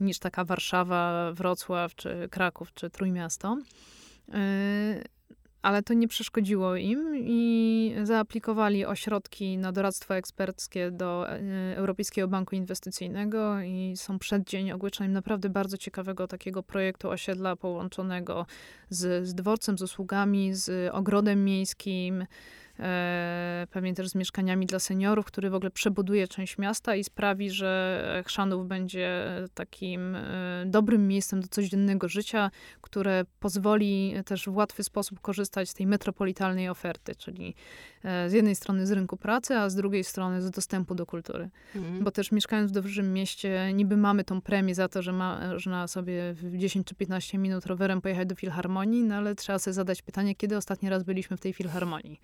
niż 0.00 0.18
taka 0.18 0.44
Warszawa, 0.44 1.32
Wrocław, 1.32 1.94
czy 1.94 2.28
Kraków, 2.30 2.74
czy 2.74 2.90
Trójmiasto. 2.90 3.58
Ale 5.64 5.82
to 5.82 5.94
nie 5.94 6.08
przeszkodziło 6.08 6.76
im 6.76 7.16
i 7.16 7.94
zaaplikowali 8.02 8.86
ośrodki 8.86 9.58
na 9.58 9.72
doradztwo 9.72 10.16
eksperckie 10.16 10.90
do 10.90 11.30
e, 11.30 11.76
Europejskiego 11.76 12.28
Banku 12.28 12.54
Inwestycyjnego 12.54 13.60
i 13.60 13.94
są 13.96 14.18
przeddzień 14.18 14.72
ogłoszeniem 14.72 15.12
naprawdę 15.12 15.48
bardzo 15.48 15.78
ciekawego 15.78 16.28
takiego 16.28 16.62
projektu 16.62 17.10
osiedla 17.10 17.56
połączonego 17.56 18.46
z, 18.88 19.28
z 19.28 19.34
dworcem, 19.34 19.78
z 19.78 19.82
usługami, 19.82 20.54
z 20.54 20.94
ogrodem 20.94 21.44
miejskim, 21.44 22.26
e, 22.78 23.66
pewnie 23.70 23.94
też 23.94 24.08
z 24.08 24.14
mieszkaniami 24.14 24.66
dla 24.66 24.78
seniorów, 24.78 25.26
który 25.26 25.50
w 25.50 25.54
ogóle 25.54 25.70
przebuduje 25.70 26.28
część 26.28 26.58
miasta 26.58 26.96
i 26.96 27.04
sprawi, 27.04 27.50
że 27.50 28.22
Chrzanów 28.26 28.68
będzie 28.68 29.24
takim 29.54 30.16
e, 30.16 30.64
dobrym 30.66 31.08
miejscem 31.08 31.40
do 31.40 31.48
codziennego 31.48 32.08
życia, 32.08 32.50
które 32.80 33.24
pozwoli 33.40 34.14
też 34.26 34.44
w 34.44 34.56
łatwy 34.56 34.82
sposób 34.82 35.20
korzystać 35.20 35.68
z 35.70 35.74
tej 35.74 35.86
metropolitalnej 35.86 36.68
oferty, 36.68 37.14
czyli 37.14 37.54
e, 38.04 38.30
z 38.30 38.32
jednej 38.32 38.54
strony 38.54 38.86
z 38.86 38.92
rynku 38.92 39.16
pracy, 39.16 39.56
a 39.56 39.68
z 39.68 39.74
drugiej 39.74 40.04
strony 40.04 40.42
z 40.42 40.50
dostępu 40.50 40.94
do 40.94 41.06
kultury. 41.06 41.50
Mhm. 41.74 42.04
Bo 42.04 42.10
też 42.10 42.32
mieszkając 42.32 42.70
w 42.70 42.74
dużym 42.74 43.12
mieście, 43.12 43.72
niby 43.74 43.96
mamy 43.96 44.24
tą 44.24 44.40
premię 44.40 44.74
za 44.74 44.88
to, 44.88 45.02
że 45.02 45.12
można 45.12 45.88
sobie 45.88 46.34
w 46.34 46.56
10 46.56 46.86
czy 46.86 46.94
15 46.94 47.38
minut 47.38 47.66
rowerem 47.66 48.00
pojechać 48.00 48.28
do 48.28 48.34
filharmonii, 48.34 49.02
no 49.02 49.14
ale 49.14 49.34
trzeba 49.34 49.58
sobie 49.58 49.74
zadać 49.74 50.02
pytanie, 50.02 50.34
kiedy 50.34 50.56
ostatni 50.56 50.88
raz 50.88 51.02
byliśmy 51.02 51.36
w 51.36 51.40
tej 51.40 51.52
filharmonii. 51.52 52.20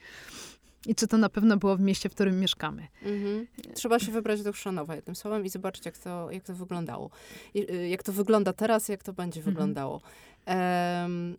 I 0.86 0.94
czy 0.94 1.06
to 1.06 1.18
na 1.18 1.28
pewno 1.28 1.56
było 1.56 1.76
w 1.76 1.80
mieście, 1.80 2.08
w 2.08 2.14
którym 2.14 2.40
mieszkamy. 2.40 2.88
Mhm. 3.02 3.46
Trzeba 3.74 3.98
się 3.98 4.12
wybrać 4.12 4.42
do 4.42 4.52
Chrzanowa 4.52 4.94
jednym 4.94 5.16
słowem 5.16 5.44
i 5.44 5.48
zobaczyć, 5.48 5.86
jak 5.86 5.98
to, 5.98 6.30
jak 6.30 6.44
to 6.44 6.54
wyglądało. 6.54 7.10
Y, 7.56 7.88
jak 7.88 8.02
to 8.02 8.12
wygląda 8.12 8.52
teraz, 8.52 8.88
jak 8.88 9.02
to 9.02 9.12
będzie 9.12 9.40
mhm. 9.40 9.54
wyglądało. 9.54 10.00
Um, 10.46 11.36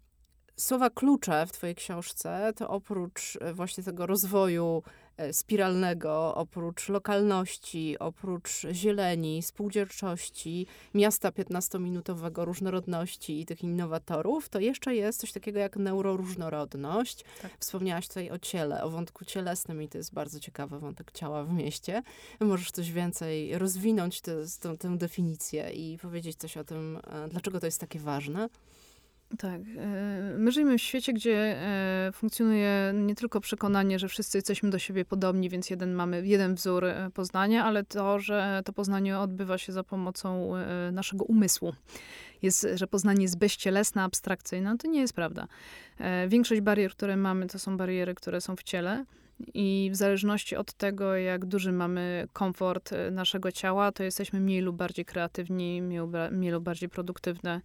słowa 0.57 0.89
klucze 0.89 1.45
w 1.47 1.51
twojej 1.51 1.75
książce 1.75 2.53
to 2.55 2.69
oprócz 2.69 3.37
e, 3.41 3.53
właśnie 3.53 3.83
tego 3.83 4.05
rozwoju 4.05 4.83
spiralnego, 5.31 6.35
oprócz 6.35 6.89
lokalności, 6.89 7.99
oprócz 7.99 8.51
zieleni, 8.71 9.41
spółdzielczości, 9.41 10.67
miasta 10.93 11.29
15-minutowego, 11.29 12.45
różnorodności 12.45 13.39
i 13.41 13.45
tych 13.45 13.63
innowatorów, 13.63 14.49
to 14.49 14.59
jeszcze 14.59 14.95
jest 14.95 15.19
coś 15.19 15.31
takiego 15.31 15.59
jak 15.59 15.75
neuroróżnorodność. 15.75 17.25
Tak. 17.41 17.51
Wspomniałaś 17.59 18.07
tutaj 18.07 18.31
o 18.31 18.39
ciele, 18.39 18.83
o 18.83 18.89
wątku 18.89 19.25
cielesnym 19.25 19.81
i 19.81 19.87
to 19.87 19.97
jest 19.97 20.13
bardzo 20.13 20.39
ciekawy 20.39 20.79
wątek 20.79 21.11
ciała 21.11 21.43
w 21.43 21.53
mieście. 21.53 22.03
Możesz 22.39 22.71
coś 22.71 22.91
więcej 22.91 23.57
rozwinąć 23.57 24.21
tę, 24.21 24.35
tę, 24.59 24.77
tę 24.77 24.97
definicję 24.97 25.69
i 25.69 25.97
powiedzieć 25.97 26.37
coś 26.37 26.57
o 26.57 26.63
tym, 26.63 26.99
e, 27.07 27.27
dlaczego 27.27 27.59
to 27.59 27.65
jest 27.65 27.79
takie 27.79 27.99
ważne? 27.99 28.49
Tak. 29.37 29.61
E, 29.77 30.35
my 30.37 30.51
żyjemy 30.51 30.77
w 30.77 30.81
świecie, 30.81 31.13
gdzie 31.13 31.37
e, 31.37 32.11
funkcjonuje 32.13 32.91
nie 32.95 33.15
tylko 33.15 33.41
przekonanie, 33.41 33.99
że 33.99 34.07
wszyscy 34.07 34.37
jesteśmy 34.37 34.69
do 34.69 34.79
siebie 34.79 35.05
podobni, 35.05 35.49
więc 35.49 35.69
jeden 35.69 35.93
mamy 35.93 36.27
jeden 36.27 36.55
wzór 36.55 36.85
e, 36.85 37.09
poznania, 37.13 37.65
ale 37.65 37.83
to, 37.83 38.19
że 38.19 38.61
to 38.65 38.73
poznanie 38.73 39.19
odbywa 39.19 39.57
się 39.57 39.73
za 39.73 39.83
pomocą 39.83 40.53
naszego 40.91 41.25
umysłu. 41.25 41.73
Jest, 42.41 42.67
że 42.73 42.87
poznanie 42.87 43.21
jest 43.21 43.37
bezcielesne, 43.37 44.03
abstrakcyjne, 44.03 44.77
to 44.77 44.87
nie 44.87 44.99
jest 44.99 45.13
prawda. 45.13 45.47
Większość 46.27 46.61
barier, 46.61 46.91
które 46.91 47.17
mamy, 47.17 47.47
to 47.47 47.59
są 47.59 47.77
bariery, 47.77 48.15
które 48.15 48.41
są 48.41 48.55
w 48.55 48.63
ciele. 48.63 49.05
I 49.53 49.89
w 49.93 49.95
zależności 49.95 50.55
od 50.55 50.73
tego, 50.73 51.15
jak 51.15 51.45
duży 51.45 51.71
mamy 51.71 52.27
komfort 52.33 52.91
naszego 53.11 53.51
ciała, 53.51 53.91
to 53.91 54.03
jesteśmy 54.03 54.39
mniej 54.39 54.61
lub 54.61 54.75
bardziej 54.75 55.05
kreatywni, 55.05 55.81
mniej 56.31 56.51
lub 56.51 56.63
bardziej 56.63 56.89
produktywne. 56.89 57.61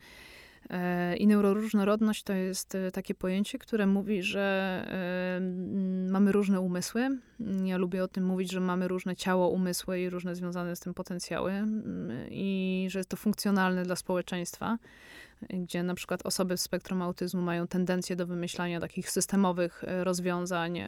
E, 0.71 1.17
I 1.17 1.27
neuroróżnorodność 1.27 2.23
to 2.23 2.33
jest 2.33 2.75
e, 2.75 2.93
takie 2.93 3.15
pojęcie, 3.15 3.59
które 3.59 3.87
mówi, 3.87 4.23
że 4.23 4.41
e, 4.89 6.11
mamy 6.11 6.33
różne 6.33 6.61
umysły. 6.61 7.19
Ja 7.65 7.77
lubię 7.77 8.05
o 8.05 8.09
tym 8.09 8.25
mówić, 8.25 8.53
że 8.53 8.61
mamy 8.61 8.89
różne 8.89 9.17
ciało, 9.17 9.49
umysły 9.49 10.01
i 10.01 10.11
różne 10.11 10.35
związane 10.35 10.77
z 10.77 10.81
tym 10.81 10.95
potencjały, 10.95 11.53
i 12.31 12.87
że 12.91 12.99
jest 12.99 13.09
to 13.09 13.17
funkcjonalne 13.17 13.83
dla 13.83 13.97
społeczeństwa, 13.97 14.79
gdzie 15.51 15.83
na 15.83 15.95
przykład 15.95 16.27
osoby 16.27 16.57
w 16.57 16.61
spektrum 16.61 17.03
autyzmu 17.03 17.43
mają 17.43 17.67
tendencję 17.67 18.17
do 18.17 18.27
wymyślania 18.27 18.81
takich 18.81 19.11
systemowych 19.11 19.85
rozwiązań 20.03 20.81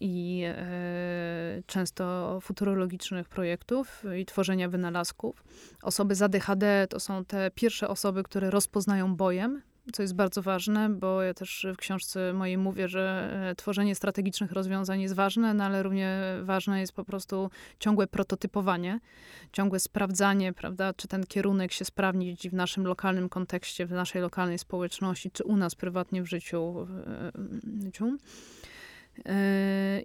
i 0.00 0.42
e, 0.46 1.62
często 1.66 2.38
futurologicznych 2.42 3.28
projektów 3.28 4.02
i 4.20 4.26
tworzenia 4.26 4.68
wynalazków. 4.68 5.44
Osoby 5.82 6.14
z 6.14 6.22
ADHD 6.22 6.86
to 6.90 7.00
są 7.00 7.24
te 7.24 7.50
pierwsze 7.50 7.88
osoby, 7.88 8.22
które 8.22 8.50
rozpoznają 8.50 9.16
bojem 9.16 9.62
co 9.92 10.02
jest 10.02 10.14
bardzo 10.14 10.42
ważne, 10.42 10.88
bo 10.90 11.22
ja 11.22 11.34
też 11.34 11.66
w 11.74 11.76
książce 11.76 12.32
mojej 12.32 12.58
mówię, 12.58 12.88
że 12.88 13.30
e, 13.50 13.54
tworzenie 13.54 13.94
strategicznych 13.94 14.52
rozwiązań 14.52 15.00
jest 15.00 15.14
ważne, 15.14 15.54
no 15.54 15.64
ale 15.64 15.82
równie 15.82 16.20
ważne 16.42 16.80
jest 16.80 16.92
po 16.92 17.04
prostu 17.04 17.50
ciągłe 17.78 18.06
prototypowanie, 18.06 19.00
ciągłe 19.52 19.80
sprawdzanie, 19.80 20.52
prawda, 20.52 20.92
czy 20.94 21.08
ten 21.08 21.26
kierunek 21.26 21.72
się 21.72 21.84
sprawni 21.84 22.36
w 22.36 22.52
naszym 22.52 22.86
lokalnym 22.86 23.28
kontekście, 23.28 23.86
w 23.86 23.90
naszej 23.90 24.22
lokalnej 24.22 24.58
społeczności, 24.58 25.30
czy 25.30 25.44
u 25.44 25.56
nas 25.56 25.74
prywatnie 25.74 26.22
w 26.22 26.26
życiu. 26.26 26.86
W 27.34 27.84
życiu. 27.84 28.16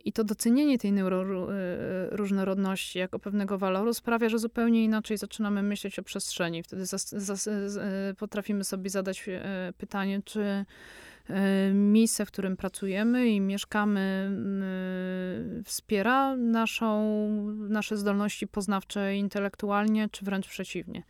I 0.05 0.13
to 0.13 0.23
docenienie 0.23 0.77
tej 0.77 0.91
neuroróżnorodności 0.91 2.99
jako 2.99 3.19
pewnego 3.19 3.57
waloru 3.57 3.93
sprawia, 3.93 4.29
że 4.29 4.39
zupełnie 4.39 4.83
inaczej 4.83 5.17
zaczynamy 5.17 5.63
myśleć 5.63 5.99
o 5.99 6.03
przestrzeni. 6.03 6.63
Wtedy 6.63 6.85
zas, 6.85 7.09
zas, 7.09 7.49
potrafimy 8.17 8.63
sobie 8.63 8.89
zadać 8.89 9.29
pytanie, 9.77 10.21
czy 10.25 10.65
miejsce, 11.73 12.25
w 12.25 12.31
którym 12.31 12.57
pracujemy 12.57 13.27
i 13.27 13.41
mieszkamy, 13.41 14.31
wspiera 15.65 16.37
naszą, 16.37 17.17
nasze 17.69 17.97
zdolności 17.97 18.47
poznawcze 18.47 19.15
intelektualnie, 19.15 20.09
czy 20.09 20.25
wręcz 20.25 20.47
przeciwnie. 20.47 21.03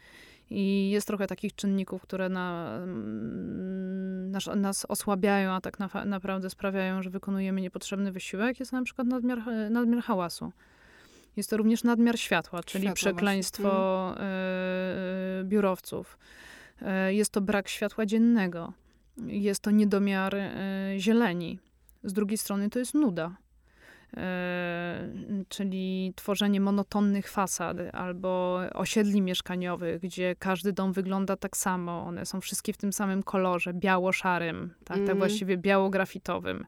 I 0.54 0.90
jest 0.90 1.08
trochę 1.08 1.28
takich 1.28 1.56
czynników, 1.56 2.02
które 2.02 2.30
na, 2.30 2.78
mm, 2.84 4.32
nas, 4.32 4.50
nas 4.56 4.86
osłabiają, 4.90 5.52
a 5.52 5.62
tak 5.62 5.80
na, 5.80 5.90
naprawdę 6.06 6.50
sprawiają, 6.50 7.04
że 7.04 7.10
wykonujemy 7.10 7.62
niepotrzebny 7.62 8.12
wysiłek. 8.12 8.60
Jest 8.60 8.72
na 8.72 8.84
przykład 8.84 9.08
nadmiar, 9.08 9.42
nadmiar 9.70 10.04
hałasu. 10.04 10.52
Jest 11.38 11.50
to 11.50 11.58
również 11.58 11.84
nadmiar 11.84 12.20
światła, 12.20 12.64
czyli 12.64 12.82
światło 12.84 12.96
przekleństwo 12.96 14.14
y, 15.42 15.44
biurowców. 15.44 16.18
Y, 16.82 17.14
jest 17.14 17.32
to 17.32 17.42
brak 17.42 17.70
światła 17.70 18.06
dziennego. 18.06 18.74
Jest 19.18 19.62
to 19.62 19.72
niedomiar 19.72 20.36
y, 20.36 20.50
zieleni. 20.98 21.60
Z 22.04 22.14
drugiej 22.14 22.38
strony 22.38 22.70
to 22.70 22.80
jest 22.80 22.94
nuda. 22.94 23.36
E, 24.18 25.10
czyli 25.50 26.14
tworzenie 26.16 26.62
monotonnych 26.62 27.30
fasad 27.30 27.78
albo 27.94 28.60
osiedli 28.74 29.22
mieszkaniowych, 29.22 30.02
gdzie 30.02 30.36
każdy 30.40 30.74
dom 30.74 30.94
wygląda 30.94 31.36
tak 31.36 31.58
samo. 31.58 32.04
One 32.04 32.26
są 32.26 32.42
wszystkie 32.42 32.74
w 32.74 32.78
tym 32.78 32.94
samym 32.94 33.24
kolorze, 33.24 33.74
biało-szarym, 33.74 34.74
tak, 34.78 34.88
tak 34.88 34.98
mm. 34.98 35.08
tak 35.08 35.18
właściwie 35.18 35.58
biało-grafitowym. 35.58 36.66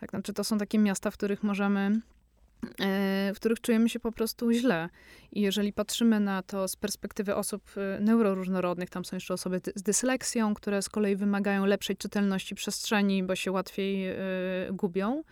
Tak, 0.00 0.10
znaczy 0.10 0.32
to 0.32 0.44
są 0.44 0.58
takie 0.58 0.78
miasta, 0.78 1.10
w 1.10 1.14
których 1.14 1.42
możemy 1.42 2.00
e, 2.80 3.32
w 3.34 3.36
których 3.36 3.60
czujemy 3.60 3.88
się 3.88 4.00
po 4.00 4.12
prostu 4.12 4.52
źle. 4.52 4.88
I 5.32 5.40
jeżeli 5.40 5.72
patrzymy 5.72 6.20
na 6.20 6.42
to 6.42 6.68
z 6.68 6.76
perspektywy 6.76 7.34
osób 7.34 7.62
e, 7.76 8.00
neuroróżnorodnych, 8.00 8.90
tam 8.90 9.04
są 9.04 9.16
jeszcze 9.16 9.34
osoby 9.34 9.60
z 9.74 9.82
dysleksją, 9.82 10.54
które 10.54 10.82
z 10.82 10.88
kolei 10.88 11.16
wymagają 11.16 11.66
lepszej 11.66 11.96
czytelności 11.96 12.54
przestrzeni, 12.54 13.22
bo 13.22 13.36
się 13.36 13.52
łatwiej 13.52 14.10
y, 14.10 14.16
gubią. 14.72 15.22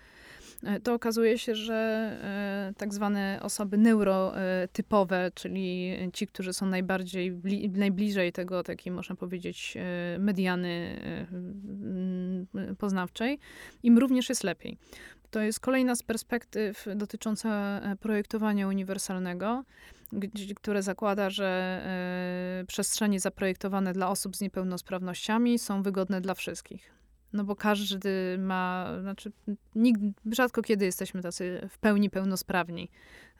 E, 0.62 0.80
to 0.80 0.94
okazuje 0.94 1.38
się, 1.38 1.54
że 1.54 1.74
e, 1.74 2.72
tak 2.76 2.94
zwane 2.94 3.38
osoby 3.42 3.78
neurotypowe, 3.78 5.30
czyli 5.34 5.96
ci, 6.12 6.26
którzy 6.26 6.52
są 6.52 6.66
najbardziej, 6.66 7.40
najbliżej 7.72 8.32
tego, 8.32 8.62
takiej 8.62 8.92
można 8.92 9.16
powiedzieć, 9.16 9.76
e, 9.76 10.18
mediany 10.18 11.00
poznawczej, 12.78 13.38
im 13.82 13.98
również 13.98 14.28
jest 14.28 14.44
lepiej. 14.44 14.78
To 15.30 15.40
jest 15.40 15.60
kolejna 15.60 15.96
z 15.96 16.02
perspektyw 16.02 16.86
dotycząca 16.94 17.80
projektowania 18.00 18.68
uniwersalnego, 18.68 19.64
które 20.56 20.82
zakłada, 20.82 21.30
że 21.30 21.80
przestrzenie 22.66 23.20
zaprojektowane 23.20 23.92
dla 23.92 24.08
osób 24.08 24.36
z 24.36 24.40
niepełnosprawnościami 24.40 25.58
są 25.58 25.82
wygodne 25.82 26.20
dla 26.20 26.34
wszystkich. 26.34 26.99
No 27.32 27.44
bo 27.44 27.56
każdy 27.56 28.38
ma, 28.38 28.86
znaczy 29.00 29.32
nikt, 29.74 30.00
rzadko 30.32 30.62
kiedy 30.62 30.84
jesteśmy 30.84 31.22
tacy 31.22 31.68
w 31.70 31.78
pełni 31.78 32.10
pełnosprawni. 32.10 32.88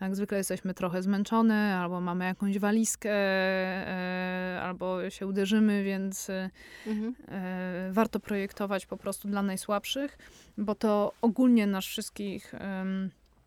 Jak 0.01 0.17
zwykle 0.17 0.39
jesteśmy 0.39 0.75
trochę 0.75 1.03
zmęczone, 1.03 1.77
albo 1.77 2.01
mamy 2.01 2.25
jakąś 2.25 2.59
walizkę, 2.59 3.11
e, 3.11 4.61
albo 4.63 5.11
się 5.11 5.27
uderzymy, 5.27 5.85
więc 5.85 6.31
e, 6.31 6.51
mhm. 6.87 7.15
e, 7.29 7.89
warto 7.93 8.21
projektować 8.21 8.87
po 8.87 8.97
prostu 8.97 9.29
dla 9.29 9.43
najsłabszych, 9.43 10.19
bo 10.59 10.75
to 10.75 11.13
ogólnie 11.23 11.67
nas 11.67 11.85
wszystkich... 11.85 12.55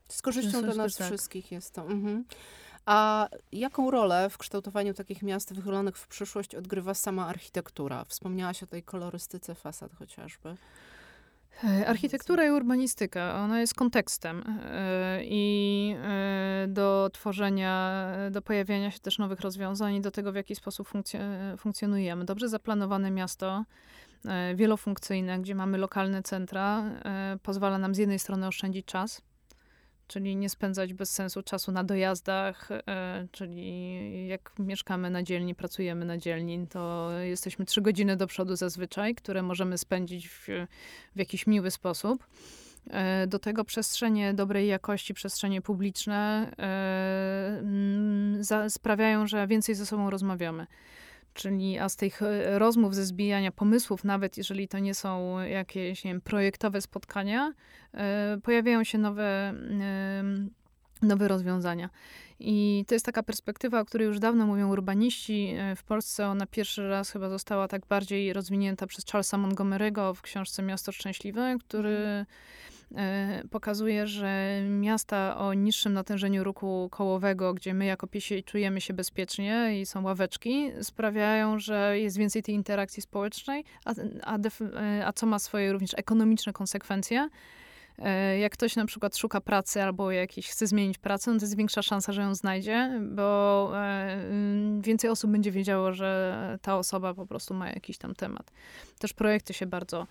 Z 0.08 0.22
korzyścią 0.22 0.62
dla 0.62 0.74
nas 0.74 0.96
tak. 0.96 1.08
wszystkich 1.08 1.52
jest 1.52 1.74
to. 1.74 1.82
Mhm. 1.82 2.24
A 2.86 3.28
jaką 3.52 3.92
rolę 3.92 4.30
w 4.30 4.38
kształtowaniu 4.38 4.94
takich 4.94 5.24
miast 5.24 5.54
wychylonych 5.54 5.98
w 5.98 6.08
przyszłość 6.08 6.56
odgrywa 6.56 6.94
sama 6.94 7.28
architektura? 7.28 8.06
Wspomniałaś 8.06 8.64
o 8.64 8.68
tej 8.68 8.84
kolorystyce 8.84 9.56
fasad 9.56 9.94
chociażby. 9.94 10.58
E, 11.64 11.88
architektura 11.88 12.46
i 12.46 12.52
urbanistyka, 12.52 13.36
ona 13.36 13.60
jest 13.60 13.74
kontekstem 13.74 14.44
e, 14.48 15.20
i 15.24 15.96
e, 16.04 16.66
do 16.68 17.10
tworzenia, 17.14 18.06
do 18.32 18.42
pojawiania 18.42 18.92
się 18.92 19.00
też 19.00 19.20
nowych 19.20 19.40
rozwiązań 19.40 19.96
i 19.96 20.02
do 20.02 20.12
tego, 20.12 20.32
w 20.32 20.36
jaki 20.36 20.56
sposób 20.56 20.90
funkcjonujemy. 21.58 22.26
Dobrze 22.26 22.50
zaplanowane 22.50 23.12
miasto, 23.12 23.66
wielofunkcyjne, 24.56 25.40
gdzie 25.40 25.56
mamy 25.56 25.78
lokalne 25.78 26.24
centra, 26.24 26.84
pozwala 27.44 27.78
nam 27.78 27.96
z 27.96 27.98
jednej 27.98 28.20
strony 28.20 28.48
oszczędzić 28.48 28.86
czas, 28.86 29.22
czyli 30.08 30.36
nie 30.36 30.50
spędzać 30.50 30.94
bez 30.94 31.12
sensu 31.12 31.44
czasu 31.44 31.72
na 31.72 31.84
dojazdach, 31.84 32.70
e, 32.72 33.28
czyli 33.32 34.28
jak 34.28 34.52
mieszkamy 34.60 35.10
na 35.10 35.24
dzielni, 35.24 35.56
pracujemy 35.56 36.06
na 36.06 36.18
dzielni, 36.18 36.68
to 36.68 37.12
jesteśmy 37.22 37.66
trzy 37.66 37.82
godziny 37.82 38.18
do 38.18 38.28
przodu 38.28 38.56
zazwyczaj, 38.56 39.16
które 39.16 39.42
możemy 39.42 39.78
spędzić 39.78 40.30
w, 40.30 40.48
w 41.16 41.20
jakiś 41.20 41.48
miły 41.48 41.72
sposób. 41.72 42.28
E, 42.90 43.28
do 43.28 43.40
tego 43.40 43.64
przestrzenie 43.64 44.34
dobrej 44.34 44.68
jakości, 44.68 45.14
przestrzenie 45.14 45.62
publiczne 45.62 46.52
e, 46.60 47.62
sprawiają, 48.70 49.28
że 49.28 49.48
więcej 49.48 49.76
ze 49.76 49.86
sobą 49.86 50.10
rozmawiamy. 50.10 50.68
Czyli 51.34 51.80
a 51.80 51.90
z 51.90 51.96
tych 51.96 52.22
e, 52.22 52.60
rozmów, 52.60 52.96
ze 52.96 53.06
zbijania 53.06 53.52
pomysłów, 53.52 54.04
nawet 54.04 54.38
jeżeli 54.38 54.68
to 54.68 54.80
nie 54.80 54.96
są 54.96 55.40
jakieś 55.40 56.04
nie 56.04 56.12
wiem, 56.12 56.22
projektowe 56.22 56.82
spotkania, 56.82 57.54
e, 57.94 58.38
pojawiają 58.44 58.84
się 58.84 58.98
nowe, 58.98 59.54
nowe 61.02 61.28
rozwiązania. 61.28 61.90
I 62.40 62.86
to 62.88 62.96
jest 62.96 63.06
taka 63.06 63.24
perspektywa, 63.24 63.80
o 63.80 63.86
której 63.86 64.08
już 64.08 64.20
dawno 64.20 64.48
mówią 64.48 64.70
urbaniści. 64.70 65.56
E, 65.58 65.76
w 65.76 65.84
Polsce 65.84 66.28
ona 66.28 66.46
pierwszy 66.46 66.90
raz 66.90 67.12
chyba 67.12 67.30
została 67.30 67.68
tak 67.68 67.86
bardziej 67.86 68.34
rozwinięta 68.34 68.88
przez 68.88 69.06
Charlesa 69.06 69.38
Montgomery'ego 69.38 70.14
w 70.14 70.22
książce 70.22 70.64
Miasto 70.64 70.92
Szczęśliwe, 70.92 71.56
który 71.60 71.98
mhm. 71.98 72.26
Pokazuje, 73.50 74.08
że 74.08 74.62
miasta 74.70 75.38
o 75.38 75.54
niższym 75.54 75.94
natężeniu 75.94 76.44
ruchu 76.44 76.88
kołowego, 76.92 77.54
gdzie 77.54 77.74
my 77.74 77.86
jako 77.86 78.08
piesi 78.08 78.44
czujemy 78.44 78.82
się 78.82 78.94
bezpiecznie 78.94 79.82
i 79.82 79.86
są 79.86 80.04
ławeczki, 80.04 80.72
sprawiają, 80.82 81.60
że 81.60 82.00
jest 82.00 82.18
więcej 82.18 82.44
tej 82.44 82.56
interakcji 82.56 83.02
społecznej, 83.02 83.64
a, 83.86 83.94
a, 84.24 84.38
e, 84.38 85.06
a 85.06 85.14
co 85.14 85.26
ma 85.26 85.40
swoje 85.40 85.72
również 85.72 85.92
ekonomiczne 85.98 86.54
konsekwencje. 86.54 87.30
E, 88.00 88.40
jak 88.40 88.54
ktoś 88.54 88.76
na 88.76 88.86
przykład 88.86 89.18
szuka 89.18 89.42
pracy 89.42 89.84
albo 89.84 90.12
jakiś 90.12 90.50
chce 90.50 90.68
zmienić 90.68 90.98
pracę, 90.98 91.32
no 91.32 91.38
to 91.40 91.44
jest 91.44 91.58
większa 91.58 91.82
szansa, 91.82 92.14
że 92.14 92.22
ją 92.22 92.36
znajdzie, 92.36 93.02
bo 93.02 93.72
więcej 94.82 95.10
osób 95.10 95.32
będzie 95.32 95.52
wiedziało, 95.52 95.94
że 95.94 96.60
ta 96.62 96.78
osoba 96.78 97.14
po 97.14 97.26
prostu 97.26 97.54
ma 97.54 97.70
jakiś 97.70 97.98
tam 97.98 98.16
temat. 98.16 98.52
Też 99.00 99.14
projekty 99.14 99.54
się 99.54 99.66
bardzo 99.66 100.08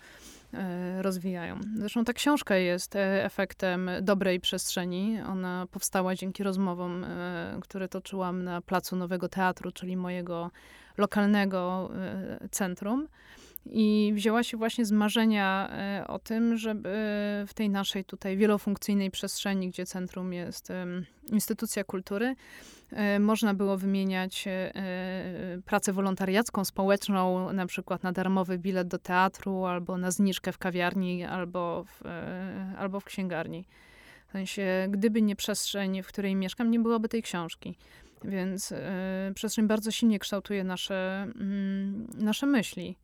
E, 0.53 1.01
rozwijają. 1.01 1.59
Zresztą 1.77 2.05
ta 2.05 2.13
książka 2.13 2.55
jest 2.55 2.95
e, 2.95 3.25
efektem 3.25 3.89
dobrej 4.01 4.39
przestrzeni. 4.39 5.21
Ona 5.27 5.67
powstała 5.71 6.15
dzięki 6.15 6.43
rozmowom, 6.43 7.03
e, 7.03 7.57
które 7.61 7.87
toczyłam 7.87 8.43
na 8.43 8.61
Placu 8.61 8.95
Nowego 8.95 9.29
Teatru, 9.29 9.71
czyli 9.71 9.97
mojego 9.97 10.51
lokalnego 10.97 11.89
centrum. 12.51 13.07
I 13.65 14.11
wzięła 14.15 14.43
się 14.43 14.57
właśnie 14.57 14.85
z 14.85 14.91
marzenia 14.91 15.73
o 16.07 16.19
tym, 16.19 16.57
żeby 16.57 16.89
w 17.47 17.53
tej 17.53 17.69
naszej 17.69 18.05
tutaj 18.05 18.37
wielofunkcyjnej 18.37 19.11
przestrzeni, 19.11 19.69
gdzie 19.69 19.85
centrum 19.85 20.33
jest 20.33 20.69
instytucja 21.31 21.83
kultury, 21.83 22.35
E, 22.95 23.19
można 23.19 23.53
było 23.53 23.77
wymieniać 23.77 24.47
e, 24.47 24.51
e, 24.75 25.61
pracę 25.65 25.93
wolontariacką, 25.93 26.65
społeczną, 26.65 27.53
na 27.53 27.65
przykład 27.65 28.03
na 28.03 28.11
darmowy 28.11 28.57
bilet 28.57 28.87
do 28.87 28.99
teatru, 28.99 29.65
albo 29.65 29.97
na 29.97 30.11
zniżkę 30.11 30.51
w 30.51 30.57
kawiarni, 30.57 31.23
albo 31.23 31.83
w, 31.83 32.01
albo 32.77 32.99
w 32.99 33.05
księgarni. 33.05 33.65
W 34.27 34.31
sensie, 34.31 34.87
gdyby 34.89 35.21
nie 35.21 35.35
przestrzeń, 35.35 36.03
w 36.03 36.07
której 36.07 36.35
mieszkam, 36.35 36.71
nie 36.71 36.79
byłoby 36.79 37.09
tej 37.09 37.21
książki. 37.21 37.77
Więc 38.23 38.73
przestrzeń 39.35 39.67
bardzo 39.67 39.91
silnie 39.91 40.19
kształtuje 40.19 40.63
nasze, 40.63 41.27
mm, 41.35 42.07
nasze 42.17 42.45
myśli. 42.45 42.97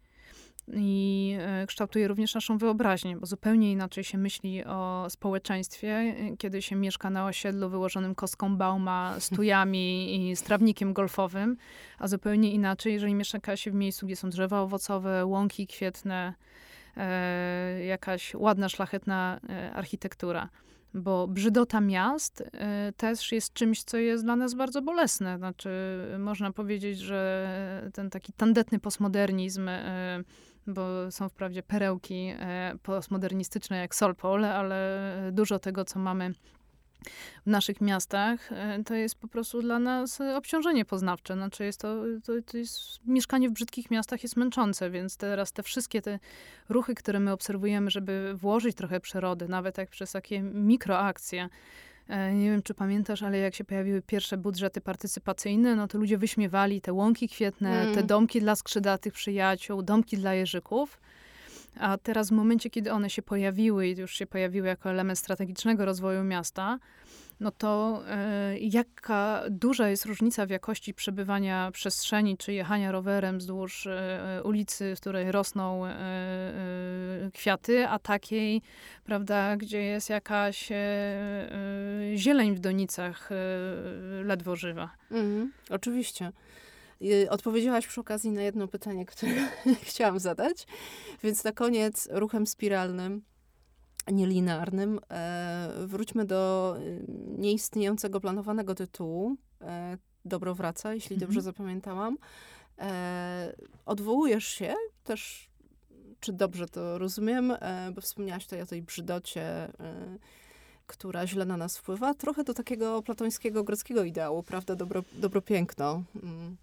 I 0.74 1.36
e, 1.40 1.68
kształtuje 1.68 2.08
również 2.08 2.36
naszą 2.36 2.58
wyobraźnię, 2.58 3.18
bo 3.18 3.26
zupełnie 3.26 3.72
inaczej 3.72 4.04
się 4.04 4.18
myśli 4.18 4.66
o 4.66 5.06
społeczeństwie, 5.10 6.16
kiedy 6.38 6.62
się 6.62 6.76
mieszka 6.76 7.10
na 7.10 7.26
osiedlu 7.26 7.70
wyłożonym 7.70 8.16
kostką 8.16 8.58
bauma, 8.58 9.16
stujami 9.20 10.16
i 10.16 10.36
z 10.36 10.42
trawnikiem 10.44 10.94
golfowym, 10.94 11.58
a 12.00 12.08
zupełnie 12.08 12.52
inaczej, 12.52 12.94
jeżeli 12.94 13.14
mieszka 13.14 13.58
się 13.58 13.72
w 13.72 13.74
miejscu, 13.74 14.06
gdzie 14.06 14.16
są 14.16 14.30
drzewa 14.30 14.62
owocowe, 14.62 15.26
łąki 15.26 15.68
kwietne, 15.68 16.34
e, 16.98 17.86
jakaś 17.86 18.36
ładna, 18.36 18.70
szlachetna 18.70 19.40
e, 19.50 19.74
architektura 19.74 20.50
bo 20.94 21.28
brzydota 21.28 21.82
miast 21.82 22.42
y, 22.42 22.46
też 22.98 23.32
jest 23.32 23.54
czymś, 23.54 23.84
co 23.84 23.98
jest 23.98 24.24
dla 24.24 24.36
nas 24.36 24.54
bardzo 24.54 24.82
bolesne. 24.82 25.38
Znaczy, 25.38 25.70
można 26.20 26.52
powiedzieć, 26.52 27.00
że 27.00 27.92
ten 27.94 28.10
taki 28.10 28.34
tandetny 28.34 28.80
postmodernizm, 28.80 29.70
bo 30.70 31.12
są 31.12 31.30
wprawdzie 31.30 31.64
perełki 31.64 32.30
y, 32.74 32.78
postmodernistyczne 32.78 33.78
jak 33.78 33.96
Solpol, 33.96 34.46
ale 34.46 35.10
dużo 35.32 35.60
tego, 35.60 35.86
co 35.86 36.00
mamy 36.00 36.34
w 37.46 37.50
naszych 37.50 37.82
miastach, 37.82 38.52
e, 38.52 38.84
to 38.84 38.94
jest 38.94 39.16
po 39.16 39.28
prostu 39.28 39.62
dla 39.62 39.80
nas 39.80 40.22
obciążenie 40.22 40.86
poznawcze. 40.86 41.34
Znaczy 41.34 41.66
jest 41.66 41.82
to, 41.82 41.96
to, 42.26 42.34
to 42.52 42.58
jest, 42.58 43.00
mieszkanie 43.06 43.50
w 43.50 43.52
brzydkich 43.52 43.92
miastach 43.92 44.24
jest 44.24 44.38
męczące, 44.38 44.90
więc 44.90 45.18
teraz 45.18 45.52
te 45.52 45.64
wszystkie 45.64 46.02
te 46.02 46.20
ruchy, 46.70 46.96
które 46.96 47.20
my 47.20 47.32
obserwujemy, 47.32 47.92
żeby 47.92 48.34
włożyć 48.36 48.76
trochę 48.76 49.00
przyrody, 49.00 49.48
nawet 49.48 49.78
jak 49.78 49.90
przez 49.90 50.12
takie 50.12 50.42
mikroakcje, 50.42 51.44
e, 51.44 51.50
nie 52.34 52.52
wiem, 52.52 52.62
czy 52.62 52.74
pamiętasz, 52.74 53.24
ale 53.24 53.38
jak 53.38 53.56
się 53.56 53.64
pojawiły 53.64 54.02
pierwsze 54.02 54.38
budżety 54.38 54.82
partycypacyjne, 54.82 55.76
no 55.76 55.88
to 55.88 55.98
ludzie 55.98 56.18
wyśmiewali 56.18 56.82
te 56.82 56.94
łąki 56.94 57.30
kwietne, 57.30 57.82
mm. 57.82 57.96
te 57.96 58.04
domki 58.04 58.42
dla 58.42 58.56
skrzydatych 58.56 59.14
przyjaciół, 59.14 59.82
domki 59.82 60.18
dla 60.18 60.34
jeżyków. 60.34 61.00
A 61.80 61.98
teraz 61.98 62.30
w 62.30 62.32
momencie, 62.32 62.70
kiedy 62.70 62.92
one 62.92 63.10
się 63.10 63.22
pojawiły 63.22 63.88
i 63.88 63.98
już 63.98 64.16
się 64.16 64.28
pojawiły 64.28 64.68
jako 64.68 64.90
element 64.90 65.20
strategicznego 65.20 65.86
rozwoju 65.86 66.24
miasta, 66.24 66.80
no 67.40 67.52
to 67.52 68.02
y, 68.54 68.60
jaka 68.60 69.44
duża 69.50 69.90
jest 69.90 70.06
różnica 70.06 70.46
w 70.46 70.50
jakości 70.50 70.94
przebywania 70.94 71.72
przestrzeni, 71.72 72.38
czy 72.38 72.54
jechania 72.54 72.92
rowerem 72.92 73.38
wzdłuż 73.38 73.86
y, 73.86 74.00
ulicy, 74.44 74.96
w 74.96 75.00
której 75.00 75.32
rosną 75.32 75.84
kwiaty, 77.34 77.88
a 77.88 78.00
takiej, 78.00 78.62
prawda, 79.04 79.58
gdzie 79.58 79.82
jest 79.82 80.10
jakaś 80.10 80.70
zieleń 82.16 82.56
w 82.56 82.60
donicach 82.60 83.30
ledwo 84.24 84.56
żywa. 84.56 84.90
Mhm, 85.12 85.52
oczywiście. 85.70 86.32
Odpowiedziałaś 87.30 87.88
przy 87.88 88.02
okazji 88.02 88.32
na 88.32 88.42
jedno 88.42 88.68
pytanie, 88.68 89.06
które 89.06 89.32
chciałam 89.90 90.20
zadać. 90.20 90.68
Więc 91.24 91.44
na 91.44 91.52
koniec 91.52 92.08
ruchem 92.12 92.48
spiralnym, 92.48 93.22
nielinearnym, 94.12 95.00
e, 95.10 95.74
wróćmy 95.86 96.26
do 96.26 96.76
y, 96.80 97.06
nieistniejącego 97.38 98.22
planowanego 98.22 98.76
tytułu. 98.76 99.36
E, 99.62 99.98
Dobro 100.26 100.56
wraca, 100.56 100.94
jeśli 100.94 101.14
mhm. 101.14 101.28
dobrze 101.28 101.42
zapamiętałam. 101.42 102.18
E, 102.80 103.56
odwołujesz 103.86 104.46
się 104.46 104.76
też, 105.04 105.50
czy 106.20 106.34
dobrze 106.34 106.68
to 106.68 106.98
rozumiem, 106.98 107.54
bo 107.96 108.02
wspomniałaś 108.02 108.44
tutaj 108.44 108.62
o 108.62 108.66
tej 108.66 108.82
brzydocie 108.82 109.72
która 110.90 111.28
źle 111.28 111.46
na 111.46 111.58
nas 111.58 111.78
wpływa, 111.78 112.14
trochę 112.14 112.44
do 112.44 112.54
takiego 112.54 113.02
platońskiego, 113.02 113.64
greckiego 113.64 114.04
ideału, 114.04 114.44
prawda, 114.44 114.76
dobro, 114.76 115.04
dobro 115.14 115.42
piękno. 115.42 116.04
Mm. 116.24 116.58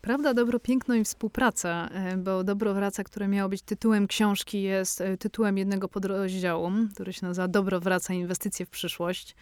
Prawda, 0.00 0.34
dobro, 0.34 0.58
piękno 0.58 0.94
i 0.94 1.04
współpraca, 1.04 1.88
e, 1.92 2.16
bo 2.16 2.44
Dobro 2.44 2.74
wraca, 2.74 3.04
które 3.04 3.28
miało 3.28 3.48
być 3.48 3.62
tytułem 3.62 4.06
książki, 4.06 4.62
jest 4.62 5.00
e, 5.00 5.16
tytułem 5.16 5.58
jednego 5.58 5.88
podrozdziału, 5.88 6.70
który 6.94 7.12
się 7.12 7.26
nazywa 7.26 7.48
Dobro 7.48 7.80
wraca, 7.80 8.14
inwestycje 8.14 8.66
w 8.66 8.70
przyszłość. 8.70 9.36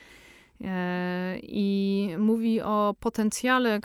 E, 0.60 1.38
I 1.42 2.08
mówi 2.18 2.60
o 2.60 2.94
potencjale, 3.00 3.80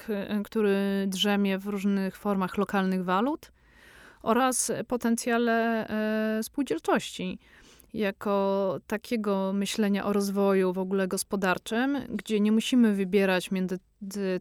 który 0.45 1.05
drzemie 1.07 1.57
w 1.57 1.67
różnych 1.67 2.17
formach 2.17 2.57
lokalnych 2.57 3.03
walut 3.03 3.51
oraz 4.21 4.71
potencjale 4.87 5.87
spółdzielczości 6.41 7.39
jako 7.95 8.79
takiego 8.87 9.53
myślenia 9.53 10.05
o 10.05 10.13
rozwoju 10.13 10.73
w 10.73 10.77
ogóle 10.77 11.07
gospodarczym, 11.07 11.97
gdzie 12.09 12.39
nie 12.39 12.51
musimy 12.51 12.93
wybierać 12.93 13.51
między 13.51 13.79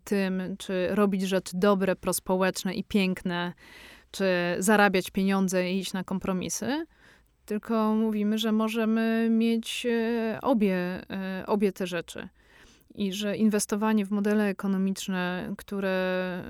tym, 0.05 0.43
czy 0.59 0.89
robić 0.91 1.23
rzeczy 1.23 1.53
dobre, 1.55 1.97
prospołeczne 1.97 2.75
i 2.75 2.85
piękne, 2.85 3.53
czy 4.11 4.25
zarabiać 4.59 5.11
pieniądze 5.11 5.71
i 5.71 5.79
iść 5.79 5.93
na 5.93 6.05
kompromisy, 6.05 6.87
tylko 7.47 7.95
mówimy, 7.95 8.39
że 8.39 8.53
możemy 8.53 9.29
mieć 9.31 9.87
e, 9.87 10.39
obie, 10.43 10.77
e, 11.11 11.45
obie 11.47 11.73
te 11.73 11.87
rzeczy 11.87 12.29
i 12.95 13.13
że 13.13 13.37
inwestowanie 13.37 14.07
w 14.07 14.11
modele 14.11 14.49
ekonomiczne, 14.49 15.55
które 15.59 16.43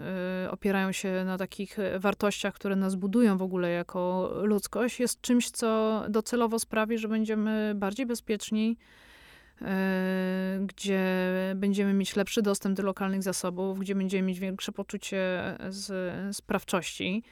y, 0.47 0.51
opierają 0.51 0.92
się 0.92 1.24
na 1.24 1.38
takich 1.38 1.76
wartościach, 1.99 2.55
które 2.55 2.76
nas 2.76 2.95
budują 2.95 3.38
w 3.38 3.42
ogóle 3.42 3.70
jako 3.70 4.32
ludzkość, 4.42 5.01
jest 5.01 5.20
czymś, 5.20 5.51
co 5.51 6.03
docelowo 6.09 6.59
sprawi, 6.59 6.99
że 6.99 7.09
będziemy 7.09 7.72
bardziej 7.74 8.07
bezpieczni, 8.07 8.76
y, 9.62 9.64
gdzie 10.66 11.05
będziemy 11.55 11.95
mieć 11.95 12.16
lepszy 12.16 12.42
dostęp 12.42 12.76
do 12.76 12.82
lokalnych 12.82 13.22
zasobów, 13.22 13.78
gdzie 13.78 13.95
będziemy 13.95 14.28
mieć 14.28 14.38
większe 14.38 14.72
poczucie 14.72 15.42
z, 15.68 16.36
sprawczości. 16.36 17.22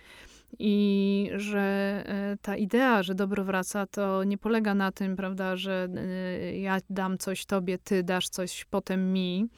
I 0.58 1.30
że 1.36 1.60
e, 2.06 2.36
ta 2.42 2.56
idea, 2.56 3.02
że 3.02 3.14
dobro 3.14 3.44
wraca, 3.44 3.86
to 3.86 4.24
nie 4.24 4.38
polega 4.38 4.74
na 4.74 4.92
tym, 4.92 5.16
prawda, 5.16 5.56
że 5.56 5.88
e, 5.96 6.58
ja 6.58 6.78
dam 6.90 7.18
coś 7.18 7.46
tobie, 7.46 7.78
ty 7.78 8.02
dasz 8.02 8.28
coś 8.28 8.64
potem 8.64 9.12
mi, 9.12 9.48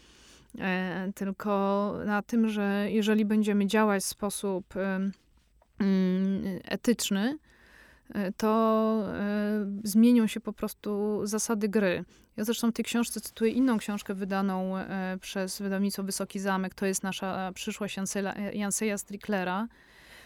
e, 0.59 1.13
tylko 1.15 1.95
na 2.07 2.23
tym, 2.23 2.49
że 2.49 2.87
jeżeli 2.91 3.25
będziemy 3.25 3.67
działać 3.67 4.03
w 4.03 4.07
sposób 4.07 4.75
mm, 4.77 6.43
etyczny, 6.65 7.39
to 8.37 9.03
zmienią 9.85 10.27
się 10.27 10.41
po 10.41 10.53
prostu 10.53 11.21
zasady 11.27 11.69
gry. 11.69 12.05
Ja 12.37 12.45
zresztą 12.45 12.71
w 12.71 12.75
tej 12.75 12.85
książce 12.85 13.21
cytuję 13.21 13.51
inną 13.51 13.79
książkę 13.79 14.15
wydaną 14.15 14.75
przez 15.21 15.63
wydawnictwo 15.63 16.03
Wysoki 16.03 16.41
Zamek. 16.41 16.75
To 16.75 16.87
jest 16.87 17.03
nasza 17.03 17.53
przyszłość 17.55 17.99
Janseja 18.53 18.99
Stricklera 18.99 19.69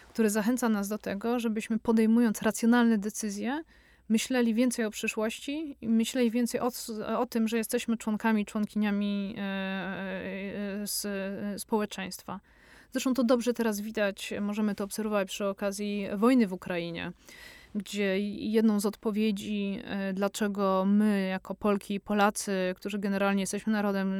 który 0.09 0.29
zachęca 0.29 0.69
nas 0.69 0.87
do 0.87 0.97
tego, 0.97 1.39
żebyśmy 1.39 1.79
podejmując 1.79 2.41
racjonalne 2.41 2.97
decyzje, 2.97 3.63
myśleli 4.09 4.53
więcej 4.53 4.85
o 4.85 4.91
przyszłości 4.91 5.77
i 5.81 5.89
myśleli 5.89 6.31
więcej 6.31 6.61
o, 6.61 6.71
o 7.17 7.25
tym, 7.25 7.47
że 7.47 7.57
jesteśmy 7.57 7.97
członkami, 7.97 8.45
członkiniami 8.45 9.35
e, 9.37 9.41
e, 9.41 10.87
z, 10.87 11.07
społeczeństwa. 11.61 12.39
Zresztą 12.91 13.13
to 13.13 13.23
dobrze 13.23 13.53
teraz 13.53 13.81
widać, 13.81 14.33
możemy 14.41 14.75
to 14.75 14.83
obserwować 14.83 15.27
przy 15.27 15.45
okazji 15.45 16.07
wojny 16.17 16.47
w 16.47 16.53
Ukrainie, 16.53 17.11
gdzie 17.75 18.19
jedną 18.29 18.79
z 18.79 18.85
odpowiedzi, 18.85 19.79
e, 19.83 20.13
dlaczego 20.13 20.85
my, 20.87 21.27
jako 21.27 21.55
Polki 21.55 21.93
i 21.93 21.99
Polacy, 21.99 22.73
którzy 22.75 22.99
generalnie 22.99 23.43
jesteśmy 23.43 23.73
narodem 23.73 24.11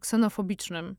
ksenofobicznym, 0.00 0.96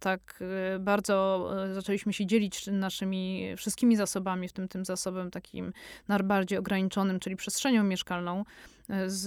tak 0.00 0.42
y, 0.76 0.78
bardzo 0.78 1.48
y, 1.70 1.74
zaczęliśmy 1.74 2.12
się 2.12 2.26
dzielić 2.26 2.66
naszymi 2.66 3.54
wszystkimi 3.56 3.96
zasobami, 3.96 4.48
w 4.48 4.52
tym 4.52 4.68
tym 4.68 4.84
zasobem 4.84 5.30
takim 5.30 5.72
najbardziej 6.08 6.58
ograniczonym, 6.58 7.20
czyli 7.20 7.36
przestrzenią 7.36 7.84
mieszkalną 7.84 8.40
y, 8.40 9.10
z 9.10 9.26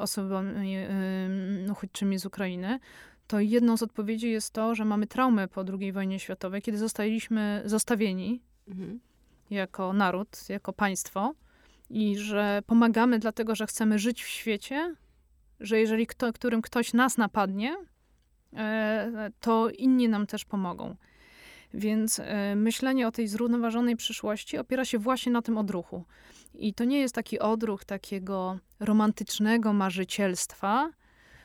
osobami 0.00 0.76
uchodźczymi 1.70 2.18
z 2.18 2.26
Ukrainy, 2.26 2.78
to 3.26 3.40
jedną 3.40 3.76
z 3.76 3.82
odpowiedzi 3.82 4.30
jest 4.30 4.52
to, 4.52 4.74
że 4.74 4.84
mamy 4.84 5.06
traumę 5.06 5.48
po 5.48 5.64
II 5.80 5.92
wojnie 5.92 6.18
światowej, 6.18 6.62
kiedy 6.62 6.78
zostaliśmy 6.78 7.62
zostawieni 7.64 8.42
mhm. 8.68 9.00
jako 9.50 9.92
naród, 9.92 10.48
jako 10.48 10.72
państwo 10.72 11.34
i 11.90 12.18
że 12.18 12.62
pomagamy 12.66 13.18
dlatego, 13.18 13.54
że 13.54 13.66
chcemy 13.66 13.98
żyć 13.98 14.22
w 14.22 14.28
świecie, 14.28 14.94
że 15.60 15.78
jeżeli 15.78 16.06
kto, 16.06 16.32
którym 16.32 16.62
ktoś 16.62 16.92
nas 16.92 17.16
napadnie, 17.16 17.76
to 19.40 19.70
inni 19.70 20.08
nam 20.08 20.26
też 20.26 20.44
pomogą. 20.44 20.96
Więc 21.74 22.20
e, 22.20 22.56
myślenie 22.56 23.08
o 23.08 23.12
tej 23.12 23.28
zrównoważonej 23.28 23.96
przyszłości 23.96 24.58
opiera 24.58 24.84
się 24.84 24.98
właśnie 24.98 25.32
na 25.32 25.42
tym 25.42 25.58
odruchu. 25.58 26.04
I 26.54 26.74
to 26.74 26.84
nie 26.84 27.00
jest 27.00 27.14
taki 27.14 27.38
odruch 27.38 27.84
takiego 27.84 28.58
romantycznego 28.80 29.72
marzycielstwa, 29.72 30.90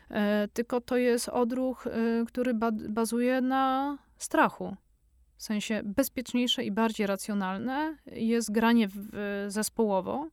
e, 0.10 0.47
tylko 0.53 0.82
to 0.82 0.97
jest 0.97 1.30
odruch, 1.30 1.88
który 2.28 2.53
bazuje 2.89 3.41
na 3.41 3.97
strachu. 4.18 4.76
W 5.38 5.43
sensie 5.43 5.82
bezpieczniejsze 5.84 6.64
i 6.64 6.72
bardziej 6.72 7.08
racjonalne 7.08 7.97
jest 8.06 8.51
granie 8.51 8.88
w, 8.88 8.95
zespołowo, 9.47 10.30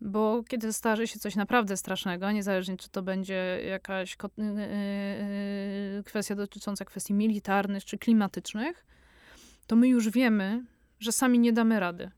bo 0.00 0.42
kiedy 0.48 0.72
zdarzy 0.72 1.06
się 1.06 1.18
coś 1.18 1.36
naprawdę 1.36 1.76
strasznego, 1.76 2.32
niezależnie 2.32 2.76
czy 2.76 2.88
to 2.88 3.02
będzie 3.02 3.60
jakaś 3.68 4.12
y, 4.12 4.42
y, 4.42 4.50
y, 5.98 6.02
kwestia 6.04 6.34
dotycząca 6.34 6.84
kwestii 6.84 7.14
militarnych 7.14 7.84
czy 7.84 7.98
klimatycznych, 7.98 8.86
to 9.66 9.76
my 9.76 9.88
już 9.88 10.10
wiemy, 10.10 10.64
że 11.00 11.12
sami 11.12 11.38
nie 11.38 11.52
damy 11.52 11.80
rady. 11.80 12.10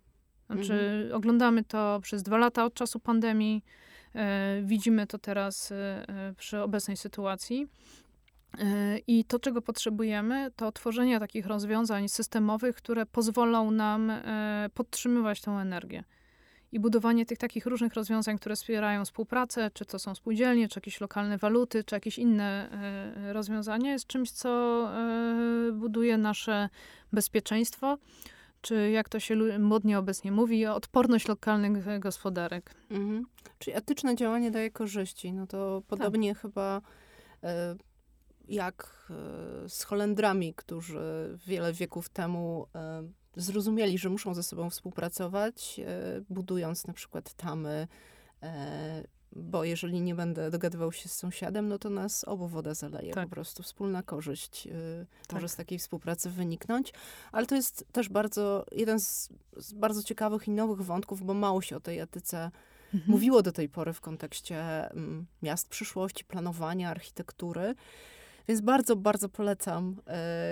Znaczy, 0.46 0.72
mhm. 0.72 1.12
oglądamy 1.12 1.64
to 1.64 2.00
przez 2.02 2.22
dwa 2.22 2.38
lata 2.38 2.64
od 2.64 2.74
czasu 2.74 3.00
pandemii. 3.00 3.62
E, 4.16 4.60
widzimy 4.62 5.06
to 5.06 5.18
teraz 5.18 5.72
e, 5.72 5.74
e, 6.08 6.34
przy 6.36 6.62
obecnej 6.62 6.96
sytuacji. 6.96 7.68
I 9.06 9.24
to, 9.24 9.38
czego 9.38 9.62
potrzebujemy, 9.62 10.50
to 10.56 10.72
tworzenie 10.72 11.20
takich 11.20 11.46
rozwiązań 11.46 12.08
systemowych, 12.08 12.76
które 12.76 13.06
pozwolą 13.06 13.70
nam 13.70 14.12
podtrzymywać 14.74 15.40
tą 15.40 15.58
energię. 15.58 16.04
I 16.72 16.80
budowanie 16.80 17.26
tych 17.26 17.38
takich 17.38 17.66
różnych 17.66 17.94
rozwiązań, 17.94 18.38
które 18.38 18.56
wspierają 18.56 19.04
współpracę, 19.04 19.70
czy 19.74 19.84
to 19.84 19.98
są 19.98 20.14
spółdzielnie, 20.14 20.68
czy 20.68 20.78
jakieś 20.78 21.00
lokalne 21.00 21.38
waluty, 21.38 21.84
czy 21.84 21.94
jakieś 21.94 22.18
inne 22.18 22.70
rozwiązania, 23.32 23.92
jest 23.92 24.06
czymś, 24.06 24.30
co 24.30 24.88
buduje 25.72 26.18
nasze 26.18 26.68
bezpieczeństwo 27.12 27.98
czy 28.66 28.90
jak 28.90 29.08
to 29.08 29.20
się 29.20 29.58
modnie 29.58 29.98
obecnie 29.98 30.32
mówi, 30.32 30.66
odporność 30.66 31.28
lokalnych 31.28 31.98
gospodarek. 31.98 32.74
Mhm. 32.90 33.26
Czyli 33.58 33.76
etyczne 33.76 34.14
działanie 34.14 34.50
daje 34.50 34.70
korzyści. 34.70 35.32
No 35.32 35.46
to 35.46 35.82
podobnie 35.88 36.32
tak. 36.32 36.42
chyba 36.42 36.82
e, 37.42 37.76
jak 38.48 39.06
e, 39.10 39.68
z 39.68 39.82
Holendrami, 39.82 40.54
którzy 40.54 41.38
wiele 41.46 41.72
wieków 41.72 42.08
temu 42.08 42.66
e, 42.74 43.02
zrozumieli, 43.36 43.98
że 43.98 44.08
muszą 44.08 44.34
ze 44.34 44.42
sobą 44.42 44.70
współpracować, 44.70 45.80
e, 45.80 46.22
budując 46.30 46.86
na 46.86 46.92
przykład 46.92 47.34
tamy 47.34 47.88
e, 48.42 49.04
bo 49.36 49.64
jeżeli 49.64 50.00
nie 50.00 50.14
będę 50.14 50.50
dogadywał 50.50 50.92
się 50.92 51.08
z 51.08 51.14
sąsiadem, 51.14 51.68
no 51.68 51.78
to 51.78 51.90
nas 51.90 52.24
obu 52.24 52.48
woda 52.48 52.74
zaleje. 52.74 53.12
Tak. 53.12 53.24
Po 53.24 53.30
prostu 53.30 53.62
wspólna 53.62 54.02
korzyść 54.02 54.66
y, 54.66 55.06
tak. 55.26 55.32
może 55.32 55.48
z 55.48 55.56
takiej 55.56 55.78
współpracy 55.78 56.30
wyniknąć. 56.30 56.92
Ale 57.32 57.46
to 57.46 57.54
jest 57.54 57.84
też 57.92 58.08
bardzo, 58.08 58.64
jeden 58.72 59.00
z, 59.00 59.28
z 59.56 59.72
bardzo 59.72 60.02
ciekawych 60.02 60.48
i 60.48 60.50
nowych 60.50 60.82
wątków, 60.82 61.22
bo 61.22 61.34
mało 61.34 61.62
się 61.62 61.76
o 61.76 61.80
tej 61.80 61.98
etyce 61.98 62.50
mhm. 62.94 63.12
mówiło 63.12 63.42
do 63.42 63.52
tej 63.52 63.68
pory 63.68 63.92
w 63.92 64.00
kontekście 64.00 64.90
mm, 64.90 65.26
miast 65.42 65.68
przyszłości, 65.68 66.24
planowania, 66.24 66.90
architektury. 66.90 67.74
Więc 68.48 68.60
bardzo, 68.60 68.96
bardzo 68.96 69.28
polecam 69.28 69.96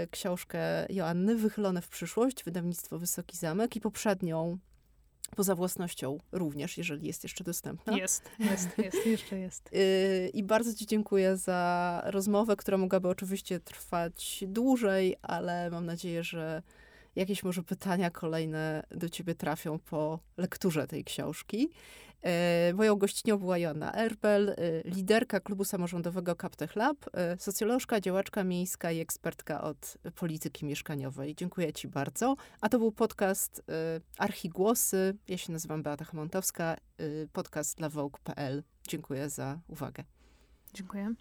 y, 0.05 0.09
książkę 0.09 0.87
Joanny, 0.89 1.37
Wychylone 1.37 1.83
w 1.83 1.89
przyszłość, 1.89 2.45
wydawnictwo 2.45 2.99
Wysoki 2.99 3.37
Zamek 3.37 3.77
i 3.77 3.81
poprzednią 3.81 4.59
Poza 5.37 5.55
własnością 5.55 6.19
również, 6.33 6.79
jeżeli 6.79 7.07
jest 7.07 7.23
jeszcze 7.23 7.45
dostępna. 7.45 7.97
Jest, 7.97 8.31
jest, 8.39 8.79
jest, 8.79 9.07
jeszcze 9.17 9.39
jest. 9.39 9.71
Y, 9.73 10.31
I 10.35 10.43
bardzo 10.43 10.75
Ci 10.75 10.87
dziękuję 10.87 11.37
za 11.37 12.03
rozmowę, 12.05 12.57
która 12.57 12.79
mogłaby 12.79 13.09
oczywiście 13.09 13.61
trwać 13.61 14.45
dłużej, 14.49 15.17
ale 15.23 15.71
mam 15.71 15.87
nadzieję, 15.87 16.25
że 16.25 16.63
jakieś 17.17 17.43
może 17.43 17.63
pytania 17.63 18.11
kolejne 18.11 18.83
do 18.91 19.09
Ciebie 19.09 19.35
trafią 19.35 19.79
po 19.79 20.19
lekturze 20.37 20.87
tej 20.87 21.05
książki. 21.05 21.71
E, 22.25 22.73
moją 22.75 22.97
gościnią 22.97 23.39
była 23.39 23.59
Joanna 23.59 23.95
Erbel, 23.95 24.49
e, 24.49 24.55
liderka 24.85 25.41
klubu 25.41 25.65
samorządowego 25.65 26.35
Captech 26.35 26.77
Lab, 26.77 26.97
e, 27.13 27.37
socjolożka, 27.39 28.01
działaczka 28.01 28.45
miejska 28.45 28.93
i 28.93 29.01
ekspertka 29.01 29.63
od 29.63 29.99
polityki 30.15 30.67
mieszkaniowej. 30.67 31.35
Dziękuję 31.35 31.73
Ci 31.73 31.89
bardzo. 31.89 32.37
A 32.61 32.69
to 32.69 32.79
był 32.79 32.93
podcast 32.93 33.63
Archigłosy. 34.19 35.17
Ja 35.29 35.39
się 35.39 35.53
nazywam 35.53 35.83
Beata 35.83 36.05
Hamontowska, 36.05 36.77
podcast 37.33 37.79
dla 37.79 37.89
Vogue.pl. 37.89 38.63
Dziękuję 38.89 39.31
za 39.31 39.61
uwagę. 39.69 40.05
Dziękuję. 40.75 41.15